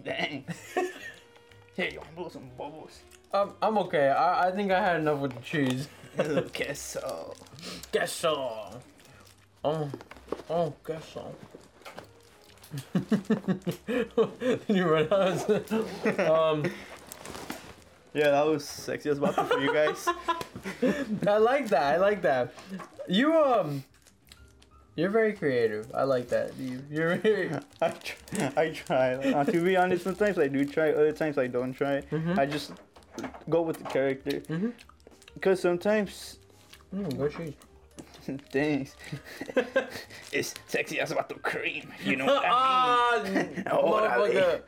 [0.03, 0.45] Dang.
[1.75, 3.01] Hey, you want to blow some bubbles?
[3.31, 4.07] Um, I'm okay.
[4.09, 5.87] I, I think I had enough with the cheese.
[6.53, 7.35] guess so.
[7.91, 8.81] Guess so.
[9.63, 9.87] Oh,
[10.49, 11.35] oh, guess so
[14.67, 15.49] you run out.
[16.19, 16.63] um,
[18.13, 20.07] Yeah, that was sexy ass vato for you guys.
[21.27, 21.83] I like that.
[21.93, 22.53] I like that.
[23.07, 23.83] You um,
[24.95, 25.91] you're very creative.
[25.93, 26.55] I like that.
[26.57, 27.51] You, you're very.
[27.81, 28.51] I try.
[28.57, 29.13] I try.
[29.15, 30.91] Uh, to be honest, sometimes I do try.
[30.91, 32.01] Other times I don't try.
[32.11, 32.37] Mhm.
[32.39, 32.71] I just
[33.49, 34.41] go with the character.
[35.35, 36.39] Because sometimes,
[36.95, 37.19] Mm.
[38.51, 38.95] things,
[40.31, 41.91] it's sexy as about the cream.
[42.03, 43.21] You know what I ah,
[43.71, 44.33] Órale.
[44.33, 44.61] motherfucker.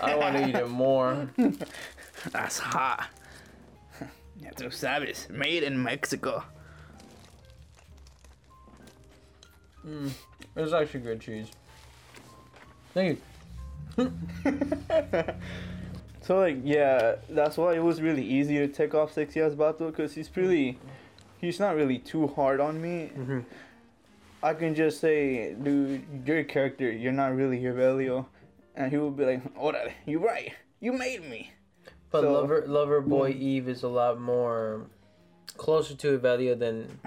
[0.00, 1.28] I want to eat it more.
[2.32, 3.08] That's hot.
[4.40, 6.44] Ya tú sabes, made in Mexico.
[10.56, 11.48] It's actually good cheese.
[12.92, 13.20] Thank
[13.98, 14.10] you.
[16.26, 19.86] So like yeah, that's why it was really easy to take off sexy ass Vato
[19.86, 20.76] because he's really,
[21.46, 23.12] he's not really too hard on me.
[23.16, 23.44] Mhm.
[24.42, 28.26] I can just say, dude, your character, you're not really Evelio,
[28.74, 31.52] and he will be like, "Órale, you're right, you made me."
[32.10, 34.86] But So- lover, lover boy Eve is a lot more
[35.56, 36.98] closer to Evelio than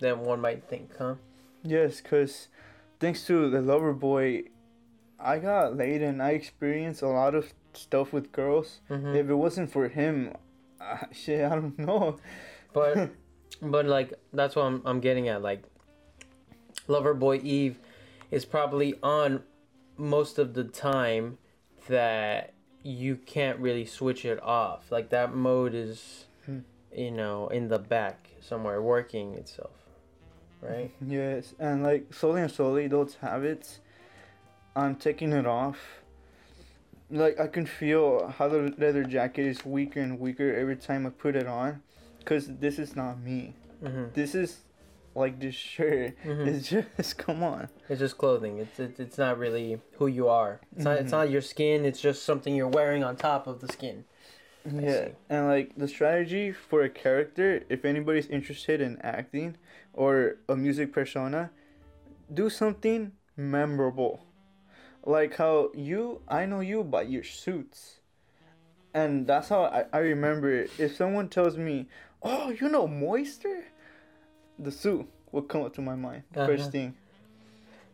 [0.00, 1.14] than one might think, huh?
[1.62, 2.48] Yes, cause
[3.00, 4.44] thanks to the lover boy,
[5.18, 8.80] I got laid and I experienced a lot of stuff with girls.
[8.88, 9.14] Mhm.
[9.14, 10.32] If it wasn't for him,
[10.80, 12.16] uh, shit, I don't know.
[12.72, 13.10] But
[13.62, 15.42] but like that's what I'm I'm getting at.
[15.42, 15.62] Like
[16.88, 17.78] Lover Boy Eve
[18.30, 19.42] is probably on
[19.96, 21.38] most of the time
[21.88, 22.52] that
[22.82, 24.90] you can't really switch it off.
[24.90, 26.60] Like that mode is Hmm.
[26.96, 29.72] you know, in the back somewhere working itself.
[30.62, 30.90] Right?
[31.06, 33.80] Yes, and like slowly and slowly, those habits,
[34.74, 35.78] I'm taking it off.
[37.10, 41.10] Like I can feel how the leather jacket is weaker and weaker every time I
[41.10, 41.82] put it on,
[42.24, 43.54] cause this is not me.
[43.82, 44.58] hmm This is
[45.14, 46.14] like this shirt.
[46.24, 46.46] Mhm.
[46.46, 47.68] It's just come on.
[47.88, 48.58] It's just clothing.
[48.58, 50.60] It's it's, it's not really who you are.
[50.76, 51.04] It's not Mm-hmm.
[51.04, 51.84] it's not your skin.
[51.84, 54.04] It's just something you're wearing on top of the skin.
[54.70, 59.56] Yeah, and like the strategy for a character, if anybody's interested in acting
[59.94, 61.50] or a music persona,
[62.32, 64.26] do something memorable.
[65.02, 68.00] Like how you, I know you by your suits.
[68.92, 70.70] And that's how I, I remember it.
[70.78, 71.88] If someone tells me,
[72.22, 73.64] oh, you know Moister?
[74.58, 76.46] The suit will come up to my mind Uh-huh.
[76.46, 76.94] first thing.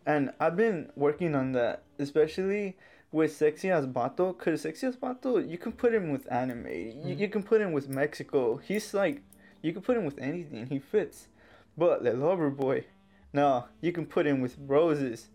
[0.05, 2.77] And I've been working on that, especially
[3.13, 6.67] with Sexy ass Vato, because Sexy ass Vato, you can put him with anime.
[6.69, 8.57] You, you can put him with Mexico.
[8.59, 9.23] He's like,
[9.63, 10.67] you can put him with anything.
[10.67, 11.29] He fits.
[11.77, 12.85] But the Lover Boy,
[13.33, 15.29] no, you can put him with roses.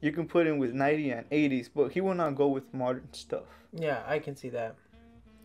[0.00, 3.08] You can put him with 90 and 80s, but he will not go with modern
[3.12, 3.44] stuff.
[3.72, 4.74] Yeah, I can see that.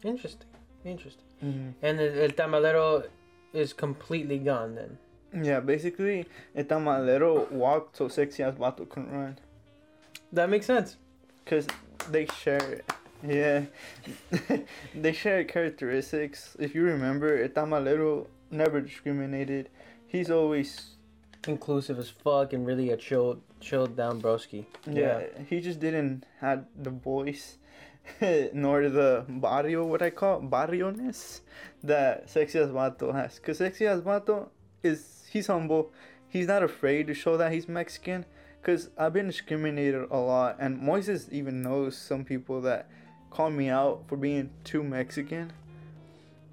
[0.03, 0.47] Interesting.
[0.85, 1.25] Interesting.
[1.43, 1.69] Mm-hmm.
[1.81, 3.07] And el, el tamalero
[3.53, 4.97] is completely gone then.
[5.43, 6.25] Yeah, basically,
[6.55, 9.37] el tamalero walked so Sexy ass Vato can run.
[10.31, 10.97] That makes sense.
[11.43, 11.67] Because
[12.09, 12.81] they share,
[13.23, 13.65] yeah,
[14.95, 16.55] they share characteristics.
[16.59, 19.69] If you remember, el tamalero never discriminated.
[20.07, 20.95] He's always
[21.47, 24.65] Inclusive as fuck and really a chilled, chilled down broski.
[24.85, 27.57] yeah, he just didn't have the voice
[28.53, 31.41] nor the barrio what I call barrio-ness
[31.83, 33.39] that Sexy ass Vato has.
[33.39, 34.49] Cause Sexy ass Vato
[34.83, 35.91] is he's humble.
[36.27, 38.25] He's not afraid to show that he's Mexican.
[38.61, 42.89] Cause I've been discriminated a lot, and Moises even knows some people that
[43.29, 45.53] call me out for being too Mexican.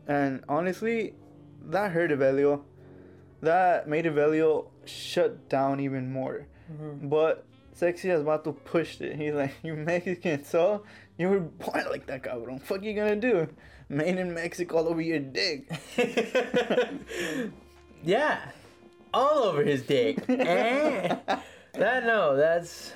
[0.07, 1.15] And honestly,
[1.65, 2.63] that hurt Evelio.
[3.41, 6.47] That made Evelio shut down even more.
[6.73, 7.09] Mhm.
[7.11, 9.17] But Sexy as Vato pushed it.
[9.17, 10.85] He's like, You Mexican, so
[11.19, 12.61] you were born like that, cabrón.
[12.61, 13.49] Fuck you gonna do?
[13.89, 15.71] Made in Mexico all over your dick.
[18.05, 18.51] yeah,
[19.15, 20.25] all over his dick.
[20.29, 21.17] Eh.
[21.73, 22.93] that no, that's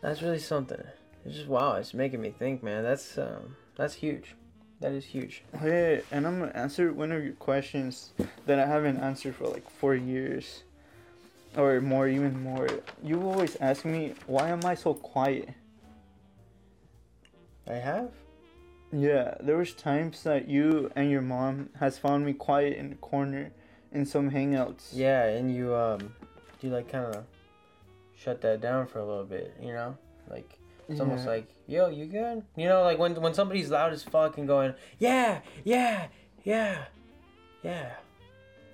[0.00, 0.82] that's really something.
[1.24, 1.74] It's just wow.
[1.74, 2.82] It's making me think, man.
[2.82, 4.34] That's um, that's huge.
[4.80, 5.44] That is huge.
[5.60, 8.10] Hey, and I'm gonna answer one of your questions
[8.46, 10.64] that I haven't answered for like four years.
[11.56, 12.66] Or more, even more.
[13.04, 15.50] You always ask me, why am I so quiet?
[17.68, 18.10] I have.
[18.92, 22.96] Yeah, there was times that you and your mom has found me quiet in the
[22.96, 23.52] corner
[23.90, 24.90] in some hangouts.
[24.92, 26.14] Yeah, and you um,
[26.60, 27.24] you like kind of
[28.14, 29.56] shut that down for a little bit.
[29.60, 29.96] You know,
[30.28, 30.58] like
[30.88, 32.42] it's almost like, yo, you good?
[32.56, 36.08] You know, like when when somebody's loud as fuck and going, yeah, yeah,
[36.44, 36.84] yeah,
[37.62, 37.92] yeah.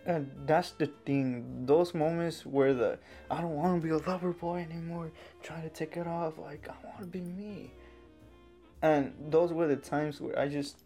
[0.05, 1.67] And that's the thing.
[1.67, 2.99] Those moments where the
[3.31, 5.13] I don't want to be a lover boy anymore,
[5.43, 6.39] trying to take it off.
[6.39, 7.73] Like I want to be me.
[8.83, 10.77] And those were the times where I just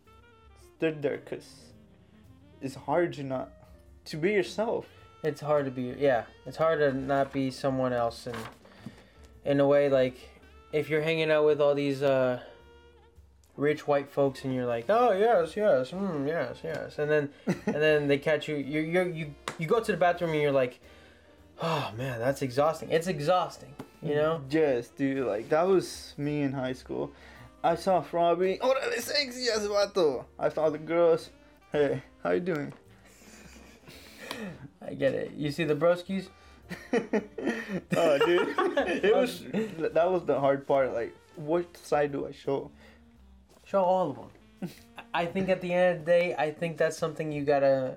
[0.76, 1.72] stood there, cause
[2.60, 3.50] it's hard to not
[4.06, 4.86] to be yourself.
[5.22, 8.36] It's hard to be yeah, it's hard to not be someone else and
[9.44, 10.16] in a way like
[10.72, 12.40] if you're hanging out with all these uh
[13.56, 15.90] rich white folks and you're like, "Oh, yes, yes.
[15.90, 19.80] Mm, yes, yes." And then and then they catch you you you you you go
[19.80, 20.80] to the bathroom and you're like,
[21.60, 24.40] "Oh, man, that's exhausting." It's exhausting, you know?
[24.50, 25.26] Yes, dude.
[25.26, 27.12] Like that was me in high school.
[27.64, 28.58] I saw Frobby.
[28.60, 30.24] Oh, that is sexy ass vato.
[30.38, 31.30] I saw the girls.
[31.70, 32.72] Hey, how you doing?
[34.86, 35.32] I get it.
[35.36, 36.28] You see the broskies?
[36.92, 38.54] oh, dude,
[39.04, 39.44] it was
[39.94, 40.92] that was the hard part.
[40.92, 42.70] Like, what side do I show?
[43.64, 44.70] Show all of them.
[45.14, 47.96] I think at the end of the day, I think that's something you gotta.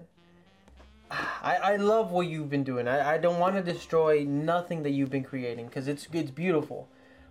[1.10, 2.88] I, I love what you've been doing.
[2.88, 6.90] I, I don't want to destroy nothing that you've been creating because it's it's beautiful,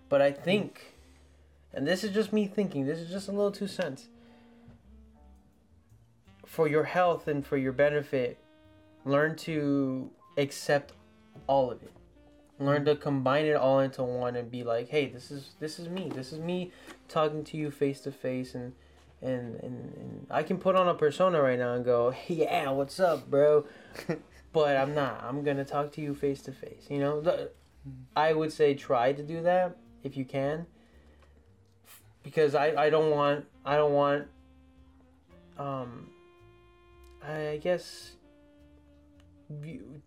[0.09, 0.94] but I think,
[1.75, 2.85] and this is just me thinking.
[2.85, 4.07] This is just a little two cents.
[6.45, 8.37] For your health and for your benefit,
[9.03, 10.93] learn to accept
[11.47, 11.91] all of it.
[12.59, 15.89] Learn to combine it all into one and be like, hey, this is this is
[15.89, 16.09] me.
[16.15, 16.71] This is me
[17.09, 18.71] talking to you face to face and
[19.21, 22.99] and, and and I can put on a persona right now and go, yeah, what's
[23.01, 23.65] up, bro?
[24.53, 25.21] but I'm not.
[25.27, 26.87] I'm gonna talk to you face to face.
[26.89, 27.49] You know, mm.
[28.15, 30.67] I would say try to do that if you can,
[32.25, 34.27] because I I don't want I don't want
[35.57, 36.09] um
[37.23, 38.11] I guess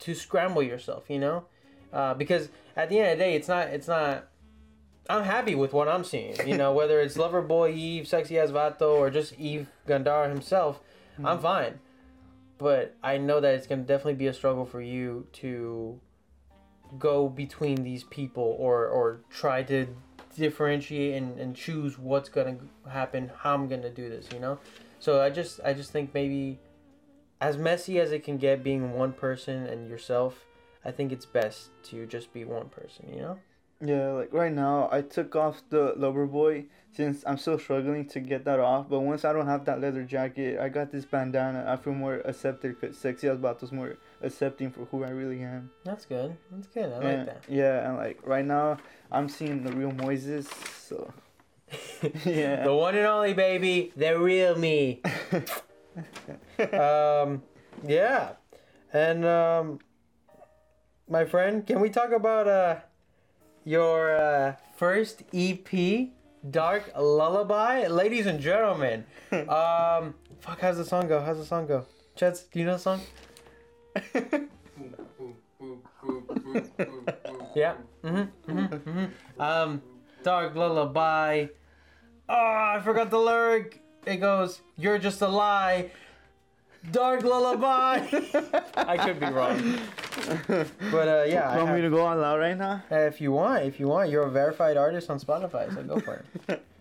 [0.01, 1.05] to scramble yourself.
[1.09, 1.45] You know,
[1.93, 4.29] uh, because at the end of the day, it's not it's not
[5.09, 6.37] I'm happy with what I'm seeing.
[6.47, 10.81] You know, whether it's Loverboy Eve, Sexy ass Vato, or just Eve Gandara himself,
[11.25, 11.79] I'm fine.
[12.59, 16.01] But I know that it's gonna definitely be a struggle for you to
[16.99, 19.87] go between these people or or try to
[20.39, 22.57] differentiate and, and choose what's gonna
[22.89, 24.59] happen, how I'm gonna do this, you know?
[25.01, 26.59] So I just I just think maybe
[27.41, 30.47] as messy as it can get being one person and yourself,
[30.85, 33.39] I think it's best to just be one person, you know?
[33.81, 38.19] Yeah, like right now, I took off the lover boy since I'm still struggling to
[38.19, 38.89] get that off.
[38.89, 41.65] But once I don't have that leather jacket, I got this bandana.
[41.69, 45.71] I feel more accepted because Sexy ass Vato's more accepting for who I really am.
[45.85, 46.37] That's good.
[46.51, 46.93] That's good.
[46.93, 47.45] I like that.
[47.49, 48.79] Yeah, and like right now,
[49.11, 50.49] I'm seeing the real Moises.
[50.87, 51.13] So
[52.25, 52.65] yeah.
[52.65, 55.03] The one and only baby, the real me.
[56.73, 57.43] um,
[57.87, 58.33] yeah,
[58.93, 59.79] and um,
[61.09, 62.77] my friend, can we talk about uh
[63.65, 66.09] your uh, first EP,
[66.51, 69.05] Dark Lullaby, ladies and gentlemen?
[69.31, 71.21] Um, fuck, how's the song go?
[71.21, 71.85] How's the song go?
[72.17, 73.01] Chets, do you know the song?
[77.55, 77.75] Yeah.
[78.05, 78.17] Mm-hmm.
[78.51, 78.75] Mm-hmm.
[78.91, 79.41] mm-hmm.
[79.41, 79.83] Um,
[80.23, 81.47] Dark Lullaby.
[82.29, 83.83] Oh, I forgot the lyric.
[84.07, 85.91] It goes, "You're just a lie."
[86.93, 88.07] Dark Lullaby.
[88.77, 89.79] I could be wrong,
[90.93, 91.51] but uh, yeah.
[91.51, 92.83] I Want me have- to go all out right now?
[92.91, 96.01] uh, if you want, if you want, you're a verified artist on Spotify, so go
[96.01, 96.65] for it.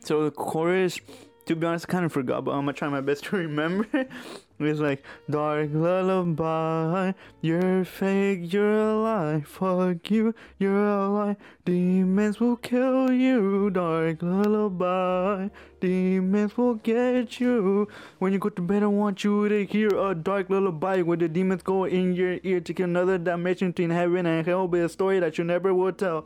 [0.00, 0.98] So the chorus
[1.46, 4.06] to be honest, I kind of forgot, but I'm gonna try my best to remember.
[4.60, 9.42] It's like dark lullaby, you're fake, you're a lie.
[9.46, 11.36] Fuck you, you're a lie.
[11.64, 13.70] Demons will kill you.
[13.70, 15.48] Dark lullaby,
[15.80, 17.88] demons will get you.
[18.18, 21.28] When you go to bed, I want you to hear a dark lullaby where the
[21.28, 24.66] demons go in your ear, take another dimension between heaven and hell.
[24.66, 26.24] Be a story that you never will tell.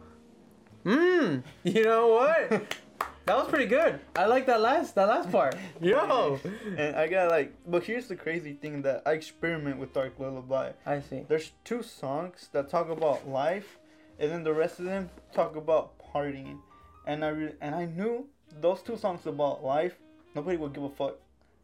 [0.84, 1.42] Mmm.
[1.64, 2.76] You know what?
[3.26, 4.00] that was pretty good.
[4.16, 5.54] I like that last that last part.
[5.80, 6.38] Yo.
[6.76, 10.72] And I got like, but here's the crazy thing that I experiment with Dark Lullaby.
[10.86, 11.24] I see.
[11.28, 13.78] There's two songs that talk about life,
[14.18, 16.58] and then the rest of them talk about partying.
[17.06, 18.26] And I re- and I knew
[18.60, 19.96] those two songs about life,
[20.34, 21.16] nobody would give a fuck.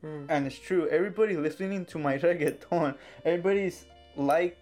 [0.05, 0.27] Mm.
[0.29, 0.89] And it's true.
[0.89, 3.87] Everybody listening to my reggaeton, everybody's
[4.17, 4.57] like,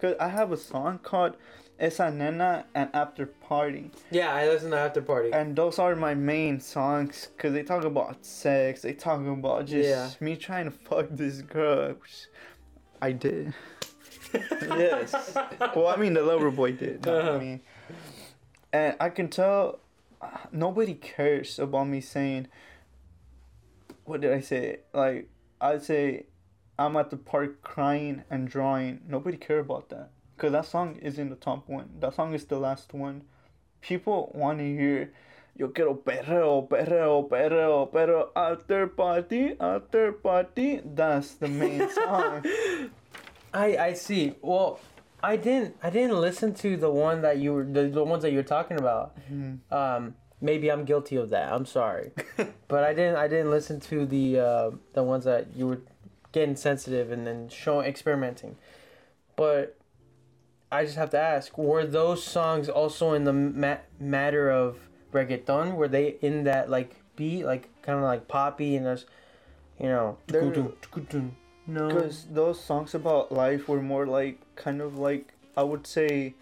[0.00, 1.36] cause I have a song called
[1.78, 3.90] Esa Nena and After Party.
[4.10, 5.32] Yeah, I listen to After Party.
[5.32, 8.82] And those are my main songs because they talk about sex.
[8.82, 10.10] They talk about just Yeah.
[10.20, 11.94] me trying to fuck this girl.
[11.94, 12.26] Which
[13.02, 13.54] I did.
[14.62, 15.36] yes.
[15.74, 17.38] Well, I mean, the lover boy did, not Uh-huh.
[17.38, 17.60] me.
[18.72, 19.78] And I can tell
[20.20, 22.48] uh, nobody cares about me saying,
[24.04, 24.78] what did I say?
[24.92, 25.28] Like,
[25.60, 26.26] I'd say,
[26.78, 29.00] I'm at the park crying and drawing.
[29.08, 30.10] Nobody care about that.
[30.44, 31.88] Because that song is in the top one.
[32.00, 33.22] That song is the last one.
[33.80, 35.10] People want to hear,
[35.56, 40.82] Yo quiero perreo, perreo, perreo, perreo, after party, after party.
[40.84, 42.44] That's the main song.
[43.54, 44.34] I I see.
[44.42, 44.80] Well,
[45.22, 48.32] I didn't I didn't listen to the one that you were the, the ones that
[48.32, 49.16] you're talking about.
[49.70, 51.54] Um, maybe I'm guilty of that.
[51.54, 52.10] I'm sorry,
[52.68, 55.80] but I didn't I didn't listen to the uh, the ones that you were
[56.32, 58.56] getting sensitive and then showing experimenting.
[59.36, 59.78] But
[60.74, 64.78] I just have to ask: Were those songs also in the ma- matter of
[65.12, 65.74] reggaeton?
[65.76, 69.06] Were they in that like beat, like kind of like poppy and there's,
[69.78, 70.18] you know,
[71.66, 71.88] no.
[71.88, 76.34] Because those songs about life were more like, kind of like, I would say,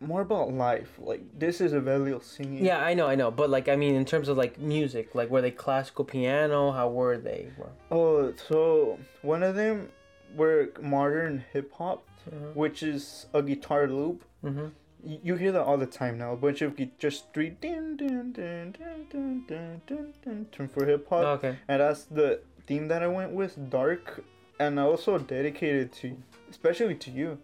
[0.00, 0.98] more about life.
[0.98, 2.64] Like, this is Evelio singing.
[2.64, 5.30] Yeah, I know, I know, but like I mean, in terms of like music, like
[5.30, 6.72] were they classical piano?
[6.72, 7.50] How were they?
[7.90, 9.88] Oh, so one of them
[10.34, 12.54] were modern hip hop, Mhm.
[12.54, 14.24] which is a guitar loop.
[14.44, 14.66] Mm-hmm.
[15.04, 16.32] Y- You hear that all the time now.
[16.32, 20.68] A bunch of gui- just three din din din din din din din din din
[20.68, 21.24] for hip hop.
[21.38, 21.56] Okay.
[21.68, 24.22] and that's the theme that I went with, dark,
[24.60, 26.16] and I also dedicated to,
[26.50, 27.38] especially to you,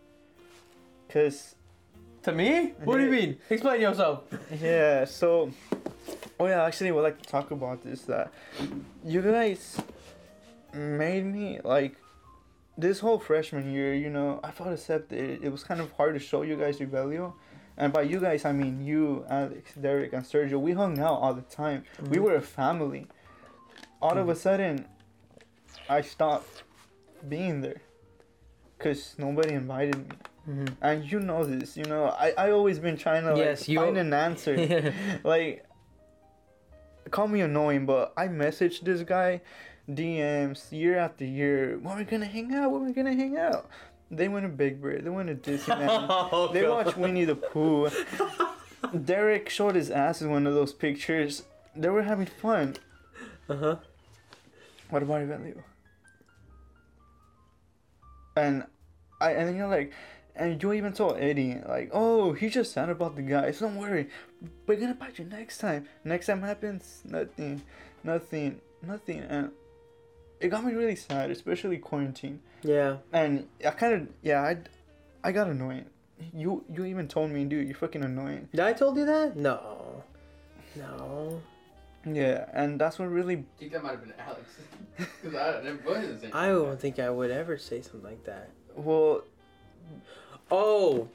[1.09, 1.55] cause
[2.23, 2.75] To me?
[2.85, 3.39] What do you mean?
[3.51, 4.23] Explain yourself.
[4.63, 5.05] yeah.
[5.07, 5.51] So,
[6.39, 8.31] oh yeah, actually, what I like to talk about is that
[9.05, 9.79] you guys
[10.75, 11.97] made me like
[12.79, 13.93] this whole freshman year.
[13.93, 15.43] You know, I felt accepted.
[15.43, 17.33] It was kind of hard to show you guys Rebellion.
[17.77, 20.59] And by you guys, I mean you, Alex, Derek, and Sergio.
[20.61, 21.85] We hung out all the time.
[22.11, 22.23] We Mhm.
[22.23, 23.07] were a family.
[24.01, 24.87] All of a sudden,
[25.89, 26.63] I stopped
[27.29, 27.81] being there
[28.77, 30.17] because nobody invited me.
[30.49, 30.75] Mm-hmm.
[30.81, 33.79] And you know this, you know, I, I always been trying to like, Yes, you-
[33.81, 34.55] find an answer.
[35.25, 35.65] like,
[37.11, 39.41] call me annoying, but I messaged this guy
[39.89, 41.79] DMs year after year.
[41.79, 42.71] When are we gonna hang out?
[42.71, 43.69] When are we gonna hang out?
[44.11, 45.05] They went to Big Bird.
[45.05, 46.07] They went to Disneyland.
[46.33, 47.91] Oh, they watched Winnie the Pooh.
[49.05, 51.43] Derek showed his ass in one of those pictures.
[51.77, 52.77] They were having fun.
[53.49, 53.77] Uh huh.
[54.91, 55.63] What about Evelio?
[58.37, 58.65] And
[59.21, 59.93] I and you're like,
[60.37, 63.59] and you even told Eddie like, oh, he just sad about the guys.
[63.59, 64.09] Don't worry,
[64.67, 65.89] we're gonna bite you next time.
[66.05, 67.63] Next time happens, nothing,
[68.05, 69.51] nothing, nothing, and
[70.41, 72.41] it got me really sad, especially quarantine.
[72.63, 72.99] Yeah.
[73.13, 74.59] And I kind of yeah, I,
[75.23, 75.87] I got annoying.
[76.35, 78.49] You you even told me, dude, you're fucking annoying.
[78.53, 79.37] Did I told you that?
[79.37, 80.03] No.
[80.77, 81.41] No.
[82.07, 84.43] Yeah, and that's what really I think that might have been Alex.
[85.23, 86.31] Because I never wasn't the same.
[86.35, 88.51] I don't think I would ever say something like that.
[88.75, 89.23] well
[90.51, 91.09] Oh,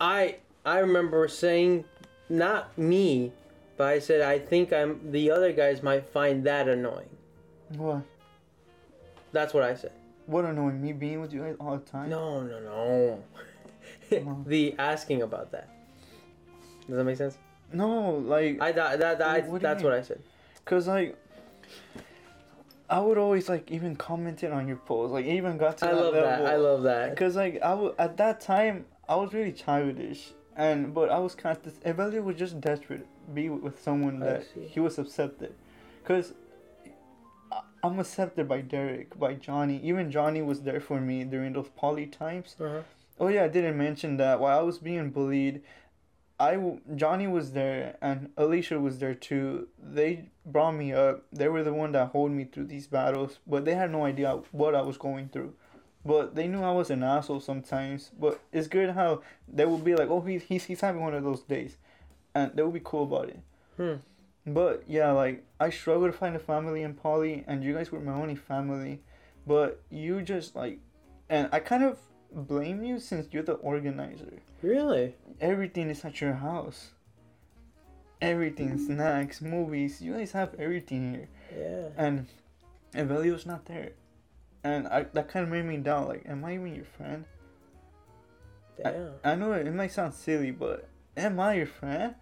[0.00, 1.84] I I remember saying,
[2.28, 3.32] not me,
[3.76, 7.08] but I said I think I'm the other guys might find that annoying.
[7.76, 8.02] what
[9.32, 9.92] That's what I said.
[10.26, 12.10] what annoying me being with you guys all the time.
[12.10, 13.22] No, no, no.
[14.46, 15.68] the asking about that.
[16.88, 17.38] Does that make sense?
[17.72, 19.90] No, like I that, that What that's mean?
[19.92, 20.20] what I said.
[20.64, 21.16] Cause like,
[22.88, 25.12] I would always like even commented on your posts.
[25.12, 26.44] Like even got to I that love level.
[26.44, 26.52] that.
[26.52, 27.16] I love that.
[27.16, 31.34] Cause like I w- at that time I was really childish, and but I was
[31.36, 35.54] kind of Evelio was just desperate to be with, with someone that he was accepted,
[36.04, 36.34] cause.
[37.82, 39.80] I'm accepted by Derek, by Johnny.
[39.82, 42.56] Even Johnny was there for me during those poly times.
[42.60, 42.82] Uh-huh.
[43.18, 45.62] Oh yeah, I didn't mention that while I was being bullied,
[46.38, 46.58] I
[46.96, 49.68] Johnny was there and Alicia was there too.
[49.78, 51.24] They brought me up.
[51.30, 54.40] They were the one that hold me through these battles, but they had no idea
[54.52, 55.54] what I was going through.
[56.02, 58.10] But they knew I was an asshole sometimes.
[58.18, 61.22] But it's good how they would be like, "Oh, he's he's, he's having one of
[61.22, 61.76] those days,"
[62.34, 63.40] and they would be cool about it.
[63.76, 63.96] Hmm.
[64.46, 68.00] But yeah, like I struggled to find a family in Poly, and you guys were
[68.00, 69.00] my only family.
[69.46, 70.78] But you just like,
[71.28, 71.98] and I kind of
[72.32, 75.14] blame you since you're the organizer Really?
[75.40, 76.90] everything is at your house.
[78.20, 78.86] Everything, mm-hmm.
[78.86, 81.28] snacks, movies, you guys have everything here.
[81.56, 81.88] Yeah.
[81.96, 82.26] And
[82.94, 83.92] Evelio's not there.
[84.62, 87.24] And I, that kind of made me doubt, like, am I even your friend?
[88.82, 89.12] Damn.
[89.24, 90.86] I know it, it might sound silly, but
[91.16, 92.14] am I your friend?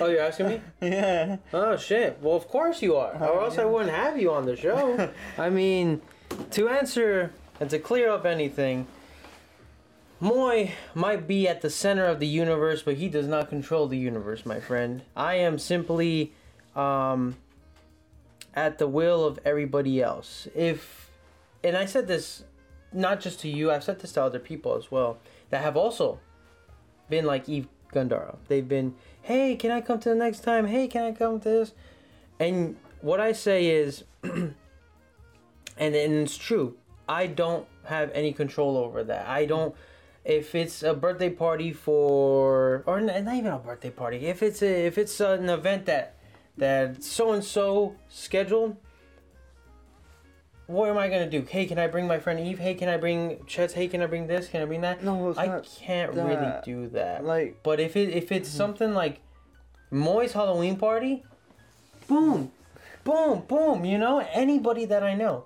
[0.00, 0.60] Oh, you're asking me?
[0.82, 1.36] yeah.
[1.52, 2.18] Oh shit!
[2.20, 5.10] Well, of course you are, or else I wouldn't have you on the show.
[5.38, 6.02] I mean,
[6.50, 8.86] to answer and to clear up anything,
[10.22, 13.98] Moy might be at the center of the universe, but he does not control the
[13.98, 15.02] universe, my friend.
[15.16, 16.32] I am simply
[16.76, 17.36] um,
[18.54, 20.46] at the will of everybody else.
[20.54, 21.10] If,
[21.64, 22.44] and I said this
[22.92, 25.18] not just to you, I've said this to other people as well
[25.50, 26.20] that have also
[27.08, 28.36] been like Eve Gandara.
[28.46, 30.66] They've been, hey, can I come to the next time?
[30.66, 31.72] Hey, can I come to this?
[32.38, 34.54] And what I say is, and,
[35.78, 36.76] and it's true,
[37.08, 39.26] I don't have any control over that.
[39.26, 39.74] I don't,
[40.24, 44.86] if it's a birthday party for, or not even a birthday party, if it's a,
[44.86, 46.16] if it's an event that,
[46.56, 48.76] that so and so scheduled,
[50.66, 51.42] what am I gonna do?
[51.42, 52.58] Hey, can I bring my friend Eve?
[52.58, 53.74] Hey, can I bring Chet's?
[53.74, 54.48] Hey, can I bring this?
[54.48, 55.02] Can I bring that?
[55.02, 57.24] No, I can't really do that.
[57.24, 59.20] Like, But if it if it's something like
[59.90, 61.24] Moy's Halloween party,
[62.08, 62.52] boom,
[63.04, 65.44] boom, boom, you know, anybody that I know,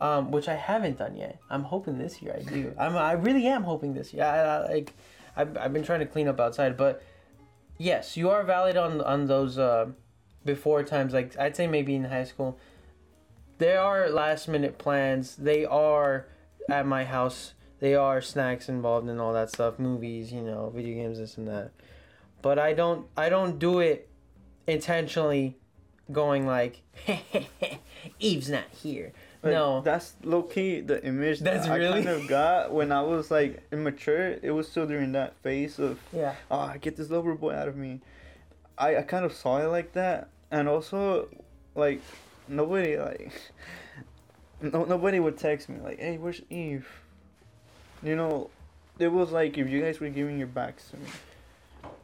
[0.00, 1.38] um, which I haven't done yet.
[1.50, 2.74] I'm hoping this year I do.
[2.78, 4.24] I'm I really am hoping this year.
[4.24, 4.92] I, I like
[5.36, 7.02] I've, I've been trying to clean up outside, but
[7.76, 9.86] yes, you are valid on on those uh,
[10.44, 11.12] before times.
[11.12, 12.58] Like I'd say maybe in high school,
[13.58, 15.36] there are last minute plans.
[15.36, 16.26] They are
[16.68, 17.54] at my house.
[17.80, 21.46] They are snacks involved and all that stuff, movies, you know, video games, this and
[21.48, 21.70] that.
[22.42, 24.08] But I don't I don't do it
[24.66, 25.56] intentionally
[26.10, 26.82] going like
[28.18, 29.12] Eve's not here.
[29.42, 29.80] like, no.
[29.82, 33.30] That's low key the image That's that really- I kind of got when I was
[33.30, 34.38] like immature.
[34.42, 36.34] It was still during that phase of yeah.
[36.50, 38.00] oh, get this lover boy out of me.
[38.76, 41.28] I, I kind of saw it like that, and also,
[41.74, 42.00] like,
[42.48, 43.32] nobody like,
[44.60, 46.88] no nobody would text me like, hey, where's Eve?
[48.02, 48.50] You know,
[48.98, 51.06] it was like if you guys were giving your backs to me.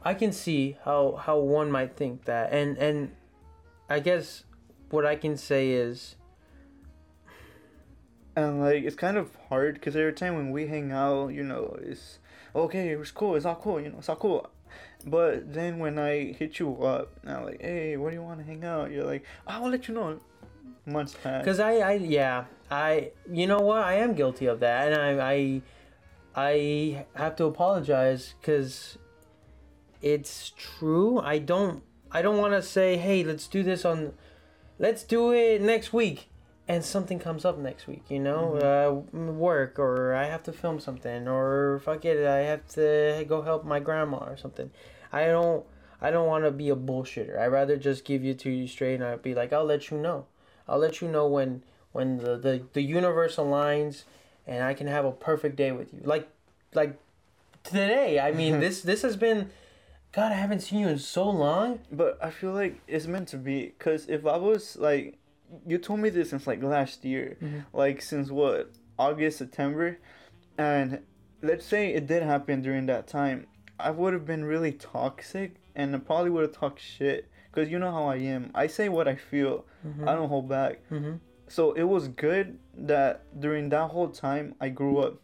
[0.03, 3.11] I can see how how one might think that, and and
[3.89, 4.43] I guess
[4.89, 6.15] what I can say is
[8.35, 11.77] And like it's kind of hard because every time when we hang out, you know,
[11.81, 12.19] it's
[12.53, 14.49] okay, it's cool, it's all cool, you know, it's all cool.
[15.05, 18.39] But then when I hit you up, and I'm like, hey, where do you want
[18.39, 18.91] to hang out?
[18.91, 20.19] You're like, I will let you know.
[20.85, 21.43] Months pass.
[21.43, 23.83] Cause I, I, yeah, I, you know what?
[23.83, 25.61] I am guilty of that, and I, I,
[26.35, 28.97] I have to apologize because
[30.01, 31.19] it's true.
[31.19, 34.13] I don't, I don't want to say, hey, let's do this on,
[34.77, 36.29] let's do it next week,
[36.67, 38.03] and something comes up next week.
[38.09, 42.67] You know, uh, work or I have to film something or fuck it, I have
[42.69, 44.71] to go help my grandma or something.
[45.11, 45.65] I don't.
[46.01, 47.39] I don't want to be a bullshitter.
[47.39, 49.97] I'd rather just give you to you straight and I'd be like, I'll let you
[49.97, 50.27] know.
[50.67, 54.03] I'll let you know when when the, the, the universe aligns
[54.45, 56.01] and I can have a perfect day with you.
[56.03, 56.27] Like
[56.73, 56.99] like
[57.63, 58.19] today.
[58.19, 59.49] I mean this this has been
[60.11, 61.79] God, I haven't seen you in so long.
[61.91, 63.73] But I feel like it's meant to be.
[63.79, 65.17] Cause if I was like,
[65.67, 67.59] you told me this since like last year, mm-hmm.
[67.73, 69.99] like since what August September,
[70.57, 70.99] and
[71.41, 73.47] let's say it did happen during that time,
[73.79, 77.29] I would have been really toxic and I probably would have talked shit.
[77.55, 78.51] Cause you know how I am.
[78.53, 79.65] I say what I feel.
[80.05, 80.79] I don't hold back.
[80.91, 81.19] Mhm.
[81.47, 85.21] So it was good that during that whole time I grew up.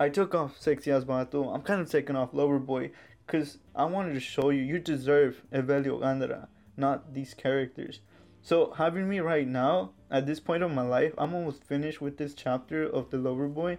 [0.00, 1.52] I took off Sexy ass Vato.
[1.54, 2.90] I'm kind of taking off Loverboy
[3.26, 8.00] because I wanted to show you you deserve Evelio Gandara, not these characters.
[8.42, 12.16] So having me right now at this point of my life, I'm almost finished with
[12.18, 13.78] this chapter of the Loverboy.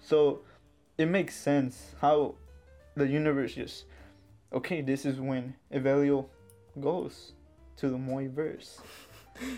[0.00, 0.42] So
[0.96, 2.34] it makes sense how
[2.96, 3.84] the universe just
[4.52, 4.80] okay.
[4.82, 6.26] This is when Evelio
[6.80, 7.32] goes
[7.76, 8.80] to the Moy verse.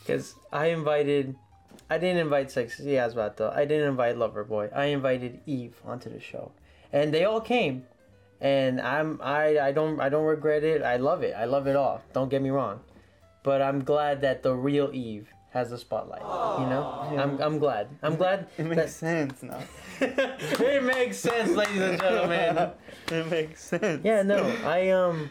[0.00, 1.36] Because I invited,
[1.88, 3.54] I didn't invite Sexy Ass Vato.
[3.54, 4.76] I didn't invite Loverboy.
[4.76, 6.50] I invited Eve onto the show,
[6.92, 7.84] and they all came,
[8.40, 10.82] and I'm I I don't I don't regret it.
[10.82, 11.34] I love it.
[11.36, 12.02] I love it all.
[12.14, 12.80] Don't get me wrong,
[13.44, 16.22] but I'm glad that the real Eve has the spotlight.
[16.58, 16.82] You know,
[17.22, 17.86] I'm I'm glad.
[18.02, 18.48] I'm glad.
[18.58, 19.60] It makes that- sense now.
[20.00, 22.70] it makes sense, ladies and gentlemen.
[23.08, 24.02] it makes sense.
[24.04, 25.30] Yeah, no, I um,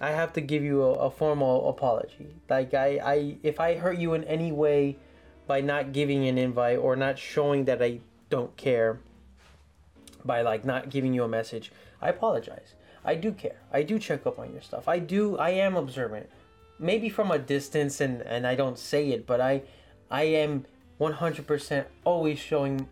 [0.00, 2.28] I have to give you a, a formal apology.
[2.48, 4.96] Like I, I, if I hurt you in any way
[5.46, 8.00] by not giving an invite or not showing that I
[8.30, 8.98] don't care,
[10.24, 12.74] by like not giving you a message, I apologize.
[13.04, 13.56] I do care.
[13.72, 14.88] I do check up on your stuff.
[14.88, 15.36] I do.
[15.36, 16.30] I am observant.
[16.78, 19.62] Maybe from a distance, and and I don't say it, but I,
[20.10, 20.66] I am
[21.00, 22.88] 100% always showing,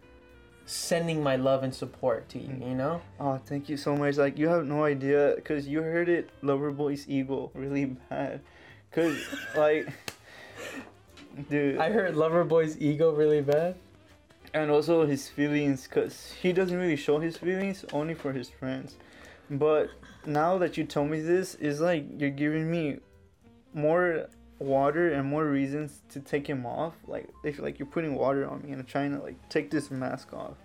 [0.71, 2.55] sending my love and support to you.
[2.61, 3.03] You know.
[3.19, 4.17] Oh, thank you so much.
[4.17, 8.41] Like you have no idea, cause you heard it, Loverboy's ego really bad,
[8.93, 9.17] cause
[9.57, 9.89] like,
[11.49, 13.75] dude, I hurt Loverboy's ego really bad.
[14.55, 18.97] and also his feelings, cause he doesn't really show his feelings only for his friends.
[19.51, 19.91] But
[20.27, 22.99] now that you told me this, it's like you're giving me
[23.75, 24.29] more
[24.61, 26.95] water and more reasons to take him off.
[27.07, 29.91] Like if like you're putting water on me and I'm trying to like take this
[29.91, 30.57] mask off.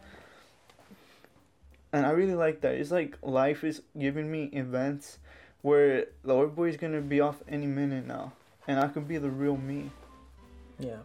[1.91, 2.75] And I really like that.
[2.75, 5.19] It's like life is giving me events
[5.61, 8.33] where Lover Boy is gonna be off any minute now,
[8.67, 9.89] and I could be the real me.
[10.77, 10.99] Yeah,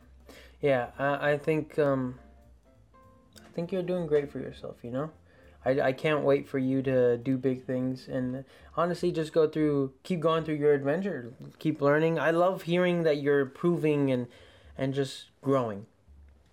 [0.61, 0.89] yeah.
[0.99, 2.19] I, I think um,
[3.39, 4.77] I think you're doing great for yourself.
[4.83, 5.11] You know,
[5.65, 8.45] I, I can't wait for you to do big things and
[8.77, 12.19] honestly just go through, keep going through your adventure, keep learning.
[12.19, 14.27] I love hearing that you're improving and
[14.78, 15.87] and just growing.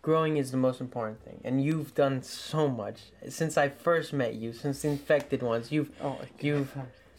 [0.01, 4.35] Growing is the most important thing, and you've done so much since I first met
[4.35, 4.53] you.
[4.53, 6.73] Since the infected ones, you've Oh, You've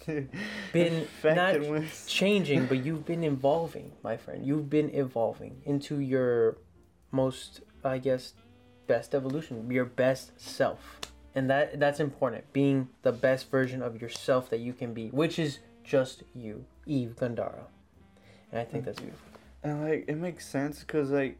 [0.72, 2.06] been not ones.
[2.08, 4.46] changing, but you've been evolving, my friend.
[4.46, 6.56] You've been evolving into your
[7.10, 8.32] most, I guess,
[8.86, 11.00] best evolution, your best self,
[11.38, 12.52] and that that's important.
[12.52, 17.14] Being the best version of yourself that you can be, which is just you, Eve
[17.16, 17.64] Gandara,
[18.50, 19.28] and I think that's beautiful.
[19.62, 21.38] And like it makes sense because like,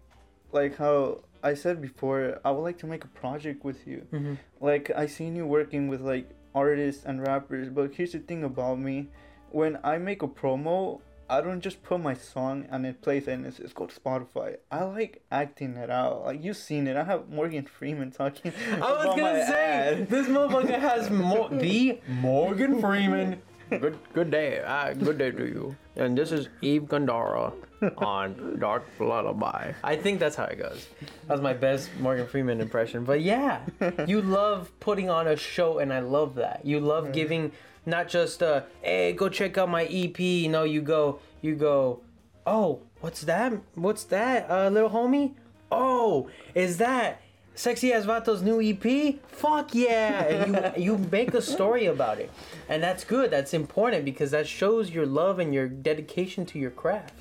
[0.53, 4.07] like how I said before, I would like to make a project with you.
[4.13, 4.35] Mm-hmm.
[4.61, 8.79] Like I seen you working with like artists and rappers, but here's the thing about
[8.79, 9.09] me:
[9.51, 11.01] when I make a promo,
[11.31, 14.57] I don't just put my song and it plays and it's, it's go to Spotify.
[14.71, 16.25] I like acting it out.
[16.25, 16.97] Like you've seen it.
[16.97, 18.53] I have Morgan Freeman talking.
[18.73, 19.65] I was about gonna my say
[20.01, 20.09] ad.
[20.09, 23.43] this motherfucker has mo- the Morgan Freeman.
[23.71, 25.77] Good good day, uh, good day to you.
[25.97, 27.53] And this is Eve Gandara
[27.99, 29.73] on Dark Lullaby.
[29.85, 30.89] I think that's how it goes.
[31.27, 33.05] That was my best Morgan Freeman impression.
[33.05, 33.61] But yeah,
[34.07, 36.63] you love putting on a show, and I love that.
[36.65, 37.53] You love giving
[37.89, 40.19] not just uh, hey, go check out my EP.
[40.21, 42.01] You know, you go, you go.
[42.47, 43.53] Oh, what's that?
[43.75, 45.35] What's that, uh, little homie?
[45.71, 47.21] Oh, is that
[47.55, 49.19] Sexy Ass Vato's new EP?
[49.27, 50.47] Fuck yeah!
[50.47, 52.31] You you make a story about it,
[52.69, 53.31] and that's good.
[53.31, 57.15] That's important because that shows your love and your dedication to your craft,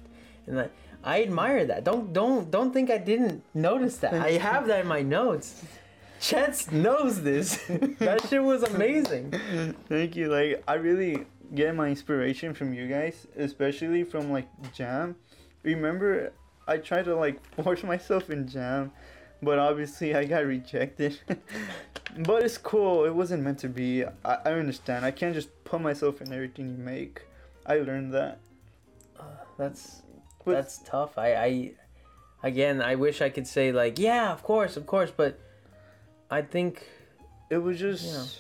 [0.46, 0.70] and
[1.04, 1.84] I admire that.
[1.84, 4.14] Don't don't don't think I didn't notice that.
[4.14, 5.64] I have that in my notes.
[6.20, 7.58] Chance knows this.
[8.00, 9.34] that shit was amazing.
[9.88, 10.30] Thank you.
[10.30, 15.16] Like I really get my inspiration from you guys, especially from like Jam.
[15.64, 16.34] Remember,
[16.68, 18.92] I tried to like force myself in Jam,
[19.42, 21.20] but obviously I got rejected.
[22.20, 23.06] but it's cool.
[23.06, 24.04] It wasn't meant to be.
[24.04, 24.12] I,
[24.46, 25.06] I understand.
[25.06, 27.22] I can't just put myself in everything you make.
[27.66, 28.40] I learned that.
[29.58, 30.02] That's
[30.46, 31.18] But- that's tough.
[31.18, 31.72] I, I
[32.44, 35.40] again I wish I could say like yeah of course of course but
[36.30, 36.84] I think
[37.50, 38.40] It was just.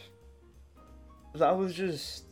[1.41, 2.23] I was just.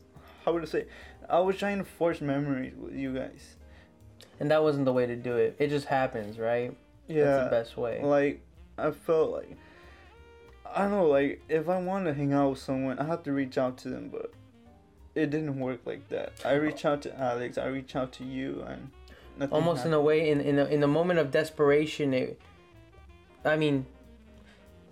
[0.43, 0.85] How would I say?
[1.29, 3.55] I was trying to force memories with you guys.
[4.39, 5.55] and that wasn't the way to do it.
[5.59, 6.75] It just happens, right?
[7.07, 7.23] Yeah.
[7.25, 8.01] That's the best way.
[8.03, 8.41] Like,
[8.77, 9.57] I felt like,
[10.65, 13.31] I don't know, like, if I want to hang out with someone, I have to
[13.31, 14.33] reach out to them, but
[15.15, 16.33] it didn't work like that.
[16.43, 18.89] I reach out to Alex, I reach out to you, and
[19.37, 22.39] nothing Almost in a way, in in a, in a moment of desperation, it.
[23.45, 23.85] I mean,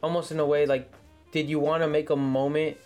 [0.03, 0.91] almost in a way, like,
[1.31, 2.77] did you want to make a moment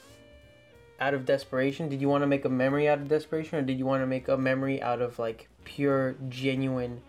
[0.99, 1.89] out of desperation?
[1.89, 4.07] Did you want to make a memory out of desperation, or did you want to
[4.07, 7.01] make a memory out of like pure, genuine?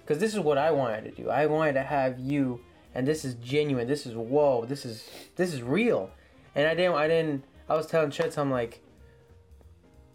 [0.00, 1.28] Because this is what I wanted to do.
[1.28, 2.60] I wanted to have you,
[2.94, 3.86] and this is genuine.
[3.86, 4.64] This is whoa.
[4.64, 6.10] This is this is real,
[6.54, 6.94] and I didn't.
[6.94, 7.44] I didn't.
[7.68, 8.80] I was telling Chet, I'm like,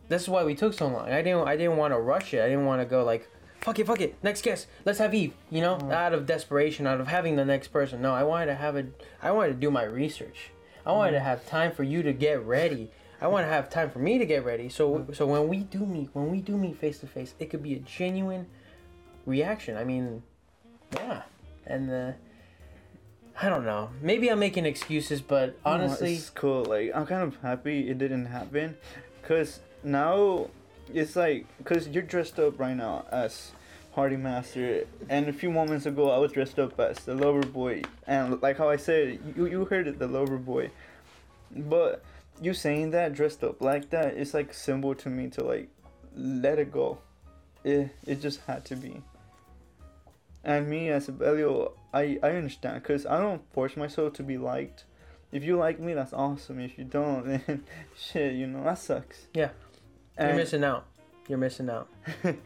[0.07, 1.09] this is why we took so long.
[1.09, 1.47] I didn't.
[1.47, 2.41] I didn't want to rush it.
[2.41, 3.29] I didn't want to go like,
[3.63, 4.15] fuck it, fuck it.
[4.21, 4.67] Next guest.
[4.85, 5.33] Let's have Eve.
[5.49, 5.91] You know, mm.
[5.91, 8.01] out of desperation, out of having the next person.
[8.01, 9.01] No, I wanted to have it.
[9.21, 10.51] I wanted to do my research.
[10.85, 11.23] I wanted to mm.
[11.23, 12.91] have time for you to get ready.
[13.21, 14.67] I want to have time for me to get ready.
[14.67, 15.15] So mm.
[15.15, 17.73] so when we do meet, when we do meet face to face, it could be
[17.73, 18.47] a genuine
[19.25, 19.77] reaction.
[19.77, 20.23] I mean,
[20.93, 21.21] yeah,
[21.65, 22.11] and uh,
[23.41, 23.91] I don't know.
[24.01, 26.65] Maybe I'm making excuses, but No, honestly, it's cool.
[26.65, 28.75] Like, I'm kind of happy it didn't happen,
[29.23, 30.49] cause now
[30.91, 33.51] it's like, cause you're dressed up right now as
[33.93, 37.83] party master, and a few moments ago I was dressed up as the lover boy,
[38.07, 40.71] and like how I said, you you heard it, the lover boy,
[41.51, 42.03] but
[42.41, 45.69] you saying that dressed up like that, it's like symbol to me to like
[46.15, 46.97] let it go.
[47.63, 49.01] It it just had to be.
[50.43, 54.85] And me as Evelio, I I understand, cause I don't force myself to be liked.
[55.31, 56.59] If you like me, that's awesome.
[56.59, 57.63] If you don't, then
[57.95, 59.27] shit, you know that sucks.
[59.33, 59.49] Yeah.
[60.19, 60.85] You're missing out.
[61.27, 61.87] You're missing out.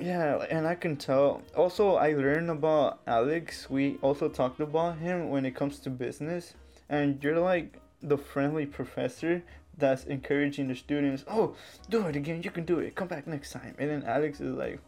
[0.00, 1.42] Yeah, and I can tell.
[1.54, 3.68] Also, I learned about Alex.
[3.68, 6.54] We also talked about him when it comes to business,
[6.88, 9.42] and you're like the friendly professor
[9.76, 11.24] that's encouraging the students.
[11.28, 11.54] Oh,
[11.90, 12.42] do it again.
[12.42, 12.94] You can do it.
[12.94, 13.74] Come back next time.
[13.78, 14.80] And then Alex is like,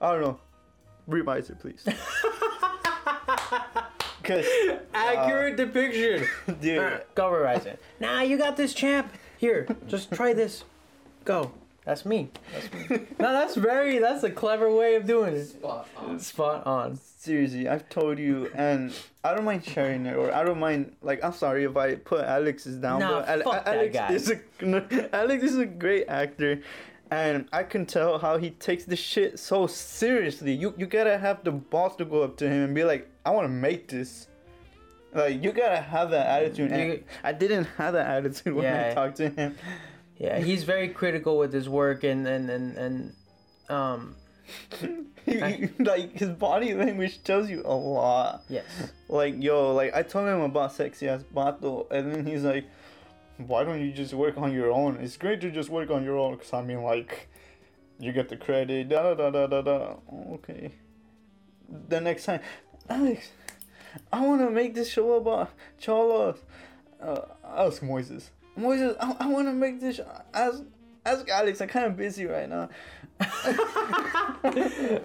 [0.00, 0.40] I don't know,
[1.06, 1.84] revise it, please.
[4.24, 4.44] Cause,
[4.92, 6.26] Accurate uh, depiction.
[6.60, 7.80] dude, Go revise it.
[8.00, 9.12] Nah, you got this, champ.
[9.38, 10.64] Here, just try this.
[11.26, 11.52] Go.
[11.84, 12.30] That's me.
[12.52, 12.98] That's me.
[13.20, 13.98] no, that's very.
[13.98, 15.44] That's a clever way of doing it.
[15.46, 16.18] Spot on.
[16.18, 16.98] Spot on.
[17.18, 18.92] seriously, I've told you, and
[19.22, 20.96] I don't mind sharing it, or I don't mind.
[21.02, 24.12] Like, I'm sorry if I put Alex's down, Nah, but Ale- fuck that Alex guy.
[24.12, 26.60] is a Alex is a great actor,
[27.12, 30.52] and I can tell how he takes this shit so seriously.
[30.54, 33.30] You you gotta have the balls to go up to him and be like, I
[33.30, 34.26] want to make this.
[35.14, 36.72] Like you gotta have that attitude.
[36.72, 39.54] And You- I didn't have that attitude when I talked to him.
[40.18, 43.12] Yeah, he's very critical with his work and and and, and
[43.68, 44.16] um
[45.26, 48.44] He- he- like his body language tells you a lot.
[48.48, 48.64] yes.
[49.08, 52.64] Like, yo, like I told him about sexy ass vato, and then he's like,
[53.38, 54.96] why don't you just work on your own?
[55.00, 57.28] It's great to just work on your own, cause I mean, like,
[57.98, 59.94] you get the credit, da da da da da da.
[60.34, 60.70] Okay.
[61.88, 62.40] The next time,
[62.88, 63.30] Alex,
[64.12, 66.38] I want to make this show about cholos.
[67.02, 68.30] Uh, ask Moises.
[68.58, 70.00] Moises, I, I want to make this.
[70.32, 70.62] Ask,
[71.04, 71.60] ask Alex.
[71.60, 72.68] I'm kind of busy right now.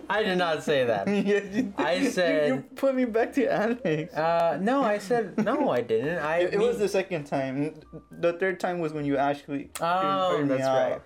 [0.10, 1.08] I did not say that.
[1.12, 4.14] Yeah, I said- you put me back to Alex.
[4.14, 5.70] Uh, no, I said no.
[5.70, 6.18] I didn't.
[6.20, 6.38] I.
[6.40, 7.76] It, it was the second time.
[8.12, 11.02] The third time was when you actually Oh, that's right.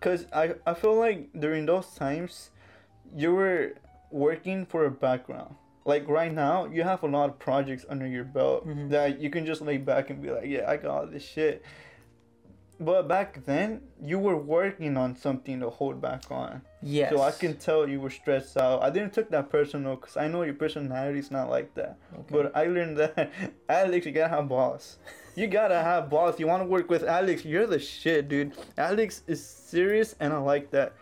[0.00, 2.50] Cause I I feel like during those times,
[3.16, 3.72] you were
[4.10, 5.54] working for a background.
[5.86, 8.90] Like right now, you have a lot of projects under your belt Mhm.
[8.90, 11.62] that you can just lay back and be like, yeah, I got all this shit.
[12.78, 16.60] But back then, you were working on something to hold back on.
[16.82, 18.82] yeah So I can tell you were stressed out.
[18.82, 21.96] I didn't took that personal because I know your personality is not like that.
[22.14, 22.32] Okay.
[22.34, 23.30] But I learned that
[23.68, 24.98] Alex, you gotta have balls.
[25.36, 26.38] You gotta have balls.
[26.40, 28.52] You want to work with Alex, you're the shit, dude.
[28.76, 30.92] Alex is serious, and I like that,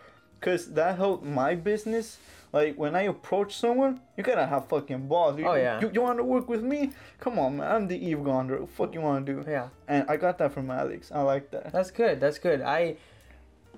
[0.41, 2.17] cause that helped my business.
[2.55, 5.37] Like when I approach someone, you gotta have fucking balls.
[5.37, 5.81] You, Oh, yeah.
[5.81, 6.91] You, you want to work with me?
[7.19, 7.69] Come on, man.
[7.69, 8.61] I'm the Eve Gandara.
[8.61, 9.43] What fuck you want to do?
[9.45, 11.11] Yeah, And I got that from Alex.
[11.13, 11.73] I like that.
[11.73, 12.21] that's good.
[12.21, 12.61] That's good.
[12.61, 12.95] I.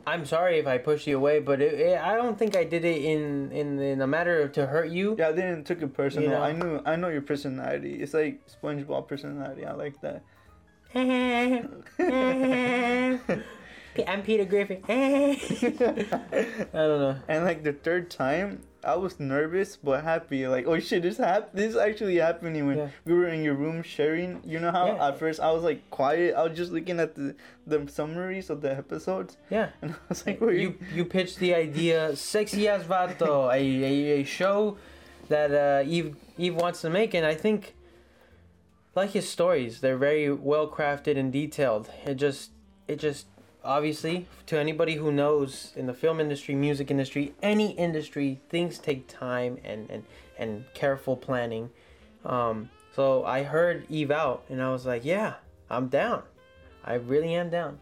[0.05, 2.85] I'm sorry if I pushed you away, but it, it, I don't think I did
[2.85, 5.15] it in, in in a matter of to hurt you.
[5.17, 6.29] Yeah, I didn't took it personal.
[6.29, 6.41] You know?
[6.43, 7.95] I knew I know your personality.
[7.95, 9.65] It's like SpongeBob personality.
[9.65, 10.21] I like that.
[14.07, 14.83] I'm Peter Griffin.
[14.89, 15.37] I
[16.73, 17.15] don't know.
[17.27, 20.47] And like the third time, I was nervous but happy.
[20.47, 22.89] Like, oh shit, this hap- This actually happening when Yeah.
[23.05, 24.41] we were in your room sharing.
[24.45, 25.07] You know how Yeah.
[25.07, 26.35] at first I was like quiet.
[26.35, 29.69] I was just looking at the the summaries of the episodes, Yeah.
[29.81, 34.21] and I was like, wait, You you pitched the idea, sexy ass vato, a, a,
[34.21, 34.77] a show
[35.29, 37.75] that uh, Eve Eve wants to make, and I think,
[38.95, 41.89] like his stories, they're very well crafted and detailed.
[42.05, 42.51] It just
[42.87, 43.27] it just
[43.67, 49.07] obviously to anybody who knows in the film industry, music industry, any industry, things take
[49.07, 50.03] time and and
[50.39, 51.69] and careful planning.
[52.25, 55.35] Um, so I heard Eve out, and I was like, yeah,
[55.69, 56.23] I'm down.
[56.83, 57.79] I really am down.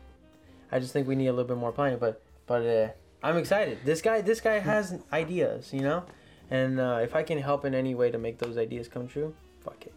[0.71, 2.89] I just think we need a little bit more planning, but but uh,
[3.23, 3.77] I'm excited.
[3.85, 6.03] This guy this guy has ideas, you know,
[6.49, 9.33] and uh, if I can help in any way to make those ideas come true,
[9.63, 9.93] fuck it.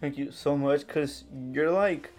[0.00, 2.12] Thank you so much, cause you're like,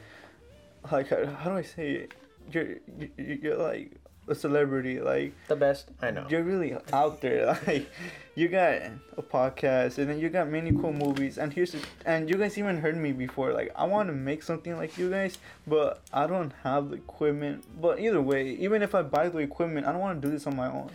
[0.92, 2.14] like how, how do I say it?
[2.52, 2.78] You're
[3.18, 3.92] you- you're like
[4.28, 5.00] a celebrity.
[5.00, 6.26] Like The best I know.
[6.30, 7.58] you're really out there.
[7.68, 7.90] Like
[8.36, 8.74] you got
[9.18, 11.38] a podcast, and then you got many cool movies.
[11.40, 13.52] And here's the, and you guys even heard me before.
[13.54, 17.64] Like I want to make something like you guys, but I don't have the equipment.
[17.82, 20.46] But either way, even if I buy the equipment, I don't want to do this
[20.46, 20.92] on my own.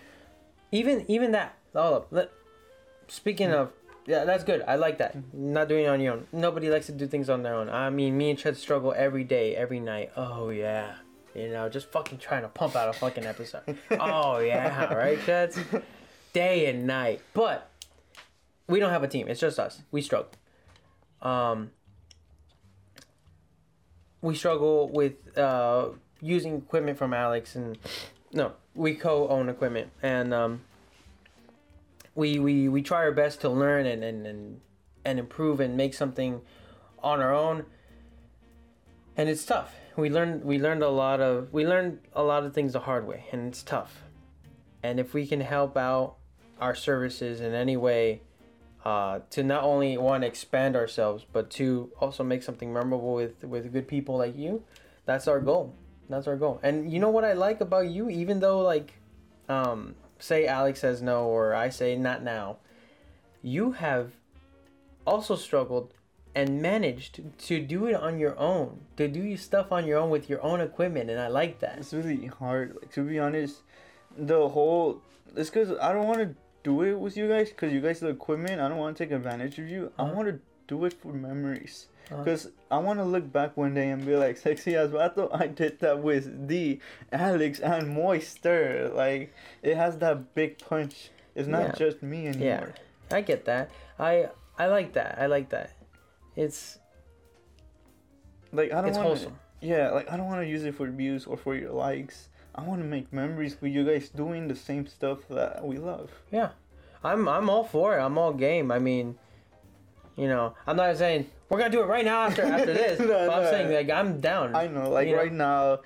[0.70, 1.56] Even even that.
[1.74, 2.06] Hold up.
[2.10, 2.30] Let,
[3.08, 3.72] speaking of.
[4.04, 4.64] Yeah, that's good.
[4.66, 5.16] I like that.
[5.16, 5.52] Mm-hmm.
[5.52, 6.26] Not doing it on your own.
[6.32, 7.68] Nobody likes to do things on their own.
[7.70, 10.10] I mean, me and Chet struggle every day, every night.
[10.16, 10.94] Oh yeah,
[11.34, 13.62] you know, just fucking trying to pump out a fucking episode.
[13.92, 15.56] oh yeah, right, Chet?
[16.32, 17.20] Day and night.
[17.34, 17.70] But
[18.66, 19.28] we don't have a team.
[19.28, 19.82] It's just us.
[19.90, 20.30] We struggle.
[21.20, 21.70] Um,
[24.20, 25.88] we struggle with uh,
[26.20, 27.78] using equipment from Alex and
[28.32, 30.60] no, we co-own equipment and um,
[32.14, 34.60] we we we try our best to learn and and and,
[35.04, 36.40] and improve and make something
[37.02, 37.64] on our own
[39.16, 42.54] and it's tough we learned we learned a lot of we learned a lot of
[42.54, 44.02] things the hard way and it's tough.
[44.82, 46.16] And if we can help out
[46.60, 48.22] our services in any way
[48.84, 53.72] uh, to not only one expand ourselves but to also make something memorable with with
[53.72, 54.62] good people like you
[55.04, 55.74] that's our goal.
[56.08, 56.60] That's our goal.
[56.62, 58.08] And you know what i like about you?
[58.08, 58.94] Even though like
[59.48, 62.56] um say alex says no or i say not now
[63.42, 64.12] you have
[65.04, 65.94] also struggled
[66.34, 70.08] and managed to do it on your own to do your stuff on your own
[70.10, 72.74] with your own equipment and i like that It's really hard.
[72.80, 73.56] Like, to be honest,
[74.16, 75.02] the whole
[75.36, 76.34] it's because I don't want to
[76.64, 78.60] do it with you guys because you guys the equipment.
[78.60, 79.92] I don't want to take advantage of you.
[79.98, 80.14] I Uh-huh.
[80.14, 80.38] want to
[80.68, 81.86] do it for memories.
[82.10, 82.22] Uh-huh.
[82.22, 85.46] Because I want to look back one day and be like, sexy ass vato, I
[85.46, 86.80] did that with D,
[87.12, 88.90] Alex, and Moister.
[88.94, 89.32] Like,
[89.62, 91.10] it has that big punch.
[91.34, 91.72] It's not Yeah.
[91.84, 92.46] just me anymore.
[92.46, 92.74] yeah anymore.
[93.10, 94.28] i get that i
[94.58, 95.68] i like that i like that
[96.36, 96.78] it's
[98.52, 100.88] Like, I don't it's want wholesome Yeah, like I don't want to use it for
[100.90, 102.28] views or for your likes.
[102.54, 106.10] I want to make memories with you guys doing the same stuff that we love.
[106.30, 106.50] Yeah,
[107.02, 108.02] I'm I'm all for it.
[108.02, 108.70] I'm all game.
[108.70, 109.16] I mean,
[110.16, 112.98] you know, I'm not saying we're gonna do it right now after after this.
[112.98, 114.54] No, but I'm saying like I'm down.
[114.54, 115.22] I know, like You know?
[115.22, 115.78] right now,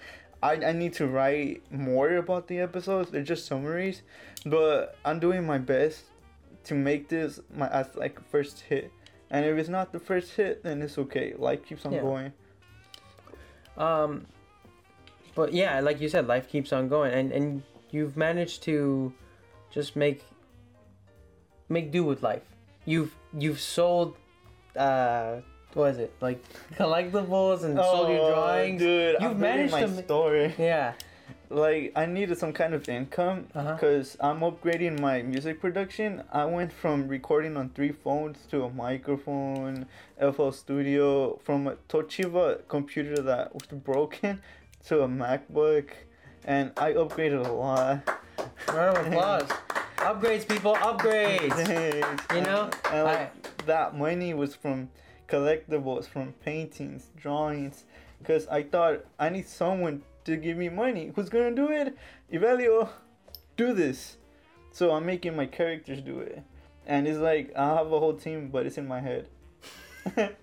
[0.43, 3.11] I, I need to write more about the episodes.
[3.11, 4.03] They're just summaries,
[4.45, 6.05] but I'm doing my best
[6.65, 8.91] to make this my as like first hit.
[9.31, 11.35] And if it's not the first hit, then it's okay.
[11.37, 12.01] Life keeps on Yeah.
[12.03, 12.33] going.
[13.77, 14.27] Um,
[15.35, 19.13] but yeah, like you said, life keeps on going, and and you've managed to
[19.71, 20.23] just make
[21.69, 22.43] make do with life.
[22.85, 24.17] You've you've sold,
[24.77, 25.41] uh,
[25.75, 26.43] what is it like
[26.75, 28.81] collectibles and sold your drawings.
[28.81, 29.17] Oh, dude!
[29.21, 30.55] You've I'm managed managed my to story.
[30.59, 30.95] Yeah,
[31.51, 33.75] like I needed some kind of income Uh-huh.
[33.75, 36.23] because I'm upgrading my music production.
[36.33, 39.87] I went from recording on three phones to a microphone,
[40.21, 44.43] FL Studio, from a Toshiba computer that was broken
[44.87, 45.91] to a MacBook,
[46.45, 48.09] and I upgraded a lot.
[48.73, 49.49] round of applause.
[49.99, 52.35] Upgrades, people, upgrades.
[52.35, 54.91] You know, and like, that money was from
[55.29, 57.85] collectibles, from paintings, drawings,
[58.19, 61.13] because I thought I need someone to give me money.
[61.15, 61.97] Who's gonna do it?
[62.33, 62.89] Evelio,
[63.57, 64.17] do this.
[64.73, 66.43] So I'm making my characters do it,
[66.87, 69.29] and it's like I have a whole team, but it's in my head.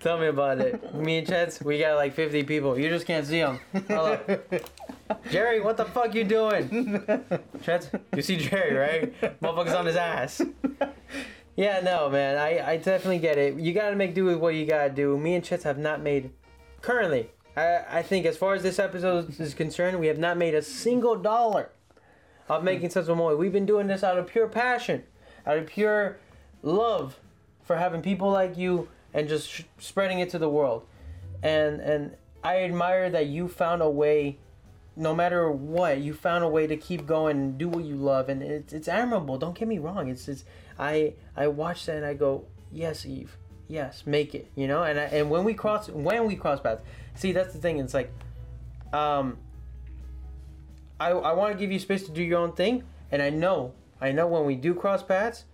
[0.00, 0.94] Tell me about it.
[0.94, 2.78] Me and Chets, we got like 50 people.
[2.78, 3.60] You just can't see them.
[5.30, 7.02] Jerry, what the fuck you doing?
[7.62, 9.40] Chets, you see Jerry, right?
[9.40, 10.42] Motherfucker's on his ass.
[11.56, 12.38] Yeah, no, man.
[12.38, 13.54] I, I definitely get it.
[13.58, 15.16] You gotta make do with what you gotta do.
[15.18, 16.30] Me and Chets have not made,
[16.82, 20.54] currently, I, I think as far as this episode is concerned, we have not made
[20.54, 21.70] a single dollar
[22.48, 23.34] of making sense of Moy.
[23.34, 25.02] We've been doing this out of pure passion,
[25.44, 26.18] out of pure
[26.62, 27.18] love
[27.64, 30.86] for having people like you and just sh- spreading it to the world.
[31.42, 34.38] And and I admire that you found a way,
[34.96, 38.28] no matter what, you found a way to keep going and do what you love.
[38.28, 39.36] And it's it's admirable.
[39.36, 40.08] Don't get me wrong.
[40.08, 40.44] It's it's
[40.78, 43.36] I I watch that and I go, yes, Eve,
[43.66, 44.50] yes, make it.
[44.54, 44.84] You know.
[44.84, 46.82] And I, and when we cross when we cross paths,
[47.18, 47.78] see that's the thing.
[47.78, 48.12] It's like,
[48.92, 49.38] um.
[51.00, 52.82] I, I want to give you space to do your own thing,
[53.12, 55.44] and I know I know when we do cross paths,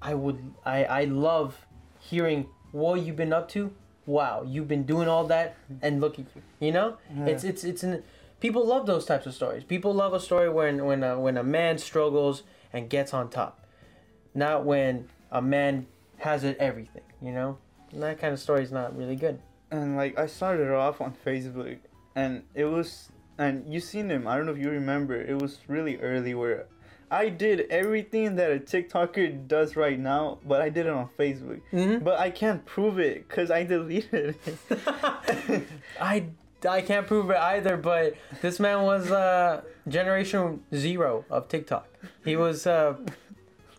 [0.00, 1.66] I would I I love
[1.98, 3.72] hearing what you've been up to.
[4.06, 6.42] Wow, you've been doing all that, and look at you.
[6.60, 6.96] You know,
[7.26, 8.04] it's it's it's an,
[8.38, 9.64] people love those types of stories.
[9.64, 13.66] People love a story when when a, when a man struggles and gets on top,
[14.32, 15.88] not when a man
[16.18, 17.02] has it everything.
[17.20, 17.58] You know,
[17.90, 19.40] and that kind of story is not really good.
[19.70, 21.78] And like I started off on Facebook,
[22.14, 24.26] and it was, and you seen him.
[24.26, 25.14] I don't know if you remember.
[25.20, 26.66] It was really early where
[27.10, 31.60] I did everything that a TikToker does right now, but I did it on Facebook.
[31.72, 32.04] Mhm.
[32.04, 35.66] But I can't prove it because I deleted it.
[36.00, 36.26] I
[36.68, 41.86] I can't prove it either, but this man was uh, generation zero of TikTok.
[42.24, 42.96] He was uh,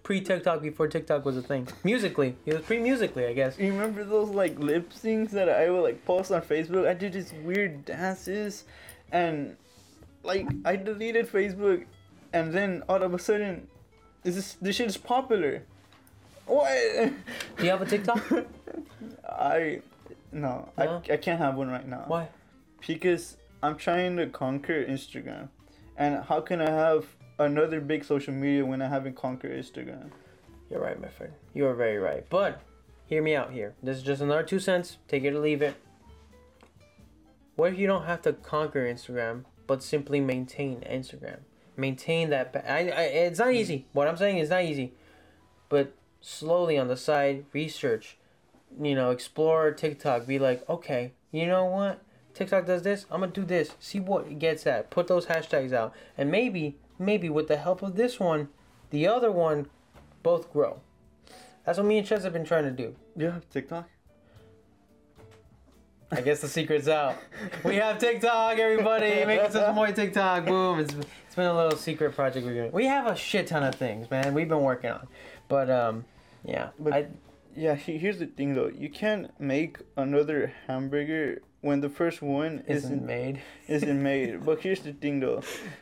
[0.10, 1.68] pre TikTok before TikTok was a thing.
[1.84, 3.60] Musical.ly, he was pre Musical.ly, I guess.
[3.60, 6.88] You remember those like lip syncs that I would like post on Facebook?
[6.88, 8.64] I did these weird dances,
[9.11, 9.56] and
[10.23, 11.86] like I deleted Facebook,
[12.34, 13.68] and then all of a sudden,
[14.23, 15.61] this is this shit is popular.
[16.48, 16.73] What?
[17.57, 18.26] Do you have a TikTok?
[19.30, 19.81] I
[20.31, 21.03] no, No?
[21.06, 22.06] I I can't have one right now.
[22.07, 22.30] Why?
[22.88, 25.49] Because I'm trying to conquer Instagram,
[25.99, 27.05] and how can I have
[27.38, 30.09] another big social media when I haven't conquered Instagram?
[30.71, 31.34] You're right, my friend.
[31.53, 32.26] You are very right.
[32.30, 32.61] But
[33.05, 33.76] hear me out here.
[33.84, 34.97] This is just another two cents.
[35.07, 35.76] Take it or leave it.
[37.55, 41.39] What if you don't have to conquer Instagram, but simply maintain Instagram?
[41.76, 42.55] Maintain that.
[42.67, 43.85] I, I, it's not easy.
[43.93, 44.93] What I'm saying is not easy.
[45.69, 48.17] but slowly on the side, research,
[48.81, 50.27] you know, explore TikTok.
[50.27, 52.01] Be like, okay, you know what?
[52.40, 53.06] TikTok does this.
[53.11, 53.76] I'm gonna do this.
[53.82, 54.90] See what it gets at.
[54.90, 58.48] Put those hashtags out, and maybe, maybe with the help of this one,
[58.91, 59.68] the other one,
[60.24, 60.80] both grow.
[61.66, 62.95] That's what me and Chez have been trying to do.
[63.18, 63.90] You have TikTok?
[66.14, 67.18] I guess the secret's out.
[67.66, 69.26] We have TikTok, everybody.
[69.26, 70.45] Making some more TikTok.
[70.45, 70.80] Boom.
[70.80, 72.72] It's, it's been a little secret project we're doing.
[72.72, 74.34] We have a shit ton of things, man.
[74.34, 75.07] We've been working on,
[75.49, 76.06] but um,
[76.45, 76.70] yeah.
[76.80, 77.07] But- I,
[77.53, 78.70] Yeah, here's the thing though.
[78.70, 83.41] You can't make another hamburger when the first one isn't isn't made.
[83.68, 84.45] isn't made.
[84.45, 85.41] But here's the thing though.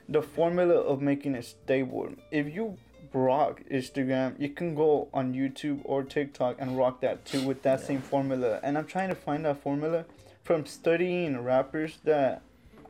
[0.09, 2.09] The formula of making it stable.
[2.31, 2.77] If you
[3.13, 7.79] rock Instagram, you can go on YouTube or TikTok and rock that too with that
[7.79, 7.85] Yeah.
[7.85, 8.59] same formula.
[8.63, 10.05] And I'm trying to find that formula
[10.43, 12.41] from studying rappers that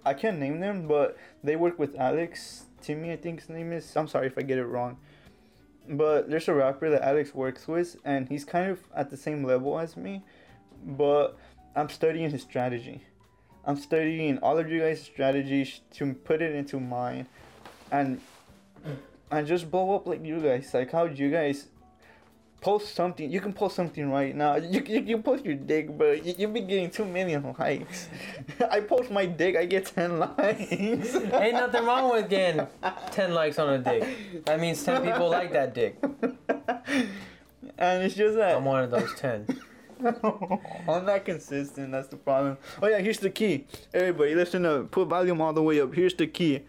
[0.06, 3.96] I can't name them, but they work with Alex Timmy, I think his name is.
[3.98, 4.98] I'm sorry if I get it wrong.
[5.90, 9.44] But there's a rapper that Alex works with, and he's kind of at the same
[9.44, 10.22] level as me.
[10.86, 11.38] But
[11.78, 13.04] I'm studying his strategy.
[13.64, 17.28] I'm studying all of you guys' strategies to put it into mine,
[17.92, 18.20] and
[19.30, 20.74] and just blow up like you guys.
[20.74, 21.68] Like how you guys
[22.62, 23.30] post something.
[23.30, 24.56] You can post something right now.
[24.56, 28.10] You you, you post your dick, but you, you be getting too two million likes.
[28.72, 30.72] I post my dick, I get ten likes.
[30.72, 32.66] Ain't nothing wrong with getting
[33.12, 34.46] 10 likes on a dick.
[34.46, 35.98] That means 10 people like that dick.
[37.78, 39.46] and it's just that I'm one of those 10.
[40.88, 41.92] I'm not consistent.
[41.92, 42.58] That's the problem.
[42.82, 43.66] Oh yeah, here's the key.
[43.94, 44.92] Everybody, listen up.
[44.92, 45.94] Put volume all the way up.
[45.94, 46.62] Here's the key.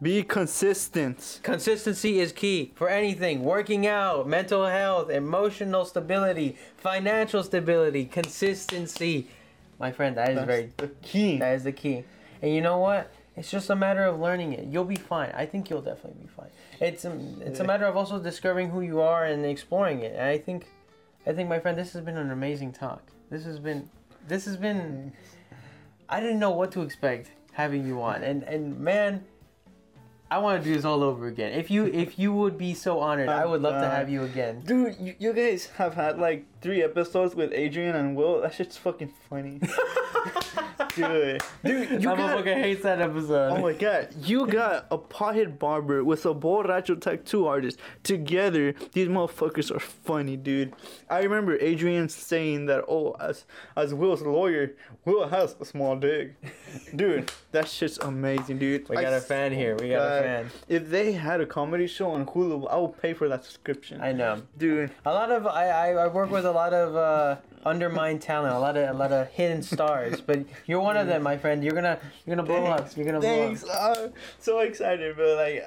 [0.00, 1.40] Be consistent.
[1.42, 9.26] Consistency is key for anything working out, mental health, emotional stability, financial stability, consistency.
[9.80, 11.38] My friend, that is That's very the key.
[11.38, 12.04] That is the key.
[12.42, 13.10] And you know what?
[13.36, 14.66] It's just a matter of learning it.
[14.66, 15.30] You'll be fine.
[15.30, 16.50] I think you'll definitely be fine.
[16.80, 20.12] It's a, it's a matter of also discovering who you are and exploring it.
[20.12, 20.66] And I think,
[21.28, 23.02] I think my friend, this has been an amazing talk.
[23.30, 23.88] This has been,
[24.26, 25.12] this has been.
[26.08, 29.24] I didn't know what to expect having you on, and and man,
[30.30, 31.52] I want to do this all over again.
[31.52, 34.22] If you if you would be so honored, I would love to Uh, have you
[34.22, 34.62] again.
[34.64, 38.40] Dude, you, you guys have had like three episodes with Adrian and Will.
[38.40, 39.60] That shit's fucking funny.
[40.94, 42.18] Dude, dude, you got.
[42.18, 43.52] motherfucker hates that episode.
[43.52, 47.78] Oh my god, you got a pothead barber with a borracho tattoo artist.
[48.02, 50.72] Together, these motherfuckers are funny, dude.
[51.08, 53.44] I remember Adrian saying that, oh, as
[53.76, 54.74] as Will's lawyer,
[55.04, 56.34] Will has a small dick.
[56.96, 58.88] Dude, that shit's amazing, dude.
[58.88, 59.76] we got a fan here.
[59.76, 60.50] We got a fan.
[60.68, 64.00] If they had a comedy show on Hulu, I would pay for that subscription.
[64.00, 64.42] I know.
[64.56, 68.54] Dude, A lot of I, I, I work with a lot of uh, undermined talent,
[68.54, 70.20] a lot of a lot of hidden stars.
[70.26, 71.62] But you're one of them, my friend.
[71.62, 72.96] You're gonna you're gonna blow up.
[72.96, 73.64] You're gonna blow Thanks.
[73.64, 73.96] up.
[73.98, 75.64] I'm so excited, but like,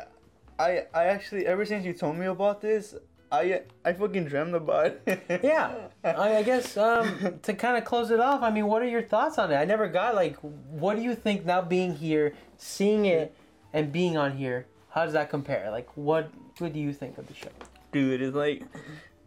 [0.60, 2.95] I I actually ever since you told me about this,
[3.32, 5.41] I I fucking dreamed about it.
[5.44, 8.41] Yeah, I, I guess um, to kind of close it off.
[8.44, 9.56] I mean, what are your thoughts on it?
[9.56, 13.34] I never got like, what do you think now being here, seeing it,
[13.74, 14.66] and being on here?
[14.90, 15.72] How does that compare?
[15.72, 16.30] Like, what
[16.60, 17.49] what do you think of the show?
[17.91, 18.64] Dude, it's like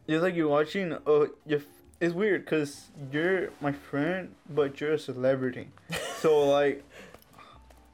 [0.06, 0.97] it's like you're watching.
[1.06, 1.62] Oh, you.
[2.01, 5.68] It's weird because you're my friend, but you're a celebrity.
[6.24, 6.82] So like,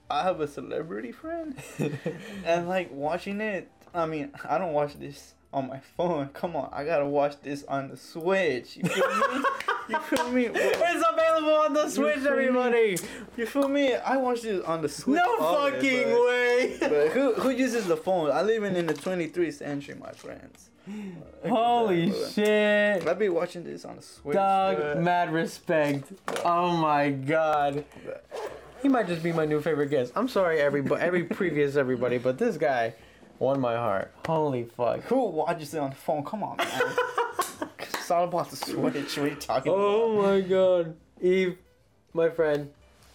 [0.09, 1.57] I have a celebrity friend,
[2.45, 3.69] and like watching it.
[3.93, 6.29] I mean, I don't watch this on my phone.
[6.29, 8.77] Come on, I gotta watch this on the Switch.
[8.77, 9.45] You feel me?
[9.89, 10.47] you feel me?
[10.47, 12.97] It's available on the Switch, everybody.
[13.37, 13.95] You feel me?
[13.95, 15.17] I watched this on the Switch.
[15.17, 16.77] No always, fucking but- way.
[16.81, 18.31] But who who uses the phone?
[18.31, 20.71] I live in, in the 23rd century, my friends.
[21.47, 23.07] Holy shit.
[23.07, 24.35] I'll be watching this on the Switch.
[24.35, 26.13] Dog, but- mad respect.
[26.45, 27.85] Oh my god.
[28.83, 30.13] He might just be my new favorite guest.
[30.17, 32.95] I'm sorry, everybody, every previous everybody, but this guy
[33.39, 34.11] won my heart.
[34.27, 35.03] Holy fuck.
[35.03, 36.25] Who watches it on the phone?
[36.25, 36.69] Come on, man.
[37.79, 38.77] it's all about the Switch.
[38.77, 39.85] What are you talking oh about?
[39.85, 40.97] Oh my god.
[41.21, 41.59] Eve,
[42.13, 42.71] my friend,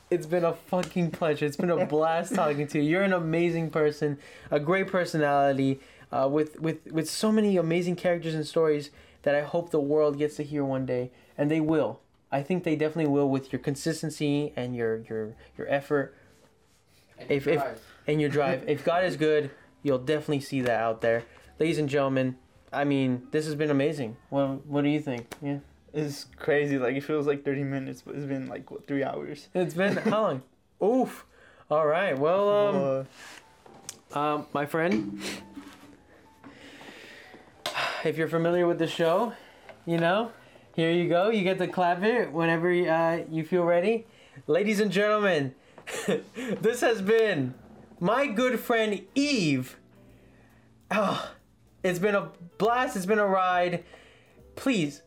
[0.09, 1.45] it's been a fucking pleasure.
[1.45, 2.89] It's been a blast talking to you.
[2.89, 4.17] You're an amazing person,
[4.51, 5.79] a great personality,
[6.11, 8.91] uh, with, with, with so many amazing characters and stories
[9.23, 11.11] that I hope the world gets to hear one day.
[11.37, 11.99] And they will.
[12.31, 16.15] I think they definitely will with your consistency and your your, your effort
[17.17, 17.63] And If- if-
[18.07, 18.63] and your drive.
[18.67, 19.49] if God is good,
[19.83, 21.23] you'll definitely see that out there.
[21.59, 22.35] Ladies and gentlemen,
[22.73, 24.17] I mean, this has been amazing.
[24.29, 25.27] What what do you think?
[25.41, 25.59] Yeah.
[25.95, 26.77] It's crazy.
[26.77, 29.47] Like it feels like 30 minutes, but it's been like what three hours.
[29.53, 30.41] It's been how long?
[30.83, 31.25] Oof.
[31.71, 32.17] All right.
[32.19, 33.05] Well, um,
[34.13, 35.19] Uh, um, my friend,
[38.03, 39.33] if you're familiar with the show,
[39.85, 40.31] you know,
[40.75, 41.29] here you go.
[41.29, 44.05] You get to clap it whenever uh, you feel ready.
[44.47, 45.55] Ladies and gentlemen,
[46.61, 47.53] this has been
[48.01, 49.77] my good friend Eve.
[50.91, 51.31] Oh,
[51.83, 52.97] It's been a blast.
[52.97, 53.85] It's been a ride.
[54.55, 55.01] Please,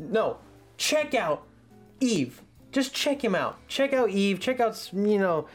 [0.00, 0.38] no,
[0.76, 1.46] check out
[2.00, 2.42] Eve.
[2.72, 3.58] Just check him out.
[3.68, 4.40] Check out Eve.
[4.40, 5.46] Check out, you know,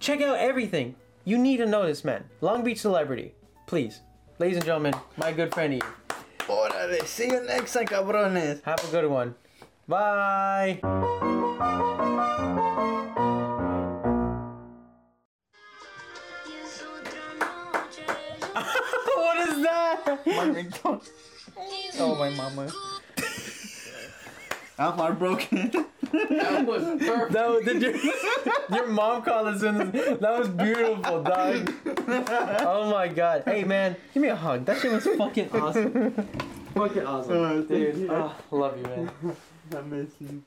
[0.00, 0.94] check out everything.
[1.24, 2.24] You need to know this man.
[2.40, 3.34] Long Beach celebrity.
[3.66, 4.00] Please.
[4.38, 5.82] Ladies and gentlemen, my good friend Eve.
[6.40, 8.60] Órale, see you next time, cabrones.
[8.62, 9.34] Have a good one.
[9.88, 10.78] Bye.
[10.82, 10.92] what
[19.48, 20.20] is that?
[20.26, 21.08] My ringtone.
[21.98, 22.70] Oh, my mama.
[24.78, 25.70] I'm heartbroken.
[26.12, 27.32] That was perfect.
[27.32, 27.96] That was, did your,
[28.70, 29.90] your mom called us in.
[29.90, 31.72] That was beautiful, dog.
[32.60, 33.42] Oh my god.
[33.44, 34.64] Hey man, give me a hug.
[34.66, 36.12] That shit was fucking awesome.
[36.74, 37.32] Fucking awesome.
[37.32, 38.08] Oh, Dude, you.
[38.12, 39.10] ah, love you, man.
[39.76, 40.42] I miss you.